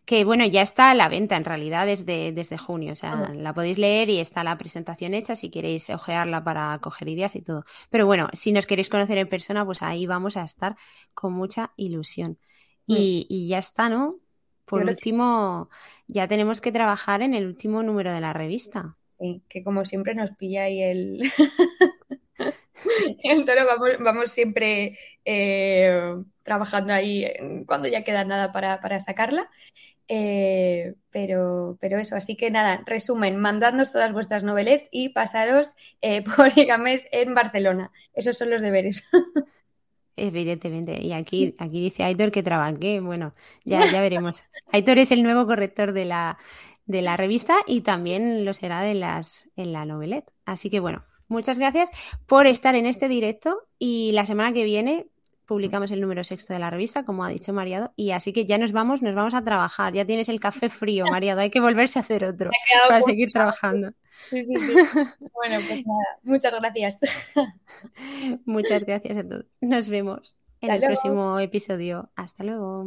que 0.06 0.24
bueno, 0.24 0.46
ya 0.46 0.62
está 0.62 0.92
a 0.92 0.94
la 0.94 1.08
venta 1.08 1.36
en 1.36 1.44
realidad 1.44 1.84
desde, 1.84 2.30
desde 2.30 2.56
junio. 2.56 2.92
O 2.92 2.96
sea, 2.96 3.28
la 3.34 3.52
podéis 3.52 3.76
leer 3.76 4.08
y 4.08 4.20
está 4.20 4.44
la 4.44 4.56
presentación 4.56 5.14
hecha 5.14 5.34
si 5.34 5.50
queréis 5.50 5.90
ojearla 5.90 6.44
para 6.44 6.78
coger 6.78 7.08
ideas 7.08 7.34
y 7.34 7.42
todo. 7.42 7.64
Pero 7.90 8.06
bueno, 8.06 8.28
si 8.32 8.52
nos 8.52 8.66
queréis 8.68 8.88
conocer 8.88 9.18
en 9.18 9.28
persona, 9.28 9.66
pues 9.66 9.82
ahí 9.82 10.06
vamos 10.06 10.36
a 10.36 10.44
estar 10.44 10.76
con 11.12 11.32
mucha 11.32 11.72
ilusión. 11.76 12.38
Y, 12.86 13.26
y 13.28 13.48
ya 13.48 13.58
está, 13.58 13.88
¿no? 13.88 14.20
Por 14.64 14.84
último, 14.84 15.70
ya 16.06 16.28
tenemos 16.28 16.60
que 16.60 16.70
trabajar 16.70 17.20
en 17.22 17.34
el 17.34 17.44
último 17.44 17.82
número 17.82 18.12
de 18.12 18.20
la 18.20 18.32
revista. 18.32 18.96
Sí, 19.18 19.42
que 19.48 19.64
como 19.64 19.84
siempre 19.84 20.14
nos 20.14 20.30
pilla 20.36 20.64
ahí 20.64 20.82
el, 20.82 21.18
el 23.22 23.44
toro, 23.44 23.62
vamos, 24.00 24.30
siempre 24.30 24.98
eh, 25.24 26.14
trabajando 26.42 26.92
ahí 26.92 27.24
en- 27.24 27.64
cuando 27.64 27.88
ya 27.88 28.04
queda 28.04 28.24
nada 28.24 28.52
para, 28.52 28.80
para 28.80 29.00
sacarla. 29.00 29.50
Eh, 30.08 30.94
pero, 31.10 31.78
pero 31.80 31.98
eso, 31.98 32.16
así 32.16 32.36
que 32.36 32.50
nada, 32.50 32.82
resumen, 32.86 33.36
mandadnos 33.38 33.92
todas 33.92 34.12
vuestras 34.12 34.44
noveles 34.44 34.88
y 34.92 35.10
pasaros 35.10 35.74
eh, 36.02 36.22
por 36.36 36.56
Igames 36.58 37.08
en 37.12 37.34
Barcelona. 37.34 37.92
Esos 38.14 38.38
son 38.38 38.50
los 38.50 38.62
deberes. 38.62 39.04
Evidentemente. 40.16 41.02
Y 41.04 41.12
aquí, 41.12 41.54
aquí 41.58 41.80
dice 41.80 42.02
Aitor 42.04 42.30
que 42.30 42.42
trabaje. 42.42 43.00
Bueno, 43.00 43.34
ya, 43.64 43.86
ya 43.86 44.00
veremos. 44.00 44.42
Aitor 44.72 44.98
es 44.98 45.10
el 45.12 45.22
nuevo 45.22 45.46
corrector 45.46 45.92
de 45.92 46.06
la, 46.06 46.38
de 46.86 47.02
la 47.02 47.16
revista 47.16 47.56
y 47.66 47.82
también 47.82 48.44
lo 48.44 48.54
será 48.54 48.80
de 48.82 48.94
las, 48.94 49.48
en 49.56 49.72
la 49.72 49.84
novelette. 49.84 50.32
Así 50.46 50.70
que 50.70 50.80
bueno, 50.80 51.04
muchas 51.28 51.58
gracias 51.58 51.90
por 52.26 52.46
estar 52.46 52.74
en 52.74 52.86
este 52.86 53.08
directo 53.08 53.58
y 53.78 54.12
la 54.12 54.24
semana 54.26 54.52
que 54.52 54.64
viene 54.64 55.06
publicamos 55.46 55.92
el 55.92 56.00
número 56.00 56.24
sexto 56.24 56.52
de 56.52 56.58
la 56.58 56.70
revista, 56.70 57.04
como 57.04 57.24
ha 57.24 57.28
dicho 57.28 57.52
Mariado, 57.52 57.92
y 57.96 58.10
así 58.10 58.32
que 58.32 58.44
ya 58.46 58.58
nos 58.58 58.72
vamos, 58.72 59.00
nos 59.00 59.14
vamos 59.14 59.32
a 59.34 59.44
trabajar. 59.44 59.94
Ya 59.94 60.04
tienes 60.04 60.28
el 60.28 60.40
café 60.40 60.68
frío, 60.68 61.06
Mariado, 61.10 61.40
hay 61.40 61.50
que 61.50 61.60
volverse 61.60 61.98
a 61.98 62.02
hacer 62.02 62.24
otro 62.24 62.50
para 62.88 63.00
seguir 63.00 63.30
trabajando. 63.32 63.92
Sí, 64.30 64.42
sí, 64.44 64.54
sí. 64.58 64.74
Bueno, 65.34 65.64
pues 65.68 65.86
nada, 65.86 66.18
muchas 66.22 66.54
gracias. 66.54 67.00
Muchas 68.44 68.84
gracias 68.84 69.18
a 69.18 69.28
todos. 69.28 69.44
Nos 69.60 69.88
vemos 69.88 70.34
en 70.60 70.70
Hasta 70.70 70.74
el 70.74 70.80
luego. 70.80 70.94
próximo 70.94 71.38
episodio. 71.38 72.10
Hasta 72.16 72.42
luego. 72.42 72.86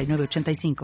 906985. 0.05 0.75